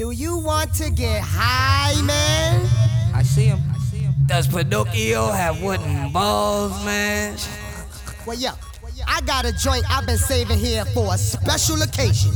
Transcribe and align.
Do 0.00 0.12
you 0.12 0.38
want 0.38 0.72
to 0.76 0.88
get 0.88 1.20
high, 1.22 2.00
man? 2.00 2.66
I 3.14 3.22
see 3.22 3.44
him. 3.44 3.60
I 3.70 3.78
see 3.80 3.98
him. 3.98 4.14
Does 4.24 4.48
Pinocchio 4.48 5.26
have 5.26 5.62
wooden 5.62 6.10
balls, 6.10 6.72
man? 6.86 7.36
Well, 8.26 8.34
yeah. 8.34 8.54
I 9.06 9.20
got 9.20 9.44
a 9.44 9.52
joint 9.52 9.84
I've 9.90 10.06
been 10.06 10.16
saving 10.16 10.56
here 10.56 10.86
for 10.86 11.12
a 11.12 11.18
special 11.18 11.82
occasion. 11.82 12.32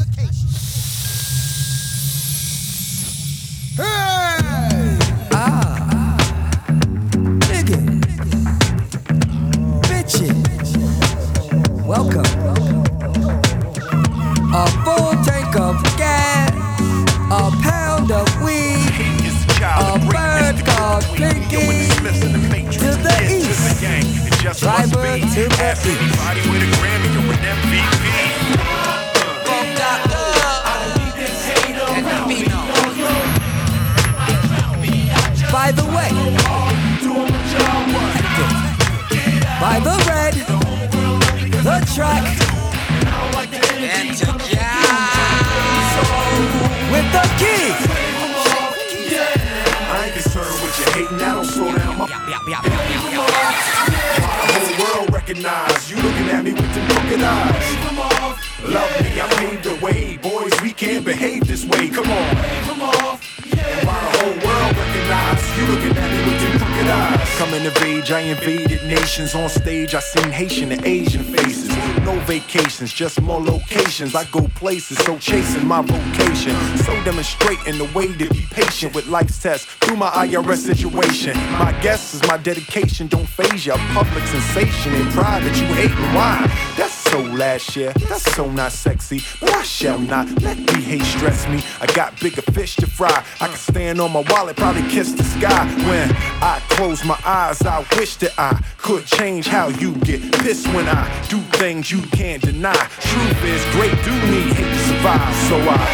Just 72.93 73.21
more 73.21 73.41
locations. 73.41 74.15
I 74.15 74.25
go 74.27 74.49
places, 74.49 74.99
so 74.99 75.19
chasing 75.19 75.67
my 75.67 75.83
vocation. 75.83 76.55
So 76.79 76.93
demonstrating 77.05 77.79
the 77.79 77.91
way 77.95 78.13
to 78.13 78.29
be 78.31 78.47
patient 78.51 78.95
with 78.95 79.07
life's 79.07 79.41
tests 79.43 79.67
through 79.81 79.97
my 79.97 80.11
IRS 80.11 80.59
situation. 80.59 81.37
My 81.59 81.77
guess 81.83 82.15
is 82.15 82.23
my 82.27 82.37
dedication 82.37 83.07
don't 83.07 83.29
phase 83.29 83.67
ya. 83.67 83.77
Public 83.93 84.25
sensation 84.25 84.95
and 84.95 85.11
pride 85.13 85.43
that 85.43 85.57
you 85.57 85.67
hate 85.75 85.91
why. 86.15 86.47
That's 86.77 86.93
so 86.93 87.21
last 87.21 87.77
year, 87.77 87.93
that's 88.09 88.35
so 88.35 88.51
not 88.51 88.73
sexy. 88.73 89.23
But 89.41 89.53
I 89.53 89.63
shall 89.63 89.99
not 89.99 90.29
let 90.43 90.57
the 90.67 90.75
hate 90.75 91.03
stress 91.03 91.47
me. 91.49 91.63
I 91.81 91.87
got 91.95 92.19
bigger 92.21 92.43
fish 92.43 92.77
to 92.77 92.87
fry. 92.87 93.25
I 93.41 93.47
can 93.49 93.57
stand 93.57 94.01
on 94.01 94.13
my 94.13 94.25
wallet, 94.31 94.57
probably 94.57 94.83
kiss 94.91 95.13
the 95.13 95.23
sky. 95.23 95.65
When 95.89 96.11
I 96.43 96.61
close 96.71 97.05
my 97.05 97.19
eyes, 97.25 97.63
I 97.63 97.85
wish 97.97 98.17
that 98.17 98.33
I 98.39 98.63
could 98.85 99.07
change 99.07 99.47
how 99.47 99.69
you 99.81 99.95
get 100.01 100.21
pissed 100.45 100.67
when 100.75 100.87
I 100.87 101.09
do 101.29 101.41
things 101.57 101.91
you 101.91 102.03
can't 102.13 102.43
deny. 102.43 102.75
Truth 103.01 103.43
is, 103.43 103.65
great 103.73 103.97
do 104.05 104.13
need 104.31 104.53
hate 104.53 104.69
to 104.69 104.79
survive. 104.85 105.35
So 105.49 105.57
I. 105.57 105.89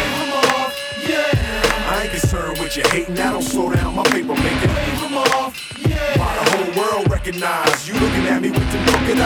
yeah 1.07 1.87
I 1.89 2.01
ain't 2.03 2.11
concerned 2.11 2.59
with 2.59 2.75
you 2.75 2.83
hating. 2.87 3.17
I 3.17 3.31
don't 3.31 3.43
slow 3.43 3.71
down 3.73 3.95
my 3.95 4.03
paper 4.03 4.35
making. 4.35 4.67
paper 4.67 5.23
off 5.39 5.55
yeah 5.87 6.19
While 6.19 6.35
the 6.35 6.51
whole 6.51 6.83
world 6.83 7.09
recognize 7.09 7.87
you 7.87 7.93
looking 7.93 8.27
at 8.27 8.41
me 8.41 8.51
with 8.51 8.69
them 8.73 8.85
crooked 8.85 9.20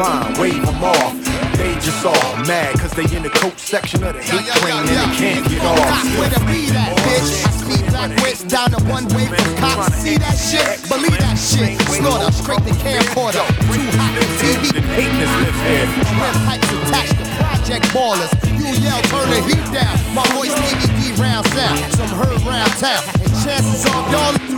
mind, 0.00 0.38
wave 0.38 0.64
'em 0.64 0.82
off. 0.82 1.12
They 1.60 1.74
just 1.84 2.04
all 2.06 2.32
mad 2.48 2.72
cause 2.80 2.92
they 2.92 3.04
in 3.14 3.22
the 3.22 3.28
coat 3.28 3.58
section 3.60 4.02
of 4.02 4.14
the 4.16 4.22
hate 4.22 4.48
train 4.60 4.80
and 4.80 4.88
they 4.88 5.10
can't 5.20 5.44
get 5.48 5.62
off. 5.62 6.04
where 6.16 6.30
the 6.30 6.40
beat 6.48 6.72
at, 6.72 6.96
bitch. 7.04 7.28
I 7.44 7.50
speed 7.60 7.84
black 7.92 8.10
wits 8.22 8.42
down 8.44 8.70
the 8.70 8.80
one 8.88 9.04
way 9.12 9.26
from 9.28 9.56
cops. 9.60 9.92
See 10.00 10.16
that 10.16 10.36
shit? 10.48 10.80
Believe 10.88 11.18
that 11.20 11.36
shit. 11.36 11.76
Slaughter, 11.96 12.32
straight 12.32 12.64
to 12.64 12.74
camcorder. 12.80 13.44
Too 13.68 13.88
hot 14.00 14.12
for 14.16 14.28
TV. 14.40 14.64
Hateness 14.96 15.32
live 15.44 15.58
here. 15.68 15.86
Red 16.20 16.36
pipes 16.48 16.70
attached 16.72 17.16
to 17.20 17.24
project 17.36 17.84
ballers. 17.92 18.32
You 18.56 18.72
yell, 18.80 19.02
turn 19.12 19.28
the 19.28 19.40
heat 19.48 19.66
down. 19.76 19.96
My 20.16 20.24
voice 20.32 20.54
DVD 20.64 21.12
round 21.20 21.46
sound. 21.52 21.78
Some 21.98 22.12
heard 22.20 22.40
round 22.48 22.72
town. 22.80 23.02
And 23.20 23.32
chances 23.44 23.84
are 23.84 24.04
y'all 24.12 24.50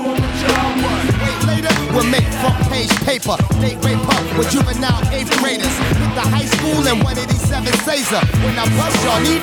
Wait 0.83 1.12
later, 1.47 1.73
we'll 1.93 2.09
make 2.09 2.27
front 2.41 2.59
page 2.71 2.93
paper. 3.05 3.37
Date 3.61 3.79
rape 3.85 4.03
up 4.09 4.23
with 4.39 4.51
juvenile 4.51 5.03
eighth 5.13 5.33
graders. 5.39 5.75
With 5.99 6.15
the 6.15 6.25
high 6.25 6.47
school 6.47 6.83
and 6.87 7.03
187 7.03 7.73
Caesar. 7.87 8.23
When 8.43 8.55
I 8.59 8.67
bust 8.77 8.97
y'all, 9.05 9.21
need 9.23 9.43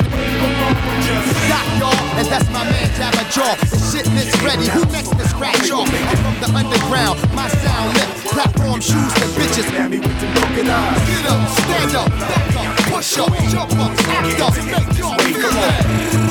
Stop 1.48 1.68
y'all, 1.80 2.02
and 2.20 2.28
that's 2.28 2.50
my 2.52 2.64
man 2.64 2.88
Jabba 2.98 3.24
Jaw. 3.32 3.56
The 3.70 3.80
shit 3.80 4.08
is 4.18 4.32
ready. 4.42 4.68
Who 4.70 4.86
next 4.92 5.12
to 5.12 5.26
scratch 5.28 5.72
off? 5.72 5.90
I'm 5.90 6.18
from 6.22 6.36
the 6.40 6.50
underground. 6.54 7.18
My 7.34 7.48
sound 7.48 7.94
lit. 7.96 8.10
Platform 8.30 8.80
shoes 8.82 9.14
to 9.20 9.26
bitches. 9.36 9.68
At 9.74 9.90
me 9.90 10.00
with 10.00 10.20
them 10.20 10.32
crooked 10.36 10.70
eyes. 10.70 11.08
Get 11.08 11.26
up, 11.26 11.50
stand 11.50 11.96
up, 11.96 12.10
back 12.10 12.56
up, 12.56 12.76
push 12.92 13.18
up, 13.18 13.34
jump 13.50 13.72
up, 13.80 13.92
act 14.08 14.42
up, 14.42 14.56
make 14.66 14.98
y'all 14.98 15.18
feel 15.20 15.50
that. 15.50 15.84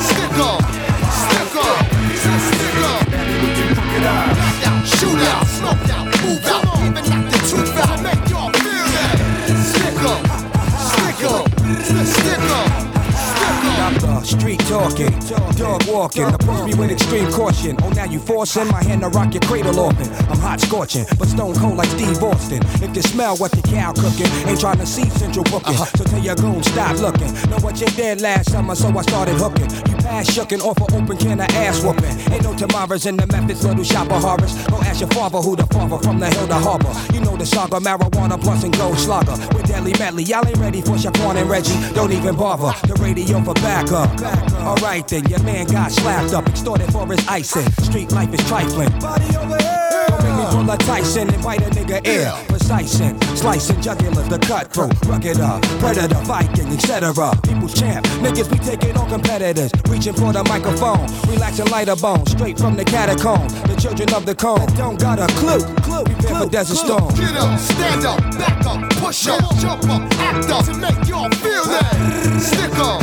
Stick 0.07 0.39
up, 0.39 0.61
stick 1.11 1.55
up, 1.59 1.85
stick 2.39 2.77
up. 2.83 3.05
With 3.89 4.03
them 4.03 4.48
shoot 4.85 5.19
out, 5.33 5.45
smoke 5.47 5.89
out, 5.89 6.05
move 6.23 6.45
out, 6.45 6.65
even 6.85 7.03
knock 7.09 7.31
the 7.31 7.37
tooth 7.49 7.77
out, 7.77 8.28
talking, 14.69 15.09
dog 15.57 15.81
walking. 15.87 16.25
Approach 16.25 16.65
me 16.65 16.73
with 16.75 16.91
extreme 16.91 17.31
caution. 17.31 17.75
Oh, 17.81 17.89
now 17.89 18.05
you 18.05 18.19
forcing 18.19 18.67
my 18.67 18.83
hand 18.83 19.01
to 19.01 19.09
rock 19.09 19.33
your 19.33 19.41
cradle 19.41 19.79
often. 19.79 20.07
I'm 20.29 20.37
hot 20.37 20.61
scorching, 20.61 21.05
but 21.17 21.27
stone 21.27 21.55
cold 21.55 21.75
like 21.75 21.89
Steve 21.89 22.21
Austin. 22.21 22.61
If 22.83 22.95
you 22.95 23.01
smell 23.01 23.35
what 23.37 23.51
the 23.51 23.63
cow 23.63 23.93
cooking, 23.93 24.29
ain't 24.47 24.59
trying 24.59 24.77
to 24.77 24.85
see 24.85 25.09
central 25.09 25.43
booking. 25.45 25.73
Uh-huh. 25.73 25.85
So 25.97 26.03
tell 26.03 26.19
your 26.19 26.35
goon, 26.35 26.61
stop 26.61 26.97
looking. 26.97 27.33
Know 27.49 27.57
what 27.65 27.81
you 27.81 27.87
did 27.87 28.21
last 28.21 28.51
summer, 28.51 28.75
so 28.75 28.95
I 28.95 29.01
started 29.01 29.35
hooking. 29.35 29.69
You 29.89 29.97
pass 29.97 30.31
shucking 30.31 30.61
off 30.61 30.77
an 30.77 31.01
open 31.01 31.17
can 31.17 31.41
of 31.41 31.49
ass 31.49 31.83
whooping. 31.83 32.31
Ain't 32.31 32.43
no 32.43 32.55
tomorrows 32.55 33.07
in 33.07 33.17
the 33.17 33.25
methods, 33.25 33.65
little 33.65 33.83
shopper 33.83 34.19
horrors. 34.19 34.53
Go 34.67 34.77
ask 34.81 34.99
your 34.99 35.09
father 35.09 35.39
who 35.39 35.55
the 35.55 35.65
father 35.67 35.97
from 35.97 36.19
the 36.19 36.29
hill 36.29 36.47
to 36.47 36.53
harbor. 36.53 36.93
You 37.11 37.21
know 37.21 37.35
the 37.35 37.45
saga, 37.45 37.79
marijuana, 37.79 38.39
blunts 38.39 38.63
and 38.63 38.77
gold 38.77 38.99
slugger. 38.99 39.33
With 39.55 39.65
deadly 39.65 39.93
medley, 39.97 40.23
y'all 40.23 40.47
ain't 40.47 40.57
ready 40.57 40.81
for 40.81 40.93
Shaquan 40.93 41.37
and 41.37 41.49
Reggie. 41.49 41.77
Don't 41.95 42.11
even 42.11 42.35
bother. 42.35 42.71
The 42.87 42.93
radio 43.01 43.41
for 43.41 43.55
backup. 43.55 44.09
Alright 44.59 45.07
then, 45.07 45.25
your 45.25 45.41
man 45.43 45.67
got 45.67 45.91
slapped 45.91 46.33
up, 46.33 46.47
extorted 46.47 46.91
for 46.91 47.05
his 47.07 47.25
icing. 47.27 47.69
Street 47.83 48.11
life 48.11 48.33
is 48.33 48.45
trifling. 48.47 48.91
Body 48.99 49.35
over 49.37 49.57
here. 49.57 49.75
Don't 50.09 50.23
make 50.23 50.37
me 50.37 50.45
pull 50.51 50.69
a 50.71 50.77
Tyson 50.77 51.29
and 51.33 51.43
bite 51.43 51.61
a 51.61 51.69
nigga 51.69 52.05
ear. 52.07 52.31
Precising, 52.47 53.19
slicing 53.35 53.81
jugular, 53.81 54.23
the 54.23 54.39
cutthroat, 54.39 54.93
rugged 55.05 55.39
up, 55.39 55.61
predator, 55.79 56.21
Viking, 56.25 56.67
etc. 56.73 57.13
People's 57.43 57.73
champ, 57.73 58.05
niggas 58.21 58.51
be 58.51 58.57
taking 58.59 58.97
on 58.97 59.09
competitors, 59.09 59.71
reaching 59.87 60.13
for 60.13 60.33
the 60.33 60.43
microphone, 60.45 61.05
relaxing 61.27 61.67
lighter 61.67 61.95
bones, 61.95 62.31
straight 62.31 62.57
from 62.57 62.75
the 62.75 62.83
catacomb. 62.83 63.47
The 63.67 63.75
children 63.79 64.13
of 64.13 64.25
the 64.25 64.35
cone. 64.35 64.65
Don't 64.75 64.99
got 64.99 65.19
a 65.19 65.27
clue. 65.35 65.61
Clue, 65.81 66.03
prepare 66.03 66.39
for 66.41 66.49
desert 66.49 66.77
storm. 66.77 67.13
Get 67.15 67.35
up, 67.35 67.59
stand 67.59 68.05
up, 68.05 68.19
back 68.37 68.65
up, 68.65 68.89
push 68.97 69.27
up, 69.27 69.41
jump 69.57 69.83
up, 69.89 70.01
act 70.19 70.49
up. 70.49 70.65
To 70.65 70.73
make 70.75 71.07
y'all 71.07 71.29
feel 71.29 71.65
that. 71.65 72.41
Stick 72.41 72.77
up, 72.79 73.01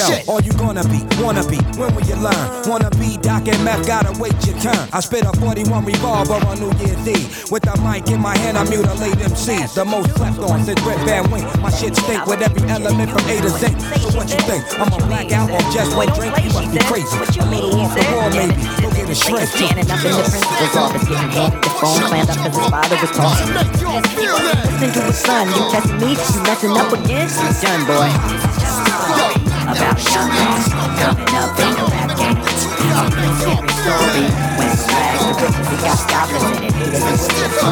all 0.00 0.10
Yo, 0.10 0.16
shit. 0.16 0.28
all 0.28 0.40
you 0.40 0.52
gonna 0.52 0.84
be, 0.88 1.02
wanna 1.22 1.42
be, 1.48 1.58
when 1.78 1.94
will 1.94 2.06
you 2.06 2.16
learn? 2.16 2.68
Wanna 2.68 2.90
be 2.98 3.16
Doc 3.18 3.48
and 3.48 3.64
Meth, 3.64 3.86
gotta 3.86 4.12
wait 4.20 4.34
your 4.46 4.56
turn. 4.58 4.88
I 4.92 5.00
spit 5.00 5.24
a 5.24 5.32
41 5.40 5.84
revolver 5.84 6.38
on 6.46 6.60
New 6.60 6.72
Year's 6.78 7.02
Eve. 7.08 7.50
With 7.50 7.62
the 7.64 7.74
mic 7.82 8.06
in 8.10 8.20
my 8.20 8.36
hand, 8.38 8.58
I 8.58 8.64
mutilate 8.64 9.18
MCs. 9.18 9.74
The 9.74 9.84
most 9.84 10.14
slept 10.16 10.38
on 10.38 10.62
since 10.64 10.80
Red 10.82 11.00
Van 11.06 11.30
Wing. 11.30 11.44
My 11.60 11.70
shit 11.70 11.96
stink 11.96 12.26
with 12.26 12.42
every 12.42 12.62
element 12.68 13.10
from 13.10 13.24
A 13.28 13.40
to 13.40 13.50
Z. 13.50 13.74
So 13.98 14.14
what 14.16 14.28
you 14.30 14.40
think? 14.46 14.62
I'm 14.78 14.92
a 14.92 14.98
blackout 15.06 15.50
on 15.50 15.64
just 15.72 15.96
one 15.96 16.08
drink? 16.14 16.36
You 16.44 16.52
must 16.52 16.70
be 16.72 16.78
crazy. 16.86 17.16
A 17.40 17.46
little 17.48 17.80
off 17.80 17.94
the 17.94 18.04
wall, 18.14 18.30
maybe. 18.30 18.54
Go 18.82 18.90
get 18.94 19.08
a 19.10 19.14
shrink. 19.14 19.48
Standing 19.48 19.90
up 19.90 20.04
in 20.04 20.12
the 20.14 20.22
principal's 20.22 20.76
office, 20.76 21.08
getting 21.08 21.30
handed 21.32 21.62
the 21.62 21.70
phone, 21.80 22.00
clammed 22.06 22.30
up 22.30 22.38
cause 22.38 22.56
his 22.56 22.68
father 22.70 22.96
was 23.02 23.12
calling. 23.16 23.48
Make 23.54 23.80
y'all 23.80 24.02
feel 24.14 24.36
that. 24.46 24.62
Listen 24.78 24.92
to 24.94 25.02
his 25.10 25.18
son, 25.18 25.48
you 25.48 25.62
testing 25.72 25.98
me, 25.98 26.10
you 26.14 26.42
messing 26.46 26.74
up 26.76 26.92
again? 26.92 27.26
You 27.26 27.50
done, 27.58 27.82
boy. 27.88 29.47
About 29.68 29.98
a 29.98 30.10
young 30.10 30.28
man 30.30 30.64
coming 30.96 31.28
up 31.34 31.60
in 31.60 31.72
the 31.76 31.84
rap 31.92 32.16
game. 32.16 32.38
A 32.38 33.04
real 33.12 33.34
scary 33.36 33.68
story. 33.68 34.24
When 34.56 34.72
rags 34.88 35.36
the 35.68 35.76
got 35.84 36.00
goblins 36.08 36.56
in 36.56 36.64
it, 36.64 36.72
haters 36.72 37.04
and 37.04 37.20
witches. 37.20 37.68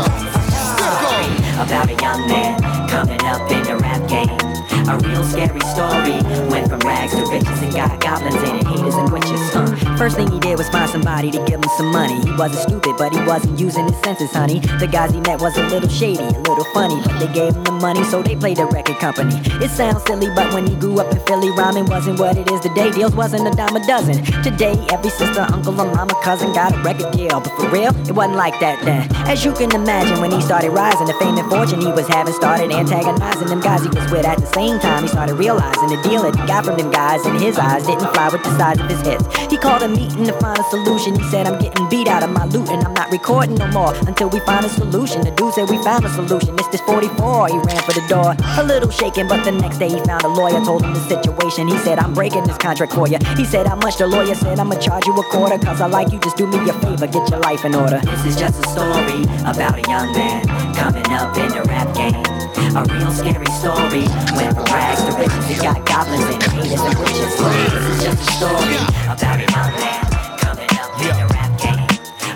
About 1.58 1.88
a 1.88 1.96
young 2.02 2.28
man 2.28 2.54
coming 2.90 3.22
up 3.24 3.50
in 3.50 3.62
the 3.62 3.76
rap 3.78 4.08
game. 4.10 4.45
A 4.88 4.98
real 4.98 5.24
scary 5.24 5.60
story. 5.72 6.20
Went 6.48 6.68
from 6.68 6.80
rags 6.80 7.12
to 7.12 7.24
riches 7.30 7.62
and 7.62 7.72
got 7.72 8.00
goblins 8.00 8.36
in 8.48 8.56
it, 8.56 8.66
haters 8.66 8.94
and 8.94 9.10
witches. 9.10 9.40
Uh. 9.54 9.96
First 9.96 10.16
thing 10.16 10.30
he 10.30 10.38
did 10.38 10.58
was 10.58 10.68
find 10.68 10.90
somebody 10.90 11.30
to 11.30 11.38
give 11.44 11.60
him 11.62 11.70
some 11.76 11.90
money. 11.90 12.20
He 12.20 12.32
wasn't 12.36 12.62
stupid, 12.68 12.94
but 12.98 13.14
he 13.14 13.20
wasn't 13.24 13.58
using 13.58 13.84
his 13.86 13.96
senses, 14.02 14.30
honey. 14.32 14.60
The 14.78 14.86
guys 14.86 15.12
he 15.12 15.20
met 15.20 15.40
was 15.40 15.56
a 15.56 15.62
little 15.66 15.88
shady, 15.88 16.22
a 16.22 16.40
little 16.46 16.66
funny, 16.74 17.00
but 17.02 17.18
they 17.18 17.32
gave 17.32 17.54
him 17.54 17.64
the 17.64 17.72
money, 17.72 18.04
so 18.04 18.22
they 18.22 18.36
played 18.36 18.58
the 18.58 18.66
record 18.66 18.98
company. 18.98 19.34
It 19.64 19.70
sounds 19.70 20.02
silly, 20.04 20.28
but 20.34 20.52
when 20.52 20.66
he 20.66 20.74
grew 20.76 21.00
up 21.00 21.10
in 21.12 21.20
Philly, 21.26 21.50
rhyming 21.50 21.86
wasn't 21.86 22.18
what 22.18 22.36
it 22.36 22.50
is 22.50 22.60
today. 22.60 22.90
Deals 22.90 23.14
wasn't 23.14 23.46
a 23.48 23.50
dime 23.56 23.76
a 23.76 23.86
dozen. 23.86 24.22
Today, 24.42 24.76
every 24.90 25.10
sister, 25.10 25.46
uncle, 25.52 25.80
or 25.80 25.86
mama, 25.94 26.14
cousin 26.22 26.52
got 26.52 26.74
a 26.74 26.82
record 26.82 27.12
deal, 27.12 27.40
but 27.40 27.52
for 27.56 27.68
real, 27.70 27.94
it 28.08 28.12
wasn't 28.12 28.36
like 28.36 28.58
that 28.60 28.84
then. 28.84 29.08
As 29.26 29.44
you 29.44 29.52
can 29.52 29.74
imagine, 29.74 30.20
when 30.20 30.30
he 30.30 30.40
started 30.40 30.70
rising, 30.70 31.06
the 31.06 31.14
fame 31.14 31.38
and 31.38 31.48
fortune 31.48 31.80
he 31.80 31.90
was 31.92 32.06
having 32.08 32.34
started 32.34 32.70
antagonizing 32.72 33.48
them 33.48 33.60
guys 33.60 33.82
he 33.82 33.88
was 33.88 34.10
with. 34.10 34.24
At 34.26 34.38
the 34.38 34.46
same 34.46 34.65
time, 34.80 35.02
he 35.02 35.08
started 35.08 35.34
realizing 35.34 35.88
the 35.88 36.00
deal 36.02 36.22
that 36.26 36.34
he 36.34 36.46
got 36.46 36.64
from 36.64 36.76
them 36.76 36.90
guys 36.90 37.24
in 37.24 37.38
his 37.38 37.56
eyes 37.56 37.86
didn't 37.86 38.10
fly 38.12 38.28
with 38.28 38.42
the 38.42 38.50
size 38.58 38.80
of 38.80 38.90
his 38.90 39.00
hits. 39.06 39.24
He 39.46 39.56
called 39.56 39.82
a 39.82 39.88
meeting 39.88 40.26
to 40.26 40.32
find 40.40 40.58
a 40.58 40.64
solution. 40.74 41.14
He 41.14 41.22
said, 41.30 41.46
I'm 41.46 41.60
getting 41.62 41.88
beat 41.88 42.08
out 42.08 42.24
of 42.24 42.30
my 42.30 42.44
loot 42.46 42.68
and 42.70 42.82
I'm 42.82 42.92
not 42.92 43.12
recording 43.12 43.54
no 43.54 43.68
more 43.68 43.94
until 44.10 44.28
we 44.28 44.40
find 44.40 44.66
a 44.66 44.68
solution. 44.68 45.22
The 45.22 45.30
dude 45.30 45.54
said 45.54 45.70
we 45.70 45.78
found 45.84 46.04
a 46.04 46.10
solution. 46.10 46.58
It's 46.58 46.68
this 46.68 46.80
44. 46.82 47.48
He 47.48 47.58
ran 47.58 47.82
for 47.86 47.94
the 47.94 48.04
door, 48.08 48.34
a 48.58 48.64
little 48.64 48.90
shaken, 48.90 49.28
but 49.28 49.44
the 49.44 49.52
next 49.52 49.78
day 49.78 49.88
he 49.88 50.00
found 50.02 50.24
a 50.24 50.28
lawyer, 50.28 50.58
told 50.64 50.82
him 50.82 50.92
the 50.92 51.04
situation. 51.06 51.68
He 51.68 51.78
said, 51.78 51.98
I'm 52.00 52.12
breaking 52.12 52.44
this 52.44 52.58
contract 52.58 52.92
for 52.92 53.06
you. 53.06 53.18
He 53.36 53.44
said, 53.44 53.66
How 53.66 53.76
much? 53.76 53.98
The 53.98 54.06
lawyer 54.06 54.34
said, 54.34 54.58
I'ma 54.58 54.74
charge 54.76 55.06
you 55.06 55.14
a 55.14 55.24
quarter, 55.30 55.58
cause 55.58 55.80
I 55.80 55.86
like 55.86 56.12
you. 56.12 56.18
Just 56.18 56.36
do 56.36 56.46
me 56.46 56.58
a 56.68 56.72
favor, 56.74 57.06
get 57.06 57.30
your 57.30 57.40
life 57.40 57.64
in 57.64 57.74
order. 57.74 58.00
This 58.00 58.26
is 58.26 58.36
just 58.36 58.58
a 58.58 58.68
story 58.68 59.22
about 59.46 59.78
a 59.78 59.88
young 59.88 60.12
man 60.12 60.44
coming 60.74 61.06
up 61.12 61.36
in 61.38 61.48
the 61.48 61.62
rap 61.68 61.94
game. 61.94 62.35
A 62.56 62.82
real 62.92 63.10
scary 63.12 63.46
story. 63.60 64.04
Went 64.36 64.54
from 64.56 64.64
rags 64.72 65.02
to 65.04 65.12
riches, 65.16 65.46
he 65.48 65.54
got 65.56 65.84
goblins 65.86 66.24
and 66.24 66.42
haters 66.42 66.80
and 66.80 66.98
witches. 66.98 67.36
This 67.36 67.84
is 67.84 68.04
just 68.04 68.20
a 68.20 68.32
story 68.32 68.76
about 69.08 69.40
a 69.40 69.46
young 69.48 69.72
man 69.76 70.04
coming 70.40 70.70
up 70.76 70.90
in 71.00 71.14
the 71.20 71.26
rap 71.32 71.52
game. 71.60 71.88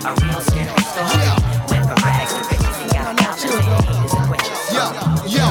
A 0.05 0.11
real 0.21 0.41
scary 0.41 0.81
story. 0.93 1.29
Went 1.69 1.85
from 1.89 1.99
rags 2.05 2.33
to 2.33 2.41
riches, 2.49 2.75
he 2.81 2.87
got 2.93 3.17
goblins 3.17 3.65
and 3.65 3.85
haters 3.85 4.13
and 4.13 4.29
witches. 4.29 4.59
Yo, 4.73 4.85
yo, 5.25 5.45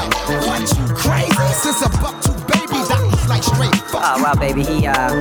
what 0.47 0.61
you 0.63 0.85
crazy? 0.95 1.47
Since 1.51 1.81
a 1.83 1.89
buck 1.99 2.15
two 2.23 2.35
babies, 2.47 2.87
that 2.87 2.99
was 3.03 3.27
like 3.27 3.43
straight 3.43 3.75
fuck 3.91 4.01
Oh 4.03 4.17
you. 4.17 4.23
well, 4.23 4.35
baby, 4.35 4.63
he 4.63 4.87
uh 4.87 5.11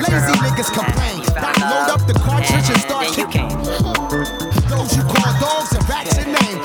Lazy 0.00 0.34
niggas 0.42 0.70
complain. 0.74 1.22
he 1.22 1.62
load 1.62 1.90
up 1.94 2.02
the 2.06 2.14
cartridge 2.14 2.68
and 2.70 2.80
start 2.82 3.06
kicking. 3.14 3.48
Those 4.70 4.96
you 4.96 5.02
call 5.02 5.30
dogs 5.40 5.72
and 5.74 5.82
rats 5.88 6.16
your 6.16 6.26
name. 6.26 6.62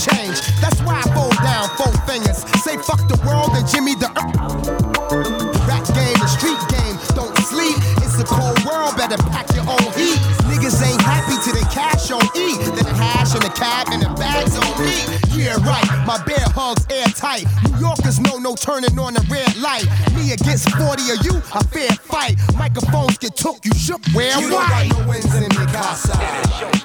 Change. 0.00 0.40
That's 0.64 0.80
why 0.80 0.96
I 0.96 1.06
fold 1.12 1.36
down 1.44 1.68
four 1.76 1.92
fingers. 2.08 2.40
Say 2.64 2.80
fuck 2.80 3.04
the 3.04 3.20
world 3.28 3.52
and 3.52 3.68
Jimmy 3.68 3.94
the 3.94 4.08
rap 5.68 5.84
game, 5.92 6.16
the 6.16 6.28
street 6.28 6.60
game. 6.72 6.96
Don't 7.12 7.36
sleep. 7.44 7.76
It's 8.00 8.16
a 8.16 8.24
cold 8.24 8.56
world. 8.64 8.96
Better 8.96 9.20
pack 9.28 9.52
your 9.52 9.68
own 9.68 9.92
heat. 9.92 10.16
Niggas 10.48 10.80
ain't 10.80 11.00
happy 11.04 11.36
till 11.44 11.52
the 11.52 11.66
cash 11.68 12.10
on 12.10 12.24
E. 12.32 12.56
Then 12.72 12.88
the 12.88 12.96
hash 12.96 13.34
and 13.36 13.44
the 13.44 13.52
cab 13.52 13.88
and 13.92 14.00
the 14.00 14.08
bags 14.16 14.56
on 14.56 14.72
me. 14.80 15.20
Yeah, 15.36 15.60
right. 15.68 15.84
My 16.08 16.16
bear 16.24 16.48
hugs 16.56 16.86
airtight. 16.88 17.44
New 17.68 17.78
Yorkers 17.84 18.20
know 18.20 18.38
no 18.38 18.56
turning 18.56 18.98
on 18.98 19.14
the 19.14 19.24
red 19.28 19.52
light. 19.60 19.84
Me 20.16 20.32
against 20.32 20.70
40 20.80 21.12
of 21.12 21.18
you, 21.28 21.36
a 21.52 21.64
fair 21.64 21.92
fight. 22.08 22.40
Microphones 22.56 23.18
get 23.18 23.36
took, 23.36 23.64
you 23.64 23.74
shook. 23.74 24.00
Where 24.16 24.32
You 24.40 24.48
don't 24.48 24.64
got 24.64 24.88
no 24.88 25.08
wins 25.08 25.34
in 25.34 25.42
me, 25.44 25.66
casa. 25.72 26.79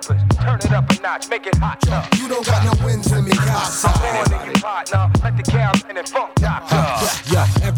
Turn 0.00 0.58
it 0.58 0.72
up 0.72 0.90
a 0.90 1.02
notch, 1.02 1.28
make 1.28 1.46
it 1.46 1.54
hot. 1.56 1.78
You 2.18 2.28
don't 2.28 2.46
got 2.46 2.64
no 2.64 2.84
wins 2.84 3.12
in 3.12 3.24
me, 3.24 3.32
in 3.32 3.36
your 3.36 4.54
partner, 4.60 5.09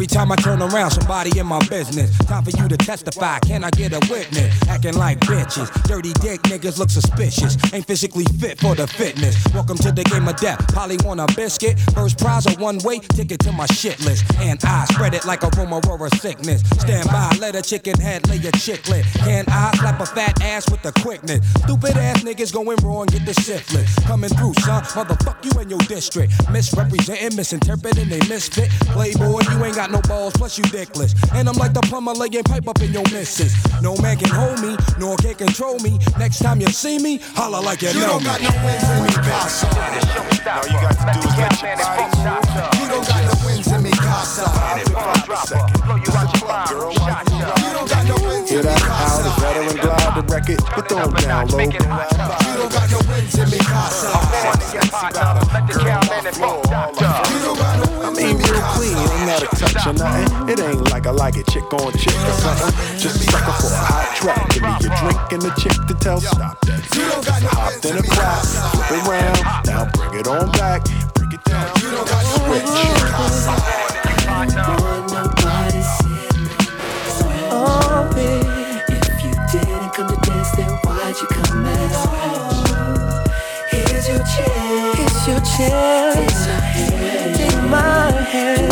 every 0.02 0.16
time 0.16 0.32
I 0.32 0.36
turn 0.36 0.60
around, 0.60 0.90
somebody 0.90 1.38
in 1.38 1.46
my 1.46 1.60
business. 1.68 2.18
Time 2.26 2.42
for 2.42 2.50
you 2.50 2.66
to 2.66 2.76
testify. 2.76 3.38
Can 3.38 3.62
I 3.62 3.70
get 3.70 3.92
a 3.92 4.00
witness? 4.10 4.50
Acting 4.68 4.96
like 4.96 5.20
bitches. 5.20 5.70
Dirty 5.84 6.12
dick 6.14 6.42
niggas 6.42 6.76
look 6.76 6.90
suspicious. 6.90 7.56
Ain't 7.72 7.86
physically 7.86 8.24
fit 8.40 8.58
for 8.58 8.74
the 8.74 8.88
fitness. 8.88 9.36
Welcome 9.54 9.76
to 9.78 9.92
the 9.92 10.02
game 10.02 10.26
of 10.26 10.34
death. 10.38 10.58
Polly 10.74 10.96
want 11.04 11.20
a 11.20 11.28
biscuit. 11.36 11.78
First 11.94 12.18
prize 12.18 12.46
a 12.46 12.60
one 12.60 12.78
way 12.78 12.98
ticket 12.98 13.38
to 13.40 13.52
my 13.52 13.66
shit 13.66 14.00
list. 14.04 14.24
And 14.40 14.58
I 14.64 14.86
spread 14.86 15.14
it 15.14 15.24
like 15.24 15.44
a 15.44 15.50
rumor 15.56 15.80
or 15.88 16.04
a 16.04 16.10
sickness. 16.16 16.62
Stand 16.80 17.08
by, 17.08 17.36
let 17.38 17.54
a 17.54 17.62
chicken 17.62 17.94
head 17.94 18.28
lay 18.28 18.38
a 18.38 18.50
chicklet. 18.58 19.04
Can 19.22 19.44
I 19.46 19.70
slap 19.76 20.00
a 20.00 20.06
fat 20.06 20.42
ass 20.42 20.68
with 20.68 20.82
the 20.82 20.90
quickness? 21.00 21.48
Stupid 21.62 21.96
ass 21.96 22.24
niggas 22.24 22.52
going 22.52 22.78
wrong, 22.82 23.06
get 23.06 23.24
the 23.24 23.34
syphilis. 23.34 23.94
Coming 24.00 24.30
through, 24.30 24.54
son. 24.54 24.82
Motherfuck 24.82 25.44
you 25.44 25.60
in 25.60 25.70
your 25.70 25.78
district. 25.86 26.32
Misrepresenting, 26.50 27.36
misinterpreting, 27.36 28.08
they 28.08 28.26
misfit. 28.28 28.68
Playboy, 28.90 29.42
you 29.52 29.64
ain't 29.64 29.76
got 29.76 29.91
no 29.92 30.00
balls, 30.02 30.32
plus 30.34 30.58
you 30.58 30.64
dickless. 30.64 31.14
And 31.34 31.48
I'm 31.48 31.56
like 31.56 31.72
the 31.74 31.80
plumber 31.82 32.12
laying 32.12 32.42
pipe 32.44 32.66
up 32.66 32.80
in 32.80 32.92
your 32.92 33.04
missus. 33.12 33.52
No 33.82 33.96
man 33.98 34.16
can 34.16 34.30
hold 34.30 34.60
me, 34.60 34.76
nor 34.98 35.16
can 35.18 35.34
control 35.34 35.78
me. 35.80 35.98
Next 36.18 36.38
time 36.40 36.60
you 36.60 36.68
see 36.68 36.98
me, 36.98 37.20
holla 37.34 37.60
like 37.60 37.82
you, 37.82 37.88
You 37.88 38.00
know 38.00 38.18
don't 38.18 38.22
me. 38.22 38.24
got 38.26 38.40
no 38.42 38.50
wins 38.64 38.88
in 38.88 39.02
me, 39.04 39.10
casa. 39.12 39.66
All 40.52 40.66
you 40.66 40.72
got 40.80 40.96
to 40.98 41.20
do 41.20 41.28
is 41.28 41.36
let 41.38 41.60
your 41.60 41.76
body 41.76 42.78
You 42.78 42.88
don't 42.88 43.06
got 43.06 43.22
no 43.24 43.46
wins 43.46 43.66
in 43.72 43.82
me, 43.82 43.90
casa. 43.90 45.71
Bomb 46.62 46.78
dropper, 46.78 46.92
you 46.92 47.08
out 47.10 47.26
your 47.30 47.40
mind. 47.40 47.58
Who 47.58 47.58
shot? 47.58 47.58
You 47.58 47.72
don't 47.72 47.88
got 47.88 48.04
no 48.06 48.16
wins 48.28 48.50
Hear 48.50 48.60
in 48.60 48.66
me, 48.66 48.72
that? 48.72 48.82
How 48.82 49.22
the 49.22 49.32
veteran 49.40 49.76
glide 49.82 50.14
the 50.14 50.22
record, 50.32 50.60
but 50.76 50.88
throw 50.88 51.02
it 51.02 51.16
down 51.22 51.48
low. 51.48 51.56
Make 51.58 51.74
it 51.74 51.82
hot. 51.82 52.06
You 52.46 52.54
don't 52.58 52.72
got 52.72 52.90
no 52.90 52.98
wins 53.10 53.34
in 53.38 53.48
me, 53.50 53.58
casa. 53.58 54.08
Born 54.12 54.58
in 54.62 54.70
your 54.72 54.86
partner, 54.92 55.42
met 55.52 55.64
the 55.66 55.74
cowman 55.82 56.26
and 56.26 56.36
funk. 56.36 56.64
You 56.66 57.38
don't 57.42 57.58
got 57.58 57.74
no 57.82 57.86
I 58.02 58.08
wins 58.10 58.18
mean, 58.18 58.30
in 58.30 58.38
me, 58.38 58.44
real 58.46 58.62
clean, 58.74 58.94
casa. 58.94 59.14
ain't 59.14 59.26
that 59.26 59.42
a 59.42 59.48
touch 59.56 59.86
or 59.86 59.94
nothing. 59.94 60.48
It 60.48 60.58
ain't 60.60 60.90
like 60.90 61.06
I 61.06 61.10
like 61.10 61.36
it, 61.36 61.46
chick 61.48 61.66
on 61.72 61.92
chick 61.98 62.14
or 62.14 62.36
something. 62.38 62.72
Just 62.98 63.16
a 63.18 63.24
sucker 63.30 63.54
for 63.58 63.72
a 63.72 63.82
hot 63.82 64.06
track. 64.16 64.48
Give 64.50 64.62
me 64.62 64.72
your 64.80 64.92
drink 65.02 65.20
and 65.32 65.42
the 65.42 65.52
chick 65.58 65.76
to 65.88 65.94
tell 65.98 66.20
stop 66.20 66.60
that. 66.66 66.82
You 66.94 67.08
don't 67.10 67.24
got 67.26 67.42
no 67.42 67.48
Hopped 67.52 67.84
in 67.84 67.92
in 67.92 67.98
a 67.98 68.02
me, 68.02 68.08
crowd, 68.08 68.42
flip 68.72 68.90
it 68.92 69.02
round, 69.10 69.38
now 69.66 69.90
bring 69.92 70.14
it 70.20 70.26
on 70.28 70.50
back, 70.52 70.84
break 71.14 71.32
it 71.34 71.42
down. 71.44 71.66
You 71.82 71.90
don't 71.90 72.06
got 72.06 72.22
no 72.22 72.50
wins 72.50 72.70
in 72.70 72.86
me, 72.94 73.00
casa. 73.10 73.82
If 77.64 79.24
you 79.24 79.32
didn't 79.52 79.92
come 79.94 80.08
to 80.08 80.16
dance, 80.28 80.50
then 80.56 80.68
why'd 80.82 81.14
you 81.16 81.26
come 81.28 81.64
as 81.64 82.06
well? 82.08 83.24
Here's 83.70 84.08
your 84.08 84.18
chance. 84.18 84.98
Here's 84.98 85.28
your. 85.28 85.40
Take 87.36 87.62
my 87.70 88.10
hand. 88.10 88.71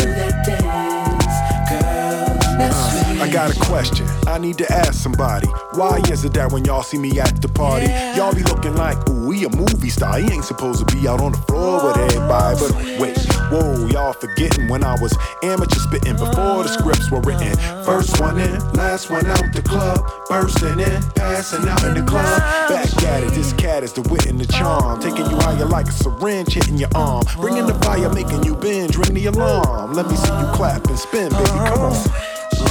I 3.21 3.29
got 3.29 3.55
a 3.55 3.59
question. 3.59 4.07
I 4.25 4.39
need 4.39 4.57
to 4.57 4.71
ask 4.73 4.95
somebody. 4.95 5.45
Why 5.73 6.01
is 6.09 6.25
it 6.25 6.33
that 6.33 6.51
when 6.51 6.65
y'all 6.65 6.81
see 6.81 6.97
me 6.97 7.19
at 7.19 7.39
the 7.39 7.47
party, 7.47 7.85
y'all 8.17 8.33
be 8.33 8.41
looking 8.41 8.73
like, 8.75 8.97
ooh, 9.09 9.29
he 9.29 9.43
a 9.43 9.49
movie 9.55 9.89
star. 9.89 10.17
He 10.17 10.33
ain't 10.33 10.43
supposed 10.43 10.87
to 10.87 10.95
be 10.95 11.07
out 11.07 11.21
on 11.21 11.33
the 11.33 11.37
floor 11.37 11.85
with 11.85 11.97
oh, 11.97 12.05
everybody. 12.05 12.57
But 12.57 12.99
wait, 12.99 13.17
whoa, 13.53 13.85
y'all 13.93 14.13
forgetting 14.13 14.69
when 14.69 14.83
I 14.83 14.99
was 14.99 15.15
amateur 15.43 15.77
spitting 15.77 16.17
before 16.17 16.63
the 16.63 16.69
scripts 16.69 17.11
were 17.11 17.21
written. 17.21 17.55
First 17.85 18.19
one 18.19 18.39
in, 18.39 18.57
last 18.73 19.11
one 19.11 19.27
out 19.27 19.53
the 19.53 19.61
club. 19.61 20.01
Bursting 20.27 20.79
in, 20.79 21.01
passing 21.13 21.69
out 21.69 21.83
in 21.83 21.93
the 21.93 22.03
club. 22.03 22.41
Back 22.69 22.89
at 23.03 23.21
it, 23.21 23.33
this 23.33 23.53
cat 23.53 23.83
is 23.83 23.93
the 23.93 24.01
wit 24.01 24.25
and 24.25 24.39
the 24.41 24.51
charm. 24.51 24.99
Taking 24.99 25.29
you 25.29 25.37
higher 25.37 25.65
like 25.65 25.85
a 25.85 25.91
syringe 25.91 26.55
hitting 26.55 26.79
your 26.79 26.89
arm. 26.95 27.23
Bringing 27.37 27.67
the 27.67 27.75
fire, 27.85 28.11
making 28.11 28.45
you 28.45 28.55
binge, 28.55 28.97
ring 28.97 29.13
the 29.13 29.27
alarm. 29.27 29.93
Let 29.93 30.07
me 30.07 30.15
see 30.15 30.33
you 30.39 30.47
clap 30.55 30.87
and 30.87 30.97
spin, 30.97 31.29
baby, 31.29 31.45
come 31.45 31.81
on. 31.81 31.93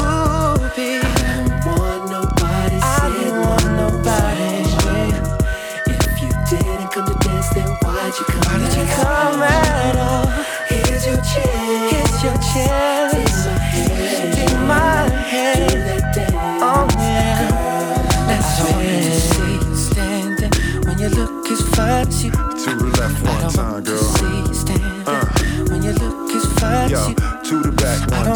Oh. 0.03 0.20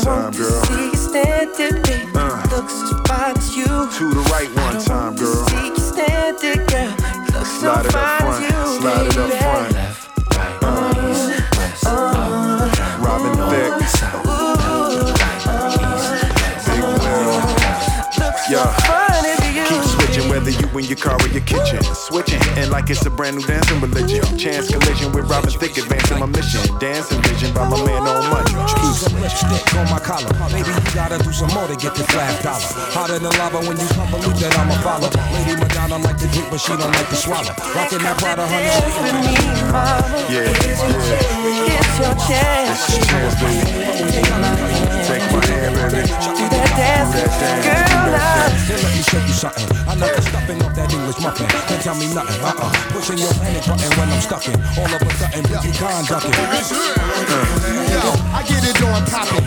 Time, 0.05 0.33
girl. 0.33 0.63
See 0.65 0.85
you 0.85 0.95
standing 0.97 1.83
there, 1.83 2.07
Uh. 2.15 2.47
looks 2.51 2.75
as 2.83 2.91
fine 3.09 3.37
as 3.37 3.57
you. 3.57 3.65
To 3.65 4.05
the 4.15 4.21
right 4.33 4.51
one 4.57 4.79
time, 4.85 5.15
girl. 5.17 5.47
See 5.49 5.67
you 5.67 5.77
standing, 5.77 6.67
girl, 6.67 6.95
looks 7.33 7.51
so 7.51 7.73
Slide 7.73 7.87
it 7.87 7.87
up 7.87 7.93
fine 7.93 8.21
front. 8.21 8.45
as 8.45 8.51
you. 8.51 8.57
Slide 8.81 9.07
it 9.07 9.17
up 9.17 9.31
front. 9.43 9.75
Robin 13.01 13.35
Thicke. 13.51 13.79
Big 16.67 16.83
Will. 16.83 17.41
Yeah. 18.51 19.04
Whether 20.75 20.87
you 20.89 20.97
car 20.97 21.15
or 21.23 21.29
your 21.29 21.43
kitchen. 21.47 21.79
Switching, 21.95 22.43
and 22.59 22.71
like 22.71 22.91
it's 22.91 23.07
a 23.07 23.11
brand 23.11 23.37
new 23.39 23.47
dancing 23.47 23.81
religion. 23.81 24.21
Chance 24.37 24.71
collision 24.75 25.13
with 25.13 25.31
Robin 25.31 25.51
Thicke, 25.51 25.79
advancing 25.79 26.19
my 26.19 26.27
mission. 26.27 26.61
Dancing 26.79 27.23
vision 27.23 27.55
by 27.55 27.69
my 27.69 27.79
man 27.87 28.03
on 28.03 28.29
money. 28.31 28.51
Keep 28.83 28.95
some 28.99 29.15
lipstick 29.23 29.75
on 29.79 29.87
my 29.91 30.01
collar. 30.03 30.29
Maybe 30.51 30.69
you 30.75 30.83
gotta 30.95 31.23
do 31.23 31.33
some 31.33 31.49
more 31.55 31.69
to 31.69 31.77
get 31.77 31.95
this 31.95 32.11
last 32.15 32.43
dollar. 32.43 32.67
Hotter 32.91 33.19
than 33.23 33.31
lava 33.39 33.59
when 33.63 33.79
you 33.79 33.87
come 33.95 34.11
believe 34.11 34.39
that 34.43 34.59
I'm 34.59 34.71
a 34.71 34.77
follower. 34.83 35.11
Lady 35.39 35.55
Madonna 35.63 35.99
like 36.03 36.19
to 36.19 36.27
drink, 36.35 36.51
but 36.51 36.59
she 36.61 36.75
don't 36.75 36.91
like 36.91 37.09
to 37.09 37.17
swallow. 37.17 37.55
Rockin' 37.75 38.03
that 38.03 38.19
Prada, 38.19 38.43
honey. 38.47 38.67
With 38.99 39.15
me, 39.23 39.35
mama, 39.71 40.27
Yeah, 40.29 40.51
yeah. 40.51 41.79
it's 41.79 41.99
your 42.03 42.15
chance. 42.27 42.83
It's 42.83 42.99
your 42.99 43.07
chance, 43.07 43.35
baby. 43.39 44.35
Take 45.07 45.25
my 45.31 45.41
hand, 45.47 45.75
baby. 45.93 46.03
Do 46.09 46.45
that 46.51 46.71
dance, 46.75 47.11
Do 47.15 47.21
that 47.23 47.63
dance. 47.63 47.63
girl, 47.63 48.07
now. 48.11 48.35
Let 48.75 48.91
me 48.95 49.03
show 49.03 49.19
you 49.23 49.35
something. 49.35 49.69
I 49.87 49.95
know 49.95 50.11
the 50.47 50.53
stuffing 50.53 50.67
of 50.67 50.75
that 50.77 50.93
English 50.93 51.21
muffin. 51.21 51.49
Can't 51.49 51.83
tell 51.83 51.97
me 51.97 52.07
nothing. 52.13 52.41
Uh-uh. 52.45 52.93
Pushing 52.93 53.19
your 53.19 53.33
panic 53.41 53.65
button 53.65 53.91
when 53.97 54.09
I'm 54.13 54.21
stucking. 54.21 54.57
All 54.77 54.93
of 54.93 55.01
a 55.01 55.11
sudden, 55.17 55.45
you 55.65 55.73
can't 55.73 56.07
duck 56.09 56.25
it. 56.25 56.35
Yo, 57.89 58.03
I 58.35 58.41
get 58.45 58.65
it 58.65 58.83
on 58.85 59.05
poppin', 59.09 59.45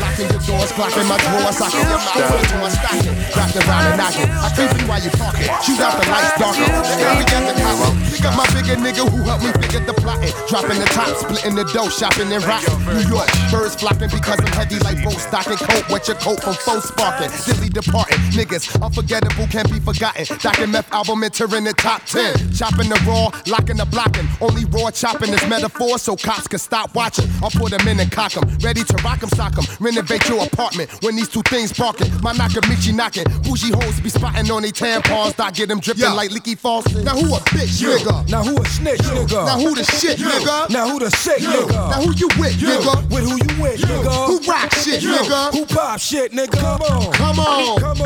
Locking 0.00 0.28
your 0.30 0.42
doors, 0.46 0.70
clocking 0.72 1.06
my 1.08 1.18
drawers, 1.18 1.58
I 1.60 1.68
can 1.70 1.86
your 1.86 1.98
mouth 1.98 2.48
to 2.50 2.56
my 2.62 2.70
stocking. 2.70 3.16
Wrapped 3.34 3.56
around 3.56 3.84
and 3.90 3.98
knocking. 3.98 4.30
I 4.30 4.48
creep 4.54 4.72
you 4.78 4.86
while 4.86 5.02
you 5.02 5.10
talking. 5.16 5.48
Shoot 5.64 5.80
out 5.80 5.94
the 5.98 6.04
lights 6.10 6.34
darker. 6.38 6.66
Now 6.66 7.18
we 7.18 7.24
got 7.26 7.42
the 7.46 7.54
copper. 7.58 7.90
Pick 8.10 8.24
up 8.24 8.34
my 8.36 8.46
bigger 8.54 8.76
nigga 8.78 9.02
who 9.08 9.18
helped 9.26 9.44
me 9.44 9.50
figure 9.58 9.82
the 9.84 9.94
plotting. 9.94 10.32
Dropping 10.48 10.78
the 10.78 10.88
top, 10.92 11.10
splitting 11.16 11.54
the 11.56 11.64
dough, 11.72 11.90
shopping 11.90 12.30
and 12.30 12.44
rocking. 12.44 12.76
New 12.86 13.06
York, 13.08 13.28
birds 13.50 13.74
flocking 13.74 14.10
because 14.12 14.38
I'm 14.38 14.52
heavy 14.54 14.78
like 14.80 15.02
boat 15.02 15.18
stocking. 15.18 15.58
Coat, 15.58 15.84
wet 15.90 16.06
your 16.06 16.18
coat 16.20 16.42
from 16.42 16.54
foe 16.54 16.80
sparking. 16.80 17.32
Dilly 17.44 17.68
Niggas, 18.36 18.80
unforgettable, 18.82 19.46
can't 19.48 19.70
be 19.70 19.80
forgotten. 19.80 20.26
Docking 20.40 20.70
meth 20.70 20.92
album 20.92 21.22
entering 21.22 21.64
the 21.64 21.72
top 21.72 22.04
10. 22.04 22.52
Chopping 22.52 22.88
the 22.88 23.00
raw, 23.06 23.30
locking 23.46 23.76
the 23.76 23.86
blocking. 23.86 24.28
Only 24.40 24.64
raw 24.66 24.90
chopping 24.90 25.32
is 25.32 25.46
metaphor 25.48 25.98
so 25.98 26.16
cops 26.16 26.46
can 26.48 26.58
stop 26.58 26.94
watching. 26.94 27.28
I'll 27.42 27.50
put 27.50 27.70
them 27.70 27.86
in 27.88 28.00
and 28.00 28.10
cock 28.10 28.36
'em. 28.36 28.44
Ready 28.60 28.84
to 28.84 28.96
rock 29.02 29.22
'em, 29.22 29.30
sock 29.30 29.56
'em. 29.58 29.64
Renovate 29.80 30.28
your 30.28 30.44
apartment 30.44 30.90
when 31.02 31.16
these 31.16 31.28
two 31.28 31.42
things 31.42 31.72
barking. 31.72 32.10
My 32.22 32.32
Nakamichi 32.32 32.92
knocking. 32.94 33.24
Bougie 33.42 33.72
hoes 33.72 34.00
be 34.00 34.08
spotting 34.10 34.50
on 34.50 34.62
they 34.62 34.72
tampons. 34.72 35.38
I 35.40 35.50
get 35.50 35.68
them 35.68 35.80
dripping 35.80 36.12
like 36.14 36.30
leaky 36.30 36.54
faucets. 36.54 37.04
Now 37.04 37.16
who 37.16 37.34
a 37.34 37.40
bitch, 37.40 37.82
nigga? 37.82 38.28
Now 38.28 38.42
who 38.42 38.60
a 38.60 38.64
snitch, 38.68 39.00
nigga? 39.00 39.46
Now 39.46 39.58
who 39.58 39.74
the 39.74 39.84
shit, 39.84 40.18
nigga? 40.18 40.70
Now 40.70 40.88
who 40.88 40.98
the 40.98 41.10
sick, 41.10 41.38
nigga? 41.38 41.90
Now 41.90 42.00
who 42.02 42.12
you 42.14 42.28
with, 42.38 42.56
nigga? 42.60 43.10
With 43.10 43.24
who 43.24 43.36
you 43.36 43.62
with, 43.62 43.80
nigga? 43.80 44.26
Who 44.26 44.40
rock 44.50 44.72
shit, 44.74 45.02
nigga? 45.02 45.52
Who 45.52 45.66
pop 45.66 46.00
shit, 46.00 46.32
nigga? 46.32 46.58
Come 46.60 46.82
on. 46.82 47.12
Come 47.12 47.38
on. 47.38 47.80
Come 47.80 48.02
on. 48.02 48.05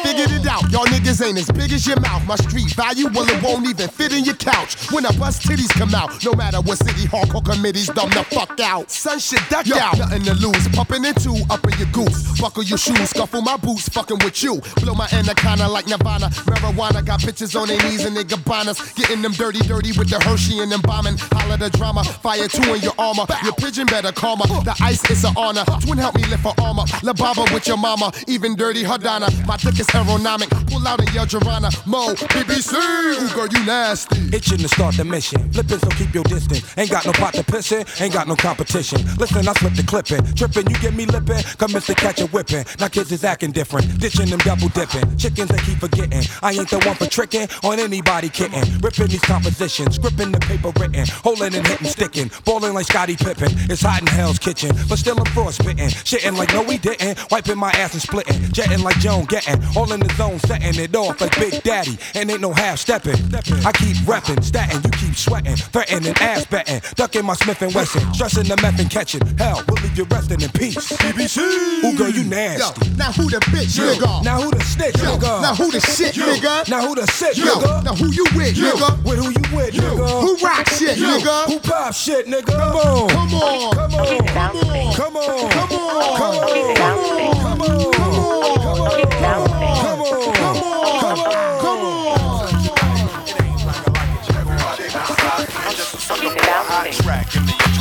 niggas 1.21 1.27
ain't 1.27 1.37
as 1.37 1.51
big 1.51 1.71
as 1.71 1.87
your 1.87 1.99
mouth. 1.99 2.25
My 2.27 2.35
street 2.35 2.73
value, 2.73 3.07
well, 3.13 3.27
it 3.29 3.41
won't 3.43 3.67
even 3.67 3.89
fit 3.89 4.13
in 4.13 4.23
your 4.23 4.35
couch. 4.35 4.91
When 4.91 5.05
I 5.05 5.11
bust 5.17 5.43
titties 5.43 5.69
come 5.69 5.93
out, 5.95 6.23
no 6.23 6.33
matter 6.33 6.61
what 6.61 6.77
city 6.77 7.07
hardcore 7.07 7.43
committees 7.43 7.87
dumb 7.87 8.09
the 8.09 8.23
fuck 8.23 8.59
out. 8.59 8.89
Son 8.91 9.19
shit 9.19 9.41
duck 9.49 9.69
out. 9.71 9.97
Nothing 9.97 10.23
to 10.23 10.33
lose. 10.35 10.67
Pumping 10.69 11.05
in 11.05 11.13
two, 11.15 11.35
up 11.49 11.63
in 11.65 11.77
your 11.77 11.87
goose. 11.91 12.39
Buckle 12.39 12.63
your 12.63 12.77
shoes, 12.77 13.09
scuffle 13.09 13.41
my 13.41 13.57
boots, 13.57 13.89
fucking 13.89 14.19
with 14.23 14.41
you. 14.43 14.61
Blow 14.81 14.93
my 14.93 15.07
anaconda 15.13 15.67
like 15.67 15.87
Nirvana. 15.87 16.29
Marijuana 16.49 17.05
got 17.05 17.21
bitches 17.21 17.59
on 17.59 17.67
their 17.67 17.81
knees 17.83 18.05
and 18.05 18.15
they 18.15 18.23
gabanas. 18.23 18.95
Getting 18.95 19.21
them 19.21 19.33
dirty, 19.33 19.59
dirty 19.59 19.91
with 19.97 20.09
the 20.09 20.19
Hershey 20.19 20.59
and 20.59 20.71
them 20.71 20.81
bombing. 20.81 21.17
Holla 21.31 21.57
the 21.57 21.69
drama. 21.69 22.03
Fire 22.03 22.47
two 22.47 22.73
in 22.73 22.81
your 22.81 22.93
armor. 22.97 23.25
Your 23.43 23.53
pigeon 23.53 23.85
better 23.85 24.11
calmer. 24.11 24.45
The 24.63 24.75
ice 24.81 25.03
is 25.09 25.23
an 25.23 25.33
honor. 25.37 25.63
Twin 25.81 25.97
help 25.97 26.15
me 26.15 26.23
lift 26.25 26.43
her 26.43 26.53
armor. 26.61 26.83
La 27.03 27.13
Baba 27.13 27.45
with 27.53 27.67
your 27.67 27.77
mama. 27.77 28.11
Even 28.27 28.55
dirty 28.55 28.83
Hardana. 28.83 29.29
My 29.45 29.57
dick 29.57 29.79
is 29.79 29.87
aeronomic. 29.87 30.49
Pull 30.69 30.87
out 30.87 30.99
and 30.99 31.10
yell 31.13 31.25
Joanna. 31.25 31.69
Mo, 31.85 32.13
BBC. 32.15 32.73
Ooh, 32.73 33.35
girl, 33.35 33.47
you 33.47 33.65
nasty. 33.65 34.35
Itching 34.35 34.59
to 34.59 34.67
start 34.67 34.95
the 34.95 35.03
mission. 35.03 35.51
Flipping, 35.51 35.79
so 35.79 35.89
keep 35.89 36.13
your 36.13 36.23
distance. 36.23 36.77
Ain't 36.77 36.89
got 36.89 37.05
no 37.05 37.11
pot 37.11 37.33
to 37.33 37.43
piss 37.43 37.71
in, 37.71 37.85
ain't 37.99 38.13
got 38.13 38.27
no 38.27 38.35
competition. 38.35 39.01
Listen, 39.17 39.47
I 39.47 39.53
slip 39.53 39.73
the 39.73 39.83
clipping. 39.83 40.23
Tripping, 40.35 40.69
you 40.69 40.77
get 40.79 40.93
me 40.93 41.05
lipping. 41.05 41.43
Come 41.57 41.71
Mr. 41.71 41.95
Catch 41.95 42.21
a 42.21 42.27
whipping. 42.27 42.65
Now 42.79 42.87
kids 42.87 43.11
is 43.11 43.23
acting 43.23 43.51
different. 43.51 43.99
Ditching 43.99 44.29
them 44.29 44.39
double 44.39 44.69
dipping. 44.69 45.17
Chickens 45.17 45.49
they 45.49 45.57
keep 45.59 45.79
forgetting. 45.79 46.23
I 46.41 46.53
ain't 46.53 46.69
the 46.69 46.79
one 46.79 46.95
for 46.95 47.07
tricking 47.07 47.47
on 47.63 47.79
anybody 47.79 48.29
kitten. 48.29 48.63
Ripping 48.79 49.07
these 49.07 49.21
compositions. 49.21 49.97
Gripping 49.97 50.31
the 50.31 50.39
paper 50.39 50.71
written. 50.79 51.05
Holding 51.23 51.53
and 51.55 51.67
hitting, 51.67 51.87
sticking. 51.87 52.31
Balling 52.45 52.73
like 52.73 52.85
Scottie 52.85 53.17
Pippen. 53.17 53.51
It's 53.69 53.81
hot 53.81 54.01
in 54.01 54.07
hell's 54.07 54.39
kitchen. 54.39 54.71
But 54.87 54.99
still 54.99 55.19
I'm 55.19 55.25
frostbitten. 55.25 55.89
Shitting 55.89 56.37
like 56.37 56.53
no 56.53 56.63
we 56.63 56.77
didn't. 56.77 57.19
Wiping 57.31 57.57
my 57.57 57.71
ass 57.71 57.93
and 57.93 58.01
splitting. 58.01 58.51
Jetting 58.51 58.83
like 58.83 58.99
Joan 58.99 59.25
getting. 59.25 59.63
All 59.75 59.91
in 59.91 59.99
the 59.99 60.13
zone, 60.15 60.39
setting 60.39 60.79
it 60.79 60.90
off 60.95 61.19
like 61.21 61.35
Big 61.39 61.61
Daddy. 61.63 61.97
And 62.15 62.29
ain't 62.29 62.41
no 62.41 62.51
half 62.51 62.79
stepping. 62.79 63.15
I 63.33 63.71
keep 63.71 63.97
repping, 64.07 64.37
statting, 64.43 64.83
you 64.83 64.89
keep 64.91 65.15
sweating, 65.15 65.55
threatening, 65.55 66.13
ass 66.19 66.45
betting, 66.45 66.81
ducking 66.95 67.25
my 67.25 67.33
Smith 67.35 67.61
and 67.61 67.73
Wesson, 67.73 68.13
stressing 68.13 68.43
the 68.45 68.57
meth 68.61 68.79
and 68.79 68.89
catching. 68.89 69.21
Hell, 69.37 69.63
we'll 69.67 69.81
leave 69.83 69.97
you 69.97 70.05
resting 70.05 70.41
in 70.41 70.49
peace. 70.51 70.75
BBC. 70.97 71.37
Ooh, 71.83 71.97
girl, 71.97 72.09
you 72.09 72.23
Yo, 72.23 72.29
nasty. 72.29 72.89
now 72.91 73.11
who 73.11 73.29
the 73.29 73.37
bitch, 73.51 73.79
nigga? 73.79 74.23
Now 74.23 74.41
who 74.41 74.51
the 74.51 74.59
snitch, 74.63 74.97
Yo, 74.97 75.17
nigga? 75.17 75.41
now 75.41 75.55
who 75.55 75.71
the 75.71 75.79
shit, 75.81 76.15
nigga? 76.15 76.67
Now 76.69 76.81
who 76.87 76.95
the 76.95 77.07
sick, 77.07 77.37
Yo, 77.37 77.45
nigga? 77.45 77.83
now 77.83 77.95
who 77.95 78.07
you 78.11 78.25
with, 78.35 78.55
nigga? 78.55 79.03
With 79.03 79.19
who 79.19 79.29
you 79.31 79.55
with, 79.55 79.73
nigga? 79.73 80.21
Who 80.21 80.35
rock 80.45 80.67
shit, 80.69 80.97
nigga? 80.97 81.45
Who 81.47 81.59
pop 81.59 81.93
shit, 81.93 82.27
nigga? 82.27 82.45
Come 82.47 82.75
on, 82.75 83.09
come 83.09 83.33
on, 83.33 83.73
come 83.73 83.93
on, 83.95 84.23
come 84.23 84.71
on. 84.71 84.93
Come 84.95 85.15
on, 85.17 85.49
come 85.51 85.51
on. 85.51 85.51
Come 85.51 85.71
on. 85.71 86.17
Come 86.17 86.37
on. 86.37 86.75
Come 86.81 86.81
on. 86.81 87.41
Come 87.41 87.61
on. 87.61 87.61
Come 87.61 87.61
on. 87.61 87.91
Come 87.91 88.01
on. 88.01 88.61
Come 88.61 88.81
on. 88.81 89.01
Come 89.01 89.41
on. 89.41 89.49
Come 89.81 90.01
on. 90.01 90.35
Come 90.35 90.45
on. 90.45 90.50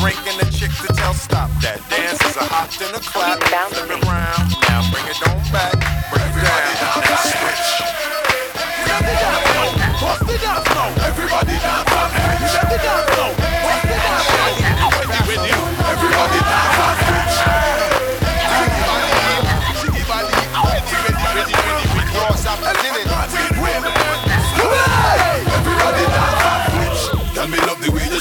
Drink 0.01 0.17
and 0.27 0.41
a 0.41 0.51
chick 0.51 0.73
to 0.81 0.89
tell 0.95 1.13
stop 1.13 1.51
that. 1.61 1.77
Dance 1.93 2.25
is 2.25 2.37
a 2.37 2.45
hop 2.49 2.73
and 2.81 2.97
a 2.97 3.01
clap. 3.05 3.37
Flip 3.45 3.85
it 3.85 4.01
round, 4.09 4.49
now 4.65 4.81
bring 4.89 5.05
it 5.05 5.21
on 5.29 5.37
back. 5.53 5.77
Break 6.09 6.25
it 6.25 6.41
down, 6.41 6.73
now 6.81 7.21
switch. 7.21 7.69
Bust 10.01 10.25
the 10.25 10.37
dance 10.41 10.69
now, 10.73 10.89
everybody 11.05 11.53
dance 11.61 11.93
on 11.93 12.09
You 12.41 12.49
let 12.49 12.67
the 12.73 12.79
dance 12.81 13.13
now, 13.13 13.60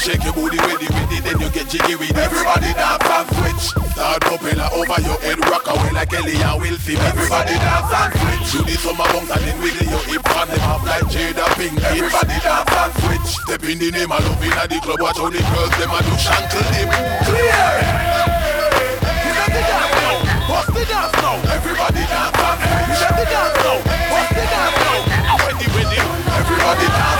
shake 0.00 0.24
your 0.24 0.32
booty 0.32 0.56
with 0.56 0.80
it, 0.80 0.88
with 0.88 1.12
it, 1.12 1.22
then 1.28 1.36
you 1.36 1.48
get 1.52 1.68
jiggy 1.68 1.94
with 1.94 2.08
it. 2.08 2.16
Everybody 2.16 2.72
dance 2.72 3.04
and 3.04 3.28
switch. 3.36 3.64
Start 3.92 4.20
propeller 4.24 4.68
over 4.72 4.96
your 5.04 5.20
head, 5.20 5.36
rock 5.44 5.68
away 5.68 5.92
like 5.92 6.12
Ellie 6.16 6.40
and 6.40 6.56
Wilfie. 6.56 6.96
Everybody 6.96 7.54
dance 7.60 7.92
and 7.92 8.12
switch. 8.16 8.48
Do 8.48 8.58
the 8.64 8.76
summer 8.80 9.04
bounce 9.12 9.28
and 9.28 9.44
then 9.44 9.56
wiggle 9.60 9.84
your 9.92 10.00
hip 10.08 10.24
and 10.24 10.48
them 10.48 10.64
off 10.64 10.82
like 10.88 11.04
Jada 11.12 11.44
Pink. 11.60 11.76
Everybody 11.84 12.36
dance 12.40 12.72
and 12.72 12.92
switch. 12.96 13.28
Step 13.44 13.62
in 13.68 13.76
the 13.76 13.92
name 13.92 14.10
of 14.10 14.24
love 14.24 14.40
in 14.40 14.56
the 14.72 14.78
club, 14.80 15.00
watch 15.04 15.20
how 15.20 15.28
the 15.28 15.40
girls 15.52 15.74
them 15.76 15.92
a 15.92 16.00
do 16.00 16.14
shankle 16.16 16.64
dip. 16.72 16.88
Clear. 17.28 17.68
You 19.04 19.32
let 19.36 19.52
the 19.52 19.62
dance 19.68 19.92
now, 20.00 20.16
bust 20.48 20.68
the 20.72 20.82
dance 20.88 21.16
now. 21.20 21.36
Everybody 21.52 22.04
dance 22.08 22.40
and 22.40 22.56
switch. 22.56 23.04
The 23.04 23.24
dance 23.28 23.56
now, 23.60 23.76
bust 23.84 24.32
the 24.32 24.44
dance 24.48 24.80
now. 24.80 25.00
Everybody 26.40 26.88
dance 26.88 27.19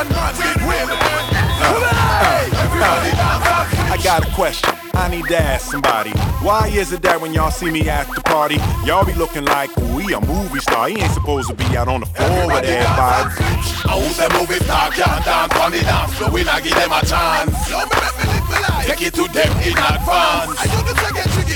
and 0.00 0.10
not 0.10 0.32
big 0.38 0.56
win. 0.62 0.88
Everybody 2.62 3.17
I 3.90 3.96
got 4.04 4.26
a 4.26 4.30
question. 4.32 4.74
I 4.94 5.08
need 5.08 5.26
to 5.26 5.38
ask 5.38 5.70
somebody. 5.70 6.10
Why 6.44 6.68
is 6.68 6.92
it 6.92 7.02
that 7.02 7.20
when 7.20 7.32
y'all 7.32 7.50
see 7.50 7.70
me 7.70 7.88
at 7.88 8.06
the 8.14 8.20
party, 8.20 8.56
y'all 8.84 9.06
be 9.06 9.14
looking 9.14 9.44
like 9.44 9.74
we 9.96 10.12
a 10.12 10.20
movie 10.20 10.60
star. 10.60 10.88
He 10.88 11.00
ain't 11.00 11.12
supposed 11.12 11.48
to 11.48 11.54
be 11.54 11.76
out 11.76 11.88
on 11.88 12.00
the 12.00 12.06
floor 12.06 12.46
with 12.48 12.64
everybody. 12.64 13.32
I 13.88 13.96
who's 13.96 14.18
a 14.20 14.28
movie 14.36 14.60
star 14.64 14.90
can't 14.90 15.24
dance 15.24 15.54
on 15.56 15.72
the 15.72 15.80
dance 15.80 16.12
floor. 16.14 16.30
We 16.30 16.44
not 16.44 16.62
give 16.62 16.74
them 16.74 16.92
a 16.92 17.00
chance. 17.06 17.54
Take 18.84 19.02
it 19.02 19.14
to 19.14 19.24
them 19.32 19.52
in 19.64 19.72
advance. 19.72 20.58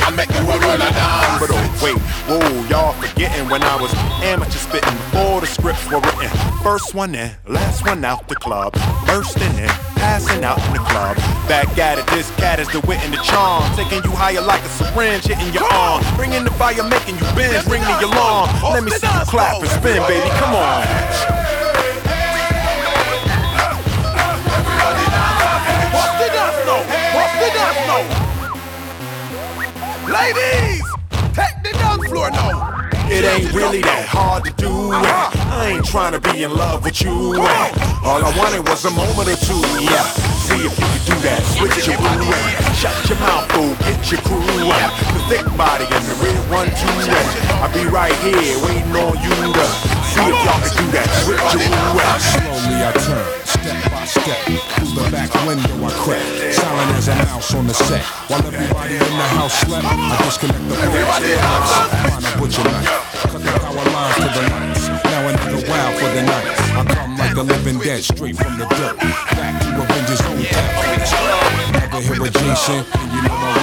I 0.01 0.13
make 0.17 0.29
the 0.29 0.45
world 0.49 0.63
run 0.63 0.81
a 0.81 0.91
dance. 0.91 1.37
But 1.37 1.51
oh 1.53 1.81
wait, 1.85 1.99
whoa, 2.31 2.69
y'all 2.69 2.93
forgetting 2.95 3.49
when 3.51 3.63
I 3.63 3.77
was 3.77 3.93
amateur 4.25 4.59
spitting 4.59 4.97
before 5.13 5.41
the 5.41 5.47
scripts 5.47 5.85
were 5.91 6.01
written. 6.01 6.31
First 6.63 6.95
one 6.95 7.15
in, 7.15 7.31
last 7.47 7.85
one 7.85 8.05
out 8.05 8.29
the 8.29 8.37
club. 8.37 8.73
Bursting 9.07 9.59
in, 9.59 9.71
passing 10.03 10.43
out 10.43 10.59
in 10.67 10.73
the 10.75 10.83
club. 10.91 11.17
Back 11.47 11.79
at 11.79 11.97
it, 11.99 12.07
this 12.09 12.29
cat 12.35 12.59
is 12.59 12.67
the 12.75 12.81
wit 12.91 12.99
and 13.07 13.15
the 13.15 13.23
charm. 13.23 13.63
Taking 13.79 14.03
you 14.03 14.11
higher 14.11 14.43
like 14.43 14.61
a 14.63 14.69
syringe 14.69 15.25
hitting 15.31 15.55
your 15.55 15.63
arm. 15.71 16.03
Bringing 16.19 16.43
the 16.43 16.51
fire, 16.59 16.83
making 16.83 17.15
you 17.23 17.27
bend, 17.39 17.63
bring 17.71 17.83
me 17.87 17.95
along. 18.03 18.51
Let 18.75 18.83
me 18.83 18.91
see 18.91 19.07
you 19.07 19.25
clap 19.31 19.63
and 19.63 19.71
spin, 19.71 20.03
baby, 20.11 20.29
come 20.43 20.59
on. 20.59 20.83
The 26.23 27.49
the? 27.89 28.01
Ladies, 30.13 30.87
take 31.33 31.57
the 31.63 31.71
dance 31.79 32.07
floor 32.09 32.31
now. 32.31 32.72
It 33.13 33.25
ain't 33.29 33.53
really 33.53 33.83
that 33.83 34.09
hard 34.09 34.45
to 34.49 34.53
do. 34.57 34.73
I 34.89 35.77
ain't 35.77 35.85
trying 35.85 36.17
to 36.17 36.21
be 36.33 36.45
in 36.45 36.57
love 36.57 36.83
with 36.83 37.03
you. 37.03 37.13
All 37.13 38.25
I 38.25 38.33
wanted 38.41 38.65
was 38.67 38.85
a 38.89 38.91
moment 38.91 39.29
or 39.29 39.37
two. 39.37 39.61
Yeah, 39.85 40.01
see 40.41 40.65
if 40.65 40.73
you 40.73 40.89
can 40.89 41.03
do 41.05 41.17
that. 41.29 41.45
Switch 41.53 41.85
your 41.85 42.01
crew. 42.01 42.33
Shut 42.73 42.97
your 43.13 43.21
mouth, 43.21 43.45
fool. 43.53 43.77
Get 43.85 44.01
your 44.09 44.21
crew. 44.25 44.41
The 44.41 45.21
thick 45.29 45.45
body 45.61 45.85
and 45.85 46.05
the 46.09 46.17
real 46.25 46.41
one 46.49 46.73
too. 46.73 46.89
I'll 47.61 47.69
be 47.77 47.85
right 47.93 48.17
here 48.25 48.57
waiting 48.65 48.97
on 48.97 49.13
you 49.21 49.29
to 49.29 49.67
see 50.09 50.25
if 50.25 50.39
y'all 50.49 50.57
can 50.65 50.73
do 50.73 50.87
that. 50.97 51.09
Switch 51.21 51.37
your 51.37 51.69
crew. 51.69 52.01
Slowly 52.17 52.81
I 52.81 52.97
turn, 52.97 53.42
step 53.63 53.93
by 53.93 54.05
step. 54.05 54.39
Through 54.47 54.95
the 54.99 55.11
back 55.11 55.31
window 55.47 55.87
I 55.87 55.91
crack. 56.03 56.27
Silent 56.53 56.91
as 56.99 57.09
a 57.09 57.15
mouse 57.15 57.55
on 57.55 57.67
the 57.67 57.75
set. 57.75 58.05
While 58.29 58.47
everybody 58.47 58.95
in 58.95 59.01
the 59.01 59.29
house 59.39 59.55
slept, 59.61 59.87
I 59.87 60.17
disconnect 60.25 60.69
the 60.69 60.75
everybody 60.83 61.31
Find 62.11 62.27
a 62.27 62.33
butcher 62.39 62.65
knife. 62.65 62.91
Cut 63.31 63.43
the 63.43 63.53
power 63.63 63.87
lines 63.95 64.17
to 64.17 64.29
the 64.35 64.43
lights. 64.51 64.89
Now 65.05 65.29
another 65.29 65.63
wild 65.69 65.95
for 65.99 66.11
the 66.11 66.23
night. 66.23 66.47
I 66.75 66.85
come 66.95 67.17
like 67.17 67.35
the 67.35 67.45
living 67.45 67.79
dead, 67.79 68.03
straight 68.03 68.37
from 68.37 68.59
the 68.59 68.67
dirt. 68.67 68.97
Back 68.99 69.55
to 69.63 69.69
Avengers 69.83 70.21
home 70.21 70.43
Never 71.73 72.01
hear 72.01 72.53
a 72.53 72.57
sing, 72.57 72.85
and 72.99 73.13
you 73.13 73.23
know 73.23 73.37
my. 73.37 73.62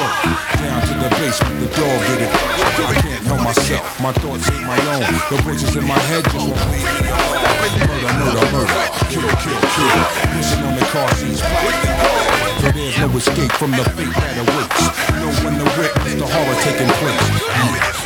Down 0.70 0.86
to 0.86 0.94
the 1.02 1.10
basement, 1.18 1.66
the 1.66 1.70
dog 1.74 1.98
get 2.06 2.22
it. 2.22 2.30
I 2.30 2.94
can't 3.02 3.26
help 3.26 3.42
myself, 3.42 3.82
my 4.06 4.14
thoughts 4.22 4.46
ain't 4.54 4.70
my 4.70 4.78
own. 4.94 5.02
The 5.34 5.42
voices 5.42 5.74
in 5.74 5.82
my 5.82 5.98
head 6.14 6.22
just 6.30 6.46
won't 6.46 6.62
leave 6.70 6.86
me 6.86 7.10
alone. 7.10 7.42
Murder, 7.90 8.14
murder, 8.22 8.46
murder, 8.54 8.78
kill, 9.10 9.26
kill, 9.42 9.58
kill. 9.66 9.98
Listen 10.38 10.62
on 10.70 10.78
the 10.78 10.86
car 10.94 11.10
seats, 11.18 11.42
so 11.42 12.70
there's 12.70 13.02
no 13.02 13.10
escape 13.18 13.50
from 13.58 13.74
the 13.74 13.82
fate 13.98 14.14
that 14.14 14.46
awaits. 14.46 14.94
Know 15.18 15.34
when 15.42 15.58
the 15.58 15.66
witness 15.74 16.22
the 16.22 16.30
horror 16.30 16.58
taking 16.62 16.94
place. 17.02 17.18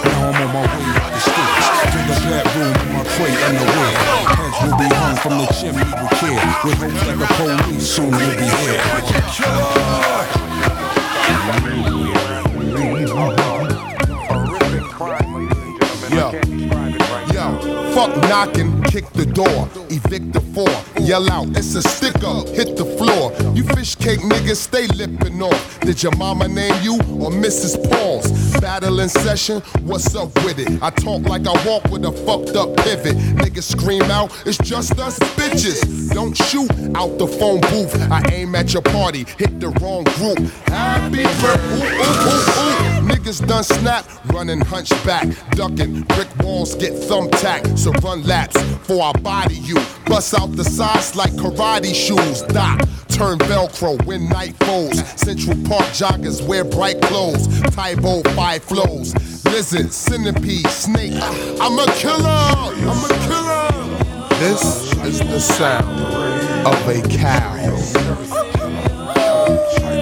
Now 0.08 0.32
I'm 0.32 0.39
on 0.39 0.48
my 0.55 0.63
way 0.63 0.88
up 1.03 1.12
the 1.12 1.20
streets 1.20 1.67
to 1.67 2.00
the 2.00 2.15
bedroom 2.32 2.79
in 2.79 2.96
my 2.96 3.03
prey 3.12 3.36
underwear. 3.43 3.91
Heads 4.39 4.55
will 4.63 4.79
be 4.79 4.88
hung 4.88 5.20
from 5.20 5.36
the 5.36 5.51
chimney 5.51 5.84
with 5.84 6.15
care. 6.15 6.39
With 6.63 6.79
hope 6.79 6.96
that 7.12 7.20
the 7.20 7.27
police 7.27 7.91
soon 7.91 8.08
will 8.08 8.36
be 8.39 8.47
here. 8.47 8.80
Yo, 9.36 9.52
fuck 17.93 18.15
knocking, 18.23 18.82
kick 18.84 19.08
the 19.12 19.25
door, 19.25 19.69
evict 19.89 20.34
the 20.34 20.41
four, 20.53 20.73
yell 20.99 21.32
out, 21.32 21.47
it's 21.49 21.75
a 21.75 21.82
sticker, 21.82 22.41
hit 22.51 22.75
the 22.75 22.86
floor. 22.97 23.32
You 23.56 23.63
fish 23.75 23.95
cake 23.95 24.19
niggas 24.19 24.56
stay 24.56 24.88
lipping 24.88 25.41
off. 25.41 25.79
Did 25.82 26.01
your 26.01 26.15
mama 26.17 26.47
name 26.47 26.73
you 26.82 26.95
or 26.95 27.29
Mrs. 27.29 27.77
Paul's? 27.89 28.32
Battle 28.60 28.99
in 28.99 29.10
session, 29.10 29.62
what's 29.84 30.15
up 30.15 30.34
with 30.43 30.58
it? 30.58 30.82
I 30.82 30.89
talk 30.89 31.21
like 31.23 31.45
I 31.45 31.53
walk 31.67 31.84
with 31.91 32.06
a 32.06 32.12
fucked 32.12 32.56
up 32.56 32.75
pivot. 32.77 33.15
Niggas 33.38 33.63
scream 33.63 34.03
out, 34.03 34.32
it's 34.45 34.58
just 34.58 34.99
us 34.99 35.19
bitches. 35.38 36.12
Don't 36.13 36.36
shoot 36.36 36.71
out 36.95 37.17
the 37.19 37.27
phone 37.27 37.62
booth. 37.62 37.95
I 38.12 38.23
aim 38.32 38.56
at 38.56 38.73
your 38.73 38.82
party, 38.82 39.25
hit 39.38 39.60
the 39.60 39.69
wrong 39.82 40.03
group. 40.15 40.39
Happy 40.67 41.23
birthday, 41.23 41.95
ooh, 41.97 42.01
ooh, 42.01 42.69
ooh. 42.69 42.84
Niggas 43.08 43.45
done 43.47 43.63
snap, 43.63 44.06
running 44.34 44.62
hunchback, 44.62 45.27
ducking. 45.51 46.01
Brick 46.03 46.27
walls 46.39 46.75
get 46.75 46.93
thumbtacked, 46.93 47.77
so 47.84 47.91
run 48.02 48.24
laps 48.24 48.58
for 48.88 49.04
I 49.04 49.12
body 49.19 49.56
you. 49.56 49.76
Bust 50.06 50.39
out 50.39 50.54
the 50.54 50.63
sides 50.63 51.17
like 51.17 51.32
karate 51.34 51.93
shoes. 51.93 52.41
Doc, 52.43 52.80
turn 53.10 53.38
Velcro 53.39 54.02
when 54.06 54.30
night 54.30 54.56
falls. 54.63 54.98
Central 55.19 55.58
Park 55.67 55.84
joggers 55.91 56.46
wear 56.48 56.63
bright 56.63 57.02
clothes. 57.02 57.48
Tybo 57.76 58.24
five 58.36 58.63
flows. 58.63 59.13
Lizard, 59.46 59.91
centipede, 59.91 60.67
snake. 60.67 61.12
Uh, 61.13 61.58
I'm 61.60 61.78
a 61.78 61.86
killer. 61.96 62.30
I'm 62.30 63.04
a 63.04 63.10
killer. 63.28 64.39
This 64.39 64.93
is 65.04 65.19
the 65.19 65.39
sound 65.39 66.00
of 66.65 66.88
a 66.88 67.02
cow. 67.17 67.54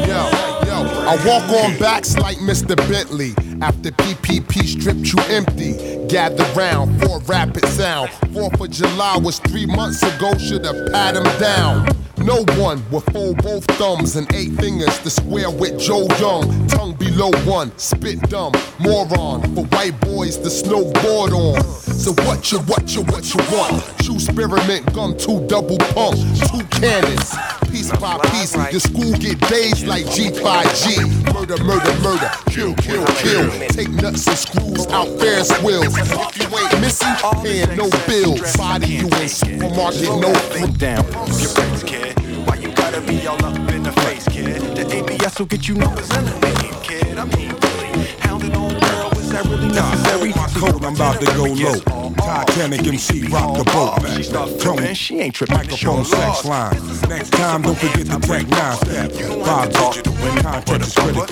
Yo, 0.06 0.30
yo, 0.68 0.78
I 1.08 1.18
walk 1.26 1.50
on 1.64 1.80
backs 1.80 2.16
like 2.18 2.38
Mr. 2.38 2.76
Bentley. 2.88 3.34
After 3.62 3.92
PPP 3.92 4.64
stripped 4.66 5.14
you 5.14 5.20
empty, 5.36 5.74
gather 6.08 6.44
round 6.60 7.00
for 7.04 7.20
rapid 7.22 7.64
sound. 7.68 8.10
Fourth 8.34 8.60
of 8.60 8.72
July 8.72 9.18
was 9.18 9.38
three 9.38 9.68
months 9.68 10.02
ago, 10.02 10.36
should've 10.40 10.92
pat 10.92 11.16
him 11.16 11.24
down. 11.40 11.88
No 12.18 12.44
one 12.60 12.84
will 12.90 13.02
fold 13.02 13.38
both 13.44 13.64
thumbs 13.78 14.16
and 14.16 14.32
eight 14.34 14.52
fingers 14.54 14.98
to 15.00 15.12
square 15.12 15.52
with 15.52 15.80
Joe 15.80 16.08
Young. 16.20 16.68
Tongue 16.68 16.96
below 16.96 17.32
one, 17.46 17.76
spit 17.78 18.20
dumb, 18.30 18.54
moron. 18.80 19.42
For 19.56 19.66
white 19.66 20.00
boys 20.02 20.38
to 20.38 20.50
snowboard 20.50 21.32
on. 21.32 21.64
So 21.94 22.14
what 22.26 22.52
you, 22.52 22.60
what 22.62 22.96
you, 22.96 23.04
what 23.04 23.32
you 23.32 23.42
want? 23.56 23.84
Shoe 24.04 24.20
spearmint 24.20 24.92
gum, 24.94 25.16
two 25.18 25.46
double 25.48 25.78
pump, 25.78 26.18
two 26.50 26.64
cannons. 26.80 27.32
Piece 27.72 27.92
by 28.00 28.18
piece, 28.32 28.54
your 28.72 28.82
school 28.82 29.14
get 29.14 29.40
dazed 29.48 29.88
like 29.88 30.06
G5G. 30.06 31.34
Murder, 31.34 31.64
murder, 31.64 32.00
murder, 32.02 32.30
kill, 32.48 32.76
kill, 32.76 33.06
kill. 33.16 33.50
Take 33.70 33.90
nuts 33.90 34.28
and 34.28 34.38
screws 34.38 34.88
out 34.88 35.08
Ferris 35.20 35.50
wheels. 35.64 35.98
If 35.98 36.38
you 36.38 36.58
ain't 36.58 36.82
missing, 36.82 37.16
paying 37.42 37.78
no 37.78 37.90
bills. 38.06 38.58
Body 38.58 38.88
you 38.88 39.08
in 39.08 39.30
supermarket, 39.30 40.10
no 40.20 40.34
Think 40.52 40.78
down, 40.78 41.06
your 41.08 41.50
face, 41.50 41.84
kid. 41.84 42.20
Why 42.46 42.56
you 42.56 42.74
gotta 42.74 43.00
be 43.02 43.26
all 43.26 43.44
up 43.46 43.56
in 43.72 43.84
the 43.84 43.94
face, 44.04 44.28
kid? 44.28 44.62
The 44.76 44.94
ABS 44.94 45.40
will 45.40 45.46
get 45.46 45.68
you 45.70 45.76
numbers 45.76 46.10
in 46.18 46.26
the 46.26 46.40
name, 46.40 46.76
kid. 46.84 47.18
I 47.18 47.24
mean, 47.24 47.52
really, 47.52 48.06
hounding 48.20 48.54
on 48.54 48.72
girl, 48.80 49.12
is 49.18 49.32
that 49.32 49.46
really 49.46 49.70
necessary? 49.70 50.41
Coat, 50.56 50.84
I'm 50.84 50.96
about 50.96 51.20
to 51.20 51.26
go 51.36 51.46
low. 51.46 52.12
Titanic 52.16 52.86
MC, 52.86 53.28
rock 53.28 53.58
the 53.58 53.64
boat. 53.72 54.60
Tone, 54.60 54.94
she 54.94 55.20
ain't 55.20 55.36
tripping. 55.36 55.58
Microphone 55.58 56.06
sex 56.06 56.46
line. 56.46 56.76
Next 57.10 57.32
time, 57.32 57.62
don't 57.64 57.78
forget 57.78 58.06
to 58.08 58.20
take 58.20 58.48
nine 58.50 58.76
step. 58.78 59.12
Five 59.12 59.72
digital 59.74 60.14
when 60.16 60.38
context 60.44 60.88
is 60.88 60.94
critical. 60.96 61.26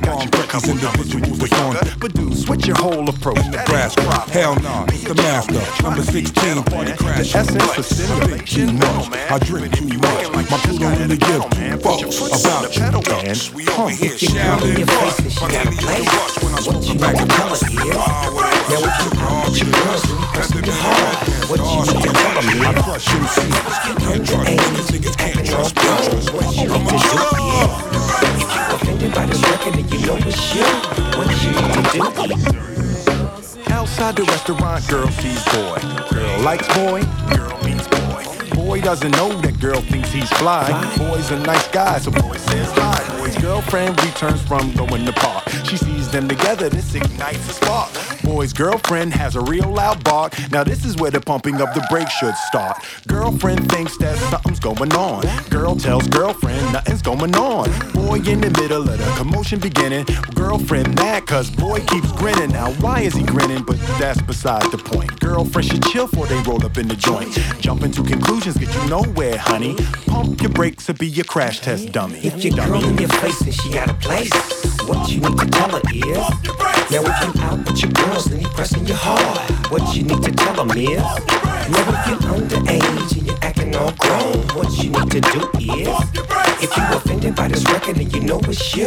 Bomb 0.00 0.28
breakers, 0.30 0.68
individuals 0.68 1.52
are 1.52 1.64
on 1.66 1.76
But 1.98 2.12
dude, 2.14 2.36
switch 2.36 2.66
your 2.66 2.76
whole 2.76 3.08
approach. 3.08 3.44
Nebraska. 3.46 4.02
Hell 4.30 4.56
nah, 4.60 4.84
it's 4.88 5.04
the 5.04 5.14
master. 5.14 5.82
Number 5.82 6.02
16, 6.02 6.62
party 6.64 6.92
crash. 6.92 7.32
The 7.32 7.38
essence 7.38 7.78
of 7.78 7.84
stimulation, 7.86 8.66
Too 8.68 8.72
much. 8.74 9.10
man. 9.10 9.32
I 9.32 9.38
drink 9.38 9.76
too 9.76 9.86
much. 9.98 10.32
My 10.32 10.42
crew 10.44 10.78
don't 10.78 10.98
really 10.98 11.16
give 11.16 11.42
two 11.50 11.78
fucks 11.80 12.40
about 12.44 12.76
you. 12.76 12.82
man. 12.82 13.36
We 13.54 13.68
over 13.68 13.90
here 13.90 14.18
shouting 14.18 14.86
fuck. 14.86 15.18
Lady 15.52 15.56
on 15.56 15.74
the 15.74 16.06
rush 16.16 16.42
when 16.42 16.54
I 16.54 16.60
smoke 16.60 17.00
back 17.00 17.20
and 17.20 17.32
forth. 17.32 17.62
Ah, 17.96 18.55
what 18.56 18.72
else? 18.72 18.72
Now 18.72 18.80
what 18.82 18.92
you 19.02 19.10
want? 19.20 19.56
You 19.60 19.66
cousin. 19.72 20.16
That's 20.34 20.50
the 20.50 20.72
heart. 20.72 21.16
What 21.48 21.60
you 21.60 21.80
need 21.86 22.02
to 22.02 22.10
tell 22.12 22.42
me? 22.42 22.54
I 22.64 22.72
crush 22.82 23.08
MC. 23.12 23.40
Can't 24.02 24.26
trust 24.26 24.50
niggas. 24.50 24.88
Niggas 24.92 25.16
can't 25.16 25.46
trust 25.46 25.74
bitches. 25.74 26.26
I'm 26.70 26.86
a 26.86 26.96
killer. 26.96 27.46
Offended 28.74 29.12
by 29.14 29.26
this 29.26 29.42
record 29.50 29.74
and 29.76 29.86
you 29.92 30.06
know 30.06 30.16
it's 30.16 30.40
shit. 30.40 30.66
What 31.16 31.28
you 31.42 31.52
need 31.52 31.84
to 31.84 32.28
do? 32.52 33.72
Outside 33.72 34.16
the 34.16 34.24
restaurant, 34.24 34.88
girl 34.88 35.08
sees 35.08 35.44
boy. 35.46 35.78
Girl 36.10 36.40
likes 36.40 36.68
boy, 36.74 37.02
girl 37.34 37.58
meets 37.64 37.86
boy. 37.88 38.24
Boy 38.54 38.80
doesn't 38.80 39.12
know 39.12 39.28
that 39.42 39.60
girl 39.60 39.80
thinks 39.80 40.12
he's 40.12 40.30
fly. 40.34 40.70
Boy's 40.98 41.30
a 41.30 41.38
nice 41.40 41.68
guy, 41.68 41.98
so 41.98 42.10
boy 42.10 42.36
says 42.36 42.70
hi. 42.72 43.18
Boy's 43.18 43.36
girlfriend 43.36 44.02
returns 44.04 44.42
from 44.42 44.72
going 44.72 45.04
to 45.06 45.12
park. 45.12 45.48
She 45.64 45.76
sees 45.76 46.10
them 46.10 46.28
together, 46.28 46.68
this 46.68 46.94
ignites 46.94 47.48
a 47.48 47.52
spark. 47.52 47.90
Boy's 48.26 48.52
girlfriend 48.52 49.14
has 49.14 49.36
a 49.36 49.40
real 49.40 49.70
loud 49.70 50.02
bark. 50.02 50.34
Now 50.50 50.64
this 50.64 50.84
is 50.84 50.96
where 50.96 51.12
the 51.12 51.20
pumping 51.20 51.60
of 51.60 51.72
the 51.74 51.86
brakes 51.88 52.10
should 52.10 52.34
start. 52.48 52.84
Girlfriend 53.06 53.70
thinks 53.70 53.96
that 53.98 54.18
something's 54.30 54.58
going 54.58 54.92
on. 54.94 55.22
Girl 55.48 55.76
tells 55.76 56.08
girlfriend 56.08 56.60
nothing's 56.72 57.02
going 57.02 57.36
on. 57.36 57.70
Boy 57.92 58.16
in 58.28 58.40
the 58.40 58.50
middle 58.60 58.82
of 58.82 58.98
the 58.98 59.14
commotion 59.16 59.60
beginning. 59.60 60.06
Girlfriend 60.34 60.96
mad 60.96 61.28
cause 61.28 61.52
boy 61.52 61.78
keeps 61.86 62.10
grinning. 62.12 62.50
Now 62.50 62.72
why 62.82 63.02
is 63.02 63.14
he 63.14 63.22
grinning? 63.22 63.62
But 63.62 63.78
that's 64.00 64.20
beside 64.22 64.72
the 64.72 64.78
point. 64.78 65.20
Girlfriend 65.20 65.68
should 65.68 65.84
chill 65.84 66.08
before 66.08 66.26
they 66.26 66.42
roll 66.42 66.66
up 66.66 66.78
in 66.78 66.88
the 66.88 66.96
joint. 66.96 67.32
Jumping 67.60 67.92
to 67.92 68.02
conclusions 68.02 68.56
get 68.56 68.74
you 68.74 68.90
nowhere, 68.90 69.38
honey. 69.38 69.76
Pump 70.08 70.42
your 70.42 70.50
brakes 70.50 70.90
or 70.90 70.94
be 70.94 71.06
your 71.06 71.26
crash 71.26 71.60
test 71.60 71.92
dummy. 71.92 72.18
If 72.26 72.44
your 72.44 72.56
girl 72.56 72.84
in 72.84 72.98
your 72.98 73.08
face 73.08 73.40
and 73.42 73.54
she 73.54 73.72
got 73.72 73.88
a 73.88 73.94
place, 73.94 74.32
what 74.82 75.08
you 75.08 75.20
need 75.20 75.38
to 75.38 75.46
tell 75.46 75.70
her 75.70 75.82
is. 75.94 76.75
Now 76.88 77.02
if 77.02 77.34
you 77.34 77.42
out 77.42 77.58
with 77.66 77.82
your 77.82 77.90
girls 77.90 78.26
and 78.28 78.40
he 78.40 78.46
pressing 78.54 78.86
your 78.86 78.96
hard, 78.96 79.50
what 79.72 79.96
you 79.96 80.04
need 80.04 80.22
to 80.22 80.30
tell 80.30 80.64
him 80.64 80.70
is. 80.70 80.98
Now 80.98 81.82
if 81.90 82.06
you're 82.06 82.30
underage 82.30 83.16
and 83.18 83.26
you're 83.26 83.38
acting 83.42 83.74
all 83.74 83.92
grown, 83.92 84.38
what 84.54 84.70
you 84.82 84.90
need 84.90 85.10
to 85.10 85.20
do 85.20 85.50
is. 85.58 86.45
If 86.58 86.74
you 86.76 86.82
offended 86.96 87.36
by 87.36 87.48
this 87.48 87.64
record 87.70 87.98
and 87.98 88.10
you 88.14 88.20
know 88.22 88.40
it's 88.44 88.74
you, 88.74 88.86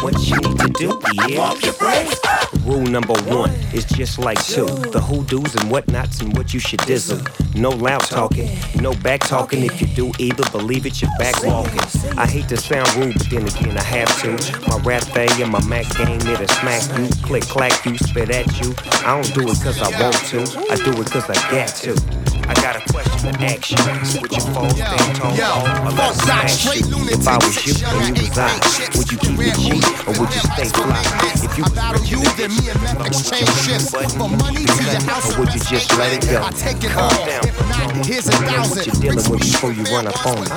what 0.00 0.18
you 0.26 0.36
need 0.36 0.58
to 0.58 0.68
do 0.78 0.98
is. 1.28 1.38
walk 1.38 1.62
your 1.62 1.74
brakes. 1.74 2.18
Rule 2.64 2.80
number 2.80 3.14
one 3.24 3.50
is 3.74 3.84
just 3.84 4.18
like 4.18 4.42
two. 4.42 4.64
The 4.66 5.00
who 5.00 5.24
do's 5.24 5.54
and 5.56 5.70
whatnots 5.70 6.20
and 6.20 6.34
what 6.36 6.54
you 6.54 6.60
should 6.60 6.80
dizzle. 6.80 7.20
No 7.54 7.70
loud 7.70 8.00
talking, 8.00 8.48
no 8.76 8.94
back 8.94 9.20
talking. 9.20 9.62
If 9.64 9.80
you 9.82 9.86
do 9.88 10.12
either, 10.18 10.48
believe 10.50 10.86
it, 10.86 11.02
you're 11.02 11.10
back 11.18 11.42
walking. 11.42 11.80
I 12.16 12.26
hate 12.26 12.48
to 12.48 12.56
sound 12.56 12.88
rude, 12.96 13.14
but 13.18 13.28
then 13.28 13.46
again 13.46 13.76
I 13.76 13.82
have 13.82 14.22
to. 14.22 14.68
My 14.70 14.78
rap 14.78 15.02
thing 15.02 15.30
and 15.42 15.52
my 15.52 15.62
Mac 15.66 15.94
game, 15.96 16.20
it'll 16.20 16.48
smack 16.48 16.82
you, 16.98 17.08
click 17.22 17.42
clack 17.44 17.84
you, 17.84 17.98
spit 17.98 18.30
at 18.30 18.46
you. 18.60 18.74
I 19.06 19.20
don't 19.20 19.34
do 19.34 19.42
it 19.42 19.62
cause 19.62 19.80
I 19.80 20.02
want 20.02 20.16
to, 20.28 20.40
I 20.70 20.76
do 20.76 21.00
it 21.00 21.10
cause 21.10 21.28
I 21.28 21.34
got 21.50 21.68
to. 21.68 22.19
I 22.50 22.54
got 22.58 22.74
a 22.74 22.82
question 22.90 23.30
to 23.30 23.46
ask 23.46 23.70
you. 23.70 23.78
Would 24.18 24.34
you 24.34 24.42
fall 24.50 24.66
stand 24.74 25.16
tall 25.22 25.38
Yo, 25.38 25.46
or 25.86 25.94
me 25.94 26.18
that 26.26 26.50
straight 26.50 26.82
you? 26.82 26.98
lunatic 26.98 27.22
If 27.22 27.28
I 27.30 27.38
was 27.38 27.54
you 27.62 27.78
and 27.78 28.18
you 28.18 28.26
was 28.26 28.34
I, 28.34 28.50
would 28.98 29.06
you 29.06 29.18
keep 29.22 29.38
it 29.38 29.54
G 29.54 29.78
or 30.10 30.18
would 30.18 30.34
you 30.34 30.42
stay 30.50 30.66
fly? 30.74 30.98
If 31.46 31.54
you 31.54 31.62
battle 31.78 32.02
you, 32.02 32.18
then 32.34 32.50
me 32.58 32.66
and 32.74 32.80
Meth 32.82 33.06
exchange 33.06 33.54
shifts. 33.54 33.94
For 33.94 34.26
money 34.26 34.66
to 34.66 34.82
your 34.82 34.98
house, 35.06 35.30
Or 35.30 35.46
would 35.46 35.54
you 35.54 35.62
just 35.62 35.94
let 35.94 36.10
it 36.10 36.26
go? 36.26 36.42
I 36.42 36.50
take 36.50 36.82
it 36.82 36.90
all. 36.98 37.14
down. 37.22 37.46
If 37.46 37.54
not, 37.70 38.02
here's 38.02 38.26
a 38.26 38.34
thousand. 38.34 38.82
what 38.82 38.86
you're 38.86 38.98
dealing 38.98 39.26
with 39.30 39.40
before 39.46 39.70
you 39.70 39.86
run 39.94 40.10
up 40.10 40.18
on 40.26 40.42
it. 40.42 40.50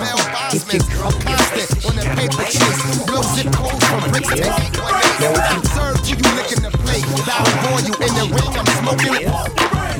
If 0.49 0.65
your 0.73 0.81
girl 0.97 1.13
your 1.13 1.77
on 1.85 1.93
the 1.93 2.05
paper 2.17 2.41
place, 2.41 2.57
chase, 2.57 3.05
blow 3.05 3.21
zip 3.21 3.53
codes 3.53 3.85
from 3.85 4.01
bricks 4.09 4.33
Now 4.33 5.29
if 5.29 5.45
you 5.45 5.61
Serve 5.77 6.01
to 6.01 6.11
you 6.17 6.29
licking 6.41 6.65
the 6.65 6.73
plate. 6.73 7.05
Battle 7.29 7.53
boy, 7.69 7.85
you 7.85 7.93
in 8.01 8.13
the 8.17 8.25
ring, 8.33 8.49
I'm 8.57 8.65
smoking. 8.81 9.29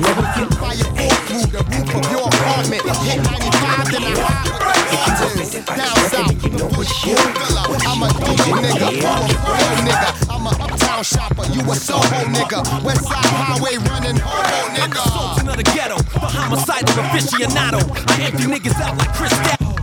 never 0.02 0.26
get 0.34 0.50
Fire 0.58 0.90
all 0.98 1.14
through 1.30 1.83
the 1.86 1.98
of 1.98 2.10
your 2.10 2.26
apartment. 2.28 2.82
Hit 3.04 3.22
95, 3.22 3.90
then 3.90 4.02
I 4.04 4.12
ride 4.20 4.84
with 5.36 5.52
the 5.52 5.60
Down 5.74 5.96
south, 6.10 6.32
it's 6.80 7.04
you. 7.04 7.16
I'm 7.86 8.02
a 8.02 8.08
dope 8.08 8.44
nigga, 8.62 8.88
you 8.92 9.04
a 9.04 9.16
real 9.52 9.76
nigga. 9.84 10.10
I'm 10.30 10.46
a 10.46 10.50
uptown 10.50 11.02
shopper, 11.04 11.44
you 11.52 11.60
a 11.60 11.74
Soho 11.74 12.02
nigga. 12.32 12.84
West 12.84 13.04
Side 13.04 13.26
Highway 13.26 13.76
running 13.88 14.16
homo 14.16 14.74
nigga. 14.74 15.02
Sultan 15.12 15.48
of 15.48 15.56
the 15.56 15.62
ghetto, 15.64 15.96
the 15.96 16.26
homicidal 16.26 16.94
aficionado. 17.02 17.80
I 18.08 18.22
empty 18.24 18.44
niggas 18.44 18.80
out 18.80 18.96
like 18.98 19.12
Chris 19.14 19.32
Gatto. 19.32 19.73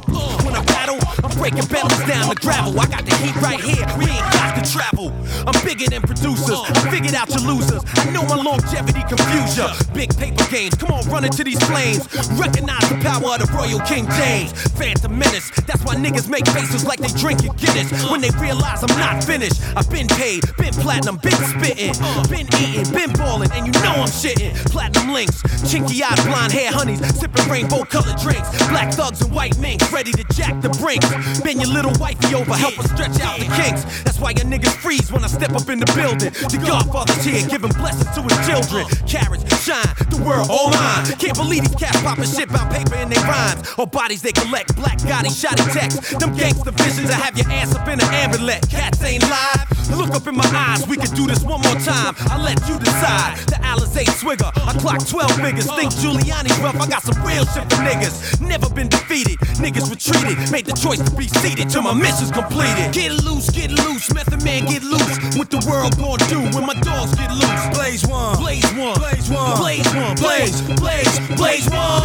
Breaking 1.35 1.65
Bentleys 1.67 2.03
down 2.07 2.29
the 2.29 2.35
gravel. 2.35 2.79
I 2.79 2.85
got 2.87 3.05
the 3.05 3.15
heat 3.17 3.35
right 3.37 3.59
here, 3.59 3.85
we 3.97 4.05
ain't 4.05 4.31
got 4.33 4.55
to 4.57 4.63
travel. 4.71 5.13
I'm 5.47 5.57
bigger 5.65 5.89
than 5.89 6.01
producers, 6.01 6.59
I 6.67 6.89
figured 6.89 7.15
out 7.15 7.29
your 7.29 7.41
losers. 7.41 7.83
I 7.95 8.09
know 8.11 8.23
my 8.25 8.35
longevity 8.41 9.01
confuse 9.07 9.57
ya. 9.57 9.73
Big 9.93 10.15
paper 10.17 10.45
games, 10.49 10.75
come 10.75 10.91
on, 10.91 11.07
run 11.09 11.25
into 11.25 11.43
these 11.43 11.61
flames. 11.63 12.07
Recognize 12.37 12.87
the 12.89 12.99
power 13.01 13.35
of 13.35 13.39
the 13.41 13.49
Royal 13.53 13.79
King 13.85 14.05
James. 14.17 14.51
Phantom 14.77 15.11
Menace, 15.17 15.51
that's 15.67 15.83
why 15.83 15.95
niggas 15.95 16.29
make 16.29 16.47
faces 16.47 16.85
like 16.85 16.99
they 16.99 17.11
drinking 17.19 17.53
Guinness. 17.57 17.91
When 18.09 18.21
they 18.21 18.31
realize 18.39 18.83
I'm 18.83 18.97
not 18.97 19.23
finished, 19.23 19.61
I've 19.75 19.89
been 19.89 20.07
paid, 20.07 20.43
been 20.57 20.73
platinum, 20.73 21.17
been 21.17 21.37
spitting, 21.37 21.93
been 22.29 22.47
eating, 22.61 22.87
been 22.93 23.13
balling, 23.13 23.51
and 23.51 23.65
you 23.67 23.73
know 23.81 24.03
I'm 24.03 24.11
shitting. 24.11 24.53
Platinum 24.71 25.13
links, 25.13 25.41
chinky 25.69 26.01
eyed 26.01 26.21
blonde 26.25 26.51
hair 26.51 26.71
honeys, 26.71 27.01
sipping 27.19 27.47
rainbow 27.49 27.83
colored 27.83 28.17
drinks. 28.17 28.49
Black 28.69 28.93
thugs 28.93 29.21
and 29.21 29.33
white 29.33 29.57
minks, 29.59 29.91
ready 29.91 30.11
to 30.11 30.23
jack 30.33 30.61
the 30.61 30.69
brink. 30.81 31.01
Bend 31.43 31.61
your 31.61 31.71
little 31.71 31.93
wifey 31.99 32.35
over, 32.35 32.53
help 32.53 32.75
her 32.75 32.87
stretch 32.87 33.19
out 33.21 33.39
the 33.39 33.49
kinks. 33.55 33.83
That's 34.03 34.19
why 34.19 34.31
your 34.31 34.45
niggas 34.45 34.75
freeze 34.77 35.11
when 35.11 35.23
I 35.23 35.27
step 35.27 35.51
up 35.51 35.69
in 35.69 35.79
the 35.79 35.89
building. 35.93 36.31
The 36.49 36.59
Godfather's 36.65 37.23
here, 37.23 37.47
giving 37.47 37.71
blessings 37.71 38.11
to 38.15 38.21
his 38.21 38.37
children. 38.47 38.85
Carrots 39.07 39.45
shine, 39.61 39.93
the 40.09 40.21
world 40.25 40.49
all 40.49 40.71
mine. 40.71 41.05
Can't 41.17 41.37
believe 41.37 41.63
these 41.63 41.75
cats 41.75 42.01
popping 42.01 42.25
shit 42.25 42.49
about 42.49 42.71
paper 42.71 42.95
in 42.95 43.09
their 43.09 43.23
rhymes. 43.23 43.61
Or 43.77 43.87
bodies 43.87 44.21
they 44.21 44.31
collect, 44.31 44.75
black 44.75 44.97
Gotti, 44.99 45.31
shotty 45.31 45.65
text. 45.73 46.19
Them 46.19 46.33
gangster 46.35 46.71
visions, 46.71 47.09
I 47.09 47.15
have 47.15 47.37
your 47.37 47.49
ass 47.51 47.75
up 47.75 47.87
in 47.87 47.99
an 47.99 48.09
ambulance. 48.13 48.65
Cats 48.67 49.03
ain't 49.03 49.23
live. 49.23 49.67
Look 49.97 50.15
up 50.15 50.27
in 50.27 50.35
my 50.35 50.47
eyes, 50.55 50.87
we 50.87 50.97
can 50.97 51.13
do 51.13 51.27
this 51.27 51.43
one 51.43 51.61
more 51.61 51.79
time. 51.83 52.15
I 52.31 52.41
let 52.41 52.57
you 52.67 52.79
decide. 52.79 53.37
The 53.51 53.59
Alizé 53.61 54.07
swigger, 54.17 54.49
I 54.55 54.73
clock 54.79 55.05
12 55.05 55.31
figures. 55.41 55.67
Think 55.75 55.91
Giuliani 55.99 56.51
rough, 56.63 56.79
I 56.79 56.87
got 56.87 57.03
some 57.03 57.21
real 57.25 57.45
shit 57.45 57.67
for 57.69 57.81
niggas. 57.83 58.39
Never 58.41 58.69
been 58.69 58.87
defeated, 58.87 59.37
niggas 59.59 59.89
retreated. 59.91 60.51
Made 60.51 60.65
the 60.65 60.73
choice 60.73 60.99
to 60.99 61.10
be 61.17 61.27
seated 61.27 61.69
till 61.69 61.81
my 61.81 61.93
mission's 61.93 62.31
completed. 62.31 62.93
Get 62.93 63.11
loose, 63.23 63.49
get 63.49 63.71
loose, 63.71 64.13
method 64.13 64.43
man, 64.43 64.65
get 64.65 64.83
loose. 64.83 65.37
What 65.37 65.49
the 65.49 65.63
world 65.69 65.97
gonna 65.97 66.23
do 66.27 66.39
when 66.55 66.65
my 66.65 66.75
dogs 66.81 67.15
get 67.15 67.31
loose? 67.31 67.77
Blaze 67.77 68.05
one, 68.07 68.37
blaze 68.37 68.65
one, 68.73 68.97
blaze 68.99 69.29
one, 69.29 69.57
blaze 69.57 69.93
one, 69.93 70.15
blaze, 70.15 70.61
blaze, 70.79 71.19
blaze 71.35 71.69
one. 71.69 72.01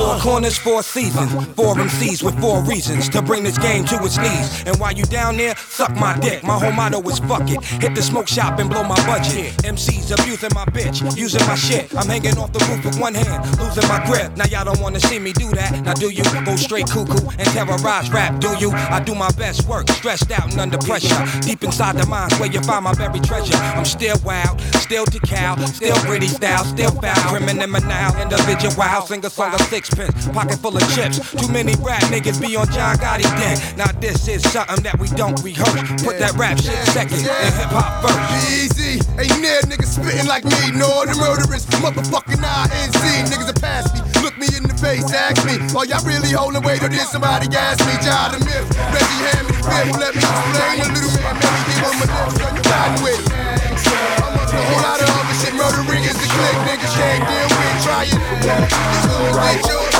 Four 0.00 0.16
corners, 0.18 0.56
four 0.56 0.82
seasons. 0.82 1.30
Four 1.54 1.74
MCs 1.74 2.22
with 2.22 2.38
four 2.40 2.62
reasons 2.64 3.08
to 3.10 3.22
bring 3.22 3.44
this 3.44 3.58
game 3.58 3.84
to 3.86 3.96
its 4.04 4.18
knees. 4.18 4.64
And 4.66 4.76
while 4.78 4.92
you 4.92 5.04
down 5.04 5.36
there, 5.36 5.54
suck 5.56 5.94
my 5.96 6.18
dick. 6.18 6.42
My 6.42 6.58
whole 6.58 6.72
motto 6.72 7.00
is 7.08 7.18
fuck 7.20 7.48
it. 7.50 7.62
Hit 7.64 7.94
the 7.94 8.02
smoke 8.02 8.28
shop 8.28 8.58
and 8.58 8.70
blow 8.70 8.82
my 8.82 8.96
budget. 9.06 9.52
MCs 9.64 10.10
abusing 10.12 10.50
my 10.54 10.64
bitch, 10.66 11.16
using 11.16 11.44
my 11.46 11.54
shit. 11.54 11.94
I'm 11.94 12.06
hanging 12.06 12.38
off 12.38 12.52
the 12.52 12.64
roof 12.66 12.84
with 12.84 12.98
one 13.00 13.14
hand, 13.14 13.44
losing 13.60 13.86
my 13.88 14.04
grip. 14.06 14.36
Now 14.36 14.46
y'all 14.46 14.64
don't 14.64 14.80
wanna 14.80 15.00
see 15.00 15.18
me 15.18 15.32
do 15.32 15.50
that. 15.50 15.80
Now 15.84 15.94
do 15.94 16.10
you 16.10 16.24
go 16.44 16.56
straight 16.56 16.86
cuckoo 16.88 17.28
and 17.38 17.48
terrorize 17.48 17.99
rap? 18.08 18.40
Do 18.40 18.56
you? 18.58 18.72
I 18.72 19.00
do 19.00 19.14
my 19.14 19.30
best 19.32 19.68
work, 19.68 19.88
stressed 19.90 20.30
out 20.30 20.50
and 20.50 20.60
under 20.60 20.78
pressure. 20.78 21.22
Deep 21.40 21.62
inside 21.62 21.96
the 21.96 22.06
minds 22.06 22.38
where 22.38 22.50
you 22.50 22.60
find 22.62 22.84
my 22.84 22.94
buried 22.94 23.24
treasure. 23.24 23.56
I'm 23.56 23.84
still 23.84 24.16
wild, 24.24 24.60
still 24.80 25.04
decal, 25.06 25.58
still 25.68 25.96
gritty 26.02 26.28
style, 26.28 26.64
still 26.64 26.90
foul. 26.90 27.14
Criminal 27.30 27.68
now, 27.82 28.10
individual, 28.20 28.74
sing 29.02 29.24
a 29.24 29.30
song 29.30 29.54
of 29.54 29.60
sixpence, 29.62 30.28
pocket 30.28 30.58
full 30.58 30.76
of 30.76 30.82
chips. 30.94 31.18
Too 31.32 31.52
many 31.52 31.74
rap 31.80 32.02
niggas 32.04 32.40
be 32.40 32.56
on 32.56 32.66
John 32.72 32.96
Gotti 32.96 33.28
dick. 33.38 33.76
Now 33.76 33.90
this 34.00 34.28
is 34.28 34.42
something 34.50 34.82
that 34.84 34.98
we 34.98 35.08
don't 35.08 35.40
rehearse. 35.42 36.02
Put 36.02 36.18
that 36.18 36.34
rap 36.34 36.58
shit 36.58 36.78
second 36.94 37.18
and 37.18 37.54
hip 37.54 37.70
hop 37.70 38.02
first. 38.02 38.50
Easy, 38.50 39.00
ain't 39.18 39.40
near 39.40 39.60
niggas 39.68 39.98
spitting 39.98 40.26
like 40.26 40.44
me. 40.44 40.72
No, 40.72 41.04
the 41.04 41.14
murderers, 41.18 41.66
motherfucking 41.82 42.40
INC. 42.40 43.02
Niggas 43.30 43.46
that 43.46 43.60
pass 43.60 43.86
me, 43.92 44.00
look 44.22 44.36
me 44.38 44.46
in 44.56 44.64
the 44.64 44.74
face, 44.74 45.10
ask 45.12 45.44
me, 45.44 45.58
Are 45.76 45.86
y'all 45.86 46.04
really 46.04 46.30
holding 46.30 46.62
weight 46.62 46.82
or 46.82 46.88
did 46.88 47.06
somebody 47.06 47.46
ask 47.56 47.80
me? 47.86 47.89
John 47.98 48.32
the 48.32 48.38
myth, 48.46 48.66
Reggie 48.94 49.20
hand 49.26 49.46
me 49.50 49.54
the. 49.60 49.90
Let 49.98 50.14
me 50.14 50.22
explain 50.22 50.80
a 50.80 50.88
little 50.94 51.10
man, 51.20 51.34
give 51.66 51.84
him 51.84 52.00
a 52.00 52.06
lift, 52.06 52.54
you 52.54 52.62
riding 52.70 53.02
with 53.02 53.24
a 53.30 54.62
whole 54.62 54.82
lot 54.82 55.00
of 55.02 55.10
other 55.10 55.34
shit, 55.34 55.54
murdering 55.54 56.04
is 56.04 56.14
the 56.14 56.26
click, 56.30 56.56
niggas 56.66 56.94
can't 56.94 57.22
deal 57.28 57.48
with, 57.50 57.82
try 57.84 58.04
it. 58.04 58.14
These 58.40 59.06
hoes 59.10 59.34
get 59.36 59.60
yours, 59.68 59.94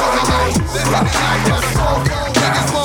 niggas 2.35 2.69
want 2.75 2.80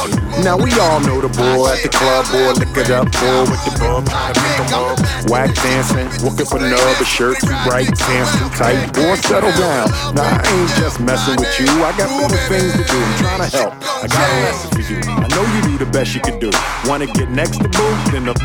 Now 0.45 0.58
we 0.58 0.69
all 0.77 0.99
know 0.99 1.19
the 1.25 1.34
bull 1.34 1.65
at 1.65 1.81
the 1.81 1.89
club, 1.89 2.29
boy, 2.29 2.53
lick 2.53 2.77
it 2.77 2.93
up, 2.93 3.10
bull 3.17 3.49
with 3.49 3.65
the 3.65 3.73
bum, 3.81 4.05
trying 4.05 4.31
to 4.31 4.39
pick 4.45 4.60
'em 4.62 4.77
up. 4.77 5.25
Whack 5.25 5.49
dancing, 5.55 6.05
looking 6.21 6.45
for 6.45 6.60
nub, 6.62 7.01
a 7.01 7.03
shirt 7.03 7.39
too 7.39 7.58
bright, 7.65 7.89
pants 7.97 8.29
too 8.38 8.49
tight. 8.53 8.93
Boy, 8.93 9.15
settle 9.25 9.49
down. 9.58 9.89
Nah, 10.13 10.21
I 10.21 10.45
ain't 10.45 10.69
just 10.77 10.99
messing 10.99 11.38
with 11.41 11.49
you. 11.60 11.65
I 11.81 11.97
got 11.97 12.13
better 12.21 12.38
things 12.45 12.73
to 12.77 12.84
do. 12.86 12.93
I'm 12.93 13.17
trying 13.17 13.41
to 13.41 13.58
help. 13.58 13.73
I 14.03 14.05
got 14.05 14.21
a 14.21 14.38
lesson 14.45 14.69
for 14.69 14.84
you. 14.86 14.99
I 15.17 15.27
know 15.34 15.43
you 15.49 15.62
do 15.63 15.77
the 15.84 15.89
best 15.89 16.13
you 16.13 16.21
can 16.21 16.38
do. 16.38 16.51
Wanna 16.86 17.08
get 17.08 17.31
next 17.31 17.58
to 17.65 17.67
boo? 17.67 17.89
Then 18.13 18.25
the 18.25 18.36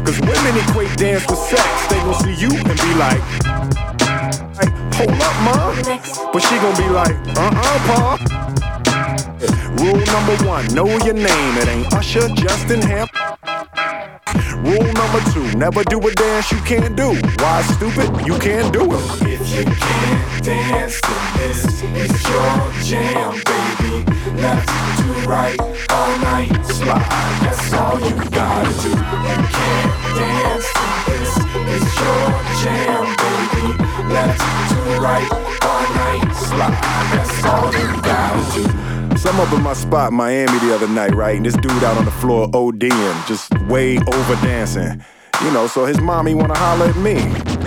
Cause 0.00 0.18
women 0.20 0.56
equate 0.64 0.96
dance 0.96 1.28
with 1.28 1.40
sex. 1.40 1.68
They 1.90 2.00
gon' 2.00 2.14
see 2.24 2.36
you 2.40 2.48
and 2.48 2.80
be 2.80 2.92
like, 2.96 3.20
like, 4.56 4.72
hold 4.96 5.20
up, 5.28 5.36
mom. 5.44 5.76
But 6.32 6.40
she 6.40 6.56
gon' 6.56 6.76
be 6.80 6.88
like, 6.88 7.16
uh-uh, 7.36 7.78
pa. 7.84 8.63
Rule 9.76 10.00
number 10.06 10.36
one, 10.46 10.66
know 10.68 10.86
your 11.04 11.14
name. 11.14 11.58
It 11.58 11.68
ain't 11.68 11.92
Usher, 11.94 12.28
Justin 12.28 12.80
Hamp. 12.82 13.10
Rule 14.62 14.92
number 14.92 15.20
two, 15.32 15.58
never 15.58 15.82
do 15.84 15.98
a 16.00 16.14
dance 16.14 16.50
you 16.52 16.58
can't 16.58 16.96
do. 16.96 17.14
Why 17.42 17.62
stupid? 17.62 18.26
You 18.26 18.38
can't 18.38 18.72
do 18.72 18.82
it. 18.94 19.02
If 19.22 19.42
you 19.50 19.64
can't 19.64 20.44
dance, 20.44 21.00
then 21.00 21.24
this 21.36 21.82
is 21.82 22.22
your 22.30 22.72
jam, 22.82 23.32
baby. 23.44 24.04
Left 24.40 24.68
to 24.98 25.28
right, 25.28 25.60
all 25.90 26.18
night, 26.18 26.52
slide. 26.66 27.08
That's 27.42 27.72
all 27.72 27.98
you 28.00 28.14
gotta 28.30 28.72
do. 28.82 28.90
You 28.90 29.40
can't 29.58 29.92
dance, 30.16 30.68
then 31.06 31.18
this 31.18 31.82
is 31.82 31.96
your 32.00 32.26
jam, 32.62 33.04
baby. 33.20 33.66
Left 34.14 34.40
to 34.70 35.00
right, 35.02 35.30
all 35.62 35.86
night 35.94 36.32
slide. 36.36 36.78
That's 37.12 37.44
all 37.44 37.72
you 37.72 38.02
gotta 38.02 38.62
do. 38.62 38.93
I'm 39.26 39.40
up 39.40 39.52
in 39.52 39.62
my 39.62 39.72
spot 39.72 40.12
Miami 40.12 40.58
the 40.58 40.74
other 40.74 40.88
night, 40.88 41.14
right? 41.14 41.36
And 41.36 41.46
this 41.46 41.54
dude 41.54 41.82
out 41.82 41.96
on 41.96 42.04
the 42.04 42.10
floor 42.10 42.48
ODing, 42.48 43.26
just 43.26 43.52
way 43.62 43.98
over 43.98 44.34
dancing. 44.36 45.02
You 45.42 45.50
know, 45.52 45.66
so 45.66 45.86
his 45.86 46.00
mommy 46.00 46.34
wanna 46.34 46.58
holler 46.58 46.86
at 46.86 46.96
me. 46.96 47.63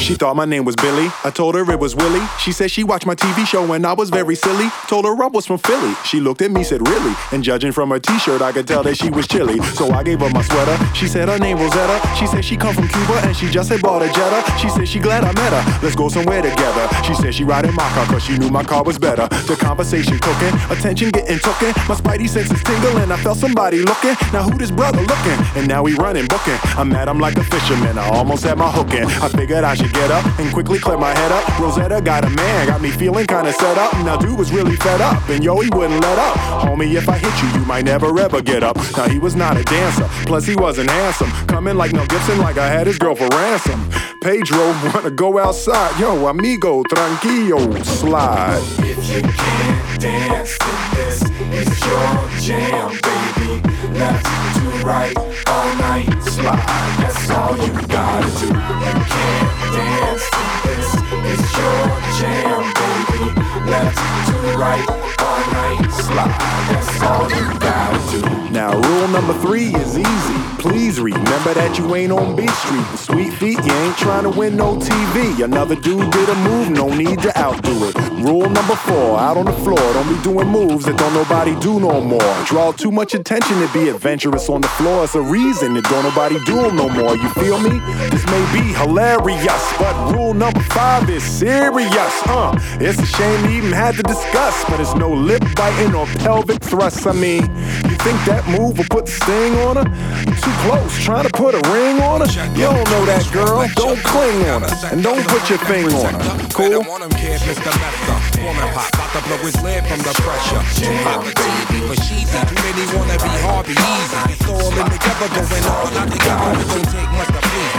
She 0.00 0.14
thought 0.14 0.36
my 0.36 0.44
name 0.44 0.64
was 0.64 0.76
Billy. 0.76 1.08
I 1.24 1.30
told 1.30 1.54
her 1.54 1.70
it 1.70 1.78
was 1.78 1.96
Willie. 1.96 2.24
She 2.38 2.52
said 2.52 2.70
she 2.70 2.84
watched 2.84 3.06
my 3.06 3.14
TV 3.14 3.46
show 3.46 3.72
and 3.72 3.86
I 3.86 3.94
was 3.94 4.10
very 4.10 4.34
silly. 4.34 4.68
Told 4.86 5.06
her 5.06 5.22
I 5.22 5.26
was 5.28 5.46
from 5.46 5.58
Philly. 5.58 5.94
She 6.04 6.20
looked 6.20 6.42
at 6.42 6.50
me, 6.50 6.62
said, 6.62 6.86
Really? 6.86 7.14
And 7.32 7.42
judging 7.42 7.72
from 7.72 7.90
her 7.90 7.98
t 7.98 8.18
shirt, 8.18 8.42
I 8.42 8.52
could 8.52 8.68
tell 8.68 8.82
that 8.82 8.96
she 8.96 9.10
was 9.10 9.26
chilly. 9.26 9.60
So 9.74 9.90
I 9.92 10.02
gave 10.02 10.20
her 10.20 10.28
my 10.30 10.42
sweater. 10.42 10.76
She 10.94 11.06
said 11.08 11.28
her 11.28 11.38
name 11.38 11.58
Rosetta. 11.58 12.00
She 12.16 12.26
said 12.26 12.44
she 12.44 12.56
come 12.56 12.74
from 12.74 12.88
Cuba 12.88 13.20
and 13.24 13.36
she 13.36 13.48
just 13.48 13.70
had 13.70 13.80
bought 13.80 14.02
a 14.02 14.06
Jetta. 14.08 14.58
She 14.58 14.68
said 14.68 14.88
she 14.88 14.98
glad 15.00 15.24
I 15.24 15.32
met 15.32 15.52
her. 15.52 15.80
Let's 15.82 15.96
go 15.96 16.08
somewhere 16.08 16.42
together. 16.42 16.88
She 17.04 17.14
said 17.14 17.34
she 17.34 17.44
riding 17.44 17.74
my 17.74 17.88
car 17.90 18.06
cause 18.06 18.24
she 18.24 18.36
knew 18.36 18.50
my 18.50 18.64
car 18.64 18.82
was 18.82 18.98
better. 18.98 19.26
The 19.46 19.56
conversation 19.58 20.18
cooking, 20.18 20.54
attention 20.70 21.10
getting 21.10 21.38
tooken. 21.38 21.72
My 21.88 21.94
spidey 21.94 22.28
senses 22.28 22.62
tingling. 22.62 23.10
I 23.10 23.16
felt 23.16 23.38
somebody 23.38 23.78
looking. 23.78 24.14
Now 24.32 24.42
who 24.42 24.58
this 24.58 24.70
brother 24.70 25.00
looking? 25.00 25.38
And 25.56 25.66
now 25.66 25.84
he 25.86 25.94
running, 25.94 26.26
booking. 26.26 26.58
I'm 26.76 26.90
mad, 26.90 27.08
I'm 27.08 27.18
like 27.18 27.36
a 27.36 27.44
fisherman. 27.44 27.96
I 27.98 28.08
almost 28.08 28.44
had 28.44 28.58
my 28.58 28.70
hook 28.70 28.92
in. 28.92 29.04
I 29.06 29.28
figured 29.28 29.64
I 29.64 29.74
should 29.74 29.83
get 29.88 30.10
up 30.10 30.24
and 30.38 30.52
quickly 30.52 30.78
clear 30.78 30.98
my 30.98 31.12
head 31.12 31.32
up. 31.32 31.58
Rosetta 31.58 32.00
got 32.00 32.24
a 32.24 32.30
man, 32.30 32.66
got 32.66 32.80
me 32.80 32.90
feeling 32.90 33.26
kinda 33.26 33.52
set 33.52 33.78
up. 33.78 33.92
Now 34.04 34.16
dude 34.16 34.38
was 34.38 34.52
really 34.52 34.76
fed 34.76 35.00
up, 35.00 35.28
and 35.28 35.42
yo, 35.42 35.60
he 35.60 35.70
wouldn't 35.70 36.00
let 36.00 36.18
up. 36.18 36.36
Homie, 36.64 36.94
if 36.94 37.08
I 37.08 37.18
hit 37.18 37.34
you, 37.42 37.60
you 37.60 37.66
might 37.66 37.84
never 37.84 38.18
ever 38.18 38.40
get 38.42 38.62
up. 38.62 38.76
Now 38.96 39.08
he 39.08 39.18
was 39.18 39.34
not 39.34 39.56
a 39.56 39.64
dancer, 39.64 40.08
plus 40.26 40.46
he 40.46 40.56
wasn't 40.56 40.90
handsome. 40.90 41.30
Coming 41.46 41.76
like 41.76 41.92
Mel 41.92 42.06
Gibson, 42.06 42.38
like 42.38 42.58
I 42.58 42.68
had 42.68 42.86
his 42.86 42.98
girl 42.98 43.14
for 43.14 43.28
ransom. 43.28 43.88
Pedro 44.20 44.74
wanna 44.92 45.10
go 45.10 45.38
outside, 45.38 45.98
yo, 45.98 46.26
amigo, 46.28 46.82
tranquillo, 46.84 47.84
slide. 47.84 48.62
If 48.78 48.98
you 49.10 49.22
can't 49.22 50.00
dance, 50.00 50.58
then 50.58 50.94
this 50.94 51.34
it's 51.52 51.86
your 51.86 52.40
jam, 52.40 52.90
baby. 53.02 53.73
Left 53.94 54.26
to 54.56 54.84
right, 54.84 55.16
all 55.46 55.76
night 55.76 56.22
slide. 56.24 56.96
That's 56.98 57.30
all 57.30 57.56
you 57.56 57.72
gotta 57.86 58.26
do. 58.40 58.46
You 58.48 58.94
can't 59.14 59.50
dance, 59.72 60.26
then 60.64 60.78
this 61.24 61.40
is 61.40 61.56
your 61.56 61.82
jam, 62.18 62.62
baby. 62.74 63.22
Left 63.70 63.96
to 64.26 64.36
right, 64.58 64.86
all 65.20 65.42
night 65.52 65.93
That's 66.08 67.02
all 67.02 67.30
you 67.30 67.58
gotta 67.58 68.10
do. 68.10 68.50
Now, 68.50 68.72
rule 68.78 69.08
number 69.08 69.34
three 69.40 69.74
is 69.74 69.98
easy. 69.98 70.44
Please 70.58 71.00
remember 71.00 71.52
that 71.54 71.76
you 71.78 71.94
ain't 71.94 72.12
on 72.12 72.36
B 72.36 72.46
Street. 72.46 72.86
Sweet 72.96 73.34
feet, 73.34 73.58
you 73.64 73.72
ain't 73.72 73.96
trying 73.98 74.22
to 74.22 74.30
win 74.30 74.56
no 74.56 74.76
TV. 74.76 75.44
Another 75.44 75.74
dude 75.74 76.10
did 76.10 76.28
a 76.28 76.34
move, 76.36 76.70
no 76.70 76.88
need 76.88 77.20
to 77.22 77.36
outdo 77.38 77.88
it. 77.88 77.94
Rule 78.24 78.48
number 78.48 78.76
four, 78.76 79.18
out 79.18 79.36
on 79.36 79.44
the 79.46 79.52
floor, 79.52 79.76
don't 79.76 80.08
be 80.08 80.22
doing 80.22 80.48
moves 80.48 80.86
that 80.86 80.96
don't 80.96 81.12
nobody 81.12 81.58
do 81.60 81.80
no 81.80 82.00
more. 82.00 82.34
Draw 82.46 82.72
too 82.72 82.90
much 82.90 83.14
attention 83.14 83.60
to 83.60 83.70
be 83.74 83.88
adventurous 83.88 84.48
on 84.48 84.60
the 84.62 84.68
floor. 84.68 85.04
It's 85.04 85.14
a 85.14 85.20
reason 85.20 85.74
that 85.74 85.84
don't 85.84 86.04
nobody 86.04 86.38
do 86.44 86.62
them 86.62 86.76
no 86.76 86.88
more. 86.88 87.16
You 87.16 87.28
feel 87.30 87.58
me? 87.58 87.80
This 88.08 88.24
may 88.26 88.44
be 88.52 88.72
hilarious, 88.72 89.72
but 89.78 90.14
rule 90.14 90.32
number 90.32 90.60
five 90.60 91.10
is 91.10 91.22
serious. 91.22 92.14
Uh, 92.26 92.58
it's 92.80 92.98
a 92.98 93.06
shame 93.06 93.46
we 93.46 93.58
even 93.58 93.72
had 93.72 93.96
to 93.96 94.02
discuss, 94.02 94.64
but 94.70 94.80
it's 94.80 94.94
no 94.94 95.12
lip 95.12 95.42
biting 95.56 95.93
or 95.94 96.06
pelvic 96.18 96.62
thrusts, 96.62 97.06
I 97.06 97.12
mean, 97.12 97.42
you 97.88 97.96
think 98.02 98.18
that 98.26 98.42
move 98.48 98.76
will 98.76 98.90
put 98.90 99.08
sting 99.08 99.54
on 99.66 99.76
her? 99.76 99.86
You 100.26 100.34
too 100.34 100.56
close, 100.66 100.98
trying 100.98 101.24
to 101.24 101.30
put 101.30 101.54
a 101.54 101.62
ring 101.70 102.00
on 102.02 102.20
her? 102.20 102.30
You 102.52 102.68
don't 102.68 102.90
know 102.90 103.04
that 103.06 103.24
girl. 103.32 103.64
Don't 103.76 104.02
cling 104.02 104.48
on 104.50 104.62
her, 104.62 104.74
and 104.92 105.02
don't 105.02 105.24
put 105.28 105.48
your 105.48 105.58
thing 105.58 105.86
on 105.94 106.14
her. 106.14 106.48
Cool? 106.52 106.82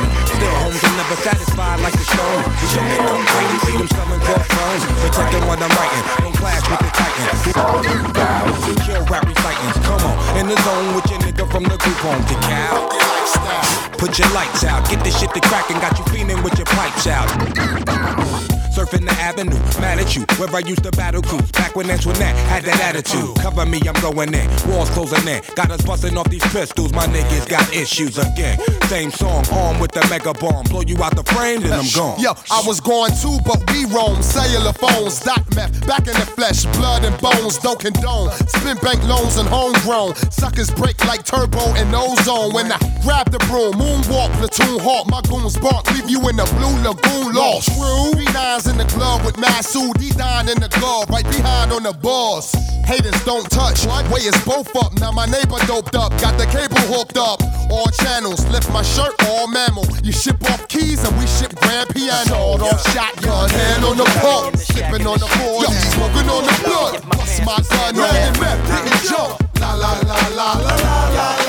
on. 0.09 0.14
Still, 0.35 0.55
homes 0.61 0.83
are 0.83 0.95
never 0.99 1.15
satisfied 1.23 1.79
like 1.79 1.95
the 1.95 2.05
stone. 2.05 2.43
Get 2.75 2.99
them 2.99 3.23
crazy, 3.31 3.57
see 3.65 3.77
them 3.79 3.87
selling 3.87 4.21
cross 4.21 4.47
phones. 4.51 4.83
Protecting 4.99 5.43
what 5.47 5.59
I'm 5.63 5.71
writing. 5.71 6.03
Don't 6.19 6.35
clash 6.35 6.63
with 6.69 6.79
the 6.83 6.91
titan. 6.91 7.25
Kill 8.85 9.03
rap 9.07 9.25
recitants. 9.25 9.79
Come 9.87 10.01
on, 10.03 10.37
in 10.37 10.47
the 10.47 10.57
zone 10.61 10.95
with 10.95 11.09
your 11.09 11.19
nigga 11.19 11.49
from 11.49 11.63
the 11.63 11.77
group 11.77 11.99
home 12.03 12.23
to 12.25 12.35
Cal. 12.45 12.89
Put 13.97 14.19
your 14.19 14.29
lights 14.33 14.63
out, 14.63 14.87
get 14.89 15.03
this 15.03 15.19
shit 15.19 15.33
to 15.33 15.39
crackin', 15.41 15.79
got 15.79 15.97
you 15.97 16.05
feeling 16.05 16.43
with 16.43 16.57
your 16.57 16.65
pipes 16.65 17.07
out. 17.07 18.54
Surfing 18.75 19.05
the 19.07 19.15
avenue, 19.23 19.55
mad 19.79 19.99
at 19.99 20.17
you, 20.17 20.23
where 20.35 20.53
I 20.53 20.59
used 20.59 20.83
to 20.83 20.91
battle 20.91 21.21
cruise. 21.21 21.49
Back 21.53 21.77
when 21.77 21.89
Antoinette 21.89 22.35
had 22.51 22.65
that 22.65 22.75
attitude. 22.81 23.33
Cover 23.39 23.65
me, 23.65 23.79
I'm 23.87 23.95
going 24.01 24.33
in. 24.33 24.49
Walls 24.67 24.89
closing 24.89 25.25
in. 25.25 25.41
Got 25.55 25.71
us 25.71 25.81
busting 25.81 26.17
off 26.17 26.29
these 26.29 26.43
pistols. 26.51 26.91
My 26.91 27.07
niggas 27.07 27.47
got 27.47 27.63
issues 27.73 28.17
again. 28.17 28.59
Same 28.91 29.11
song, 29.11 29.45
armed 29.49 29.79
with 29.79 29.93
the 29.93 30.05
mega 30.09 30.33
bomb. 30.33 30.65
Blow 30.65 30.81
you 30.81 31.01
out 31.01 31.15
the 31.15 31.23
frame, 31.23 31.61
then 31.61 31.71
I'm 31.71 31.87
gone. 31.95 32.19
Yo, 32.19 32.35
I 32.51 32.61
was 32.67 32.81
going 32.81 33.15
too, 33.15 33.39
but 33.47 33.63
we 33.71 33.85
roam. 33.85 34.21
Cellular 34.21 34.73
phones, 34.73 35.21
doc 35.21 35.39
meth, 35.55 35.71
back 35.87 36.03
in 36.11 36.15
the 36.19 36.27
flesh. 36.35 36.65
Blood 36.75 37.05
and 37.05 37.15
bones, 37.23 37.57
don't 37.59 37.79
condone. 37.79 38.29
Spin 38.59 38.75
bank 38.83 38.99
loans 39.07 39.37
and 39.37 39.47
homegrown. 39.47 40.15
Suckers 40.35 40.69
break 40.69 40.99
like 41.07 41.23
turbo 41.23 41.63
and 41.79 41.95
ozone. 41.95 42.51
When 42.51 42.69
I 42.69 42.79
grab 43.07 43.31
the 43.31 43.39
broom, 43.47 43.79
moonwalk, 43.79 44.35
platoon 44.35 44.83
hawk. 44.83 45.07
My 45.07 45.21
goons 45.31 45.55
bark, 45.55 45.87
leave 45.95 46.09
you 46.09 46.19
in 46.27 46.35
the 46.35 46.47
blue 46.59 46.75
lagoon. 46.83 47.31
Lost. 47.31 47.71
True 47.71 48.15
was 48.65 48.71
in 48.71 48.77
the 48.77 48.85
club 48.93 49.25
with 49.25 49.35
Masood, 49.35 49.97
D-Don 49.97 50.49
in 50.49 50.59
the 50.59 50.69
club 50.69 51.09
right 51.09 51.25
behind 51.25 51.71
on 51.71 51.83
the 51.83 51.93
boss. 51.93 52.53
Haters 52.85 53.17
don't 53.25 53.49
touch, 53.49 53.85
what? 53.85 54.07
way 54.09 54.21
is 54.21 54.37
both 54.45 54.75
up. 54.75 54.93
Now 54.99 55.11
my 55.11 55.25
neighbor 55.25 55.57
doped 55.65 55.95
up, 55.95 56.11
got 56.21 56.37
the 56.37 56.45
cable 56.45 56.79
hooked 56.93 57.17
up. 57.17 57.41
All 57.69 57.87
channels, 58.03 58.45
lift 58.47 58.71
my 58.71 58.81
shirt, 58.81 59.13
all 59.27 59.47
mammal. 59.47 59.85
You 60.03 60.11
ship 60.11 60.41
off 60.51 60.67
keys 60.67 61.03
and 61.03 61.17
we 61.17 61.27
ship 61.27 61.55
grand 61.55 61.89
piano. 61.89 62.25
Shot 62.25 62.61
off 62.61 62.81
shotgun, 62.93 63.49
hand 63.49 63.83
on 63.85 63.97
the 63.97 64.09
pump, 64.21 64.57
sipping 64.57 65.05
on 65.07 65.19
the 65.19 65.27
floor, 65.27 65.65
smoking 65.93 66.29
on 66.29 66.43
the 66.45 66.55
blood. 66.63 66.93
Bust 67.09 67.41
my 67.45 67.57
gun, 67.69 67.95
man, 67.95 68.15
and 68.27 68.37
rap, 68.37 68.57
didn't 68.67 69.01
jump. 69.09 69.59
La 69.59 69.73
la 69.73 69.91
la 70.01 70.19
la 70.29 70.53
la 70.59 70.75
la 70.75 71.35
la. 71.37 71.44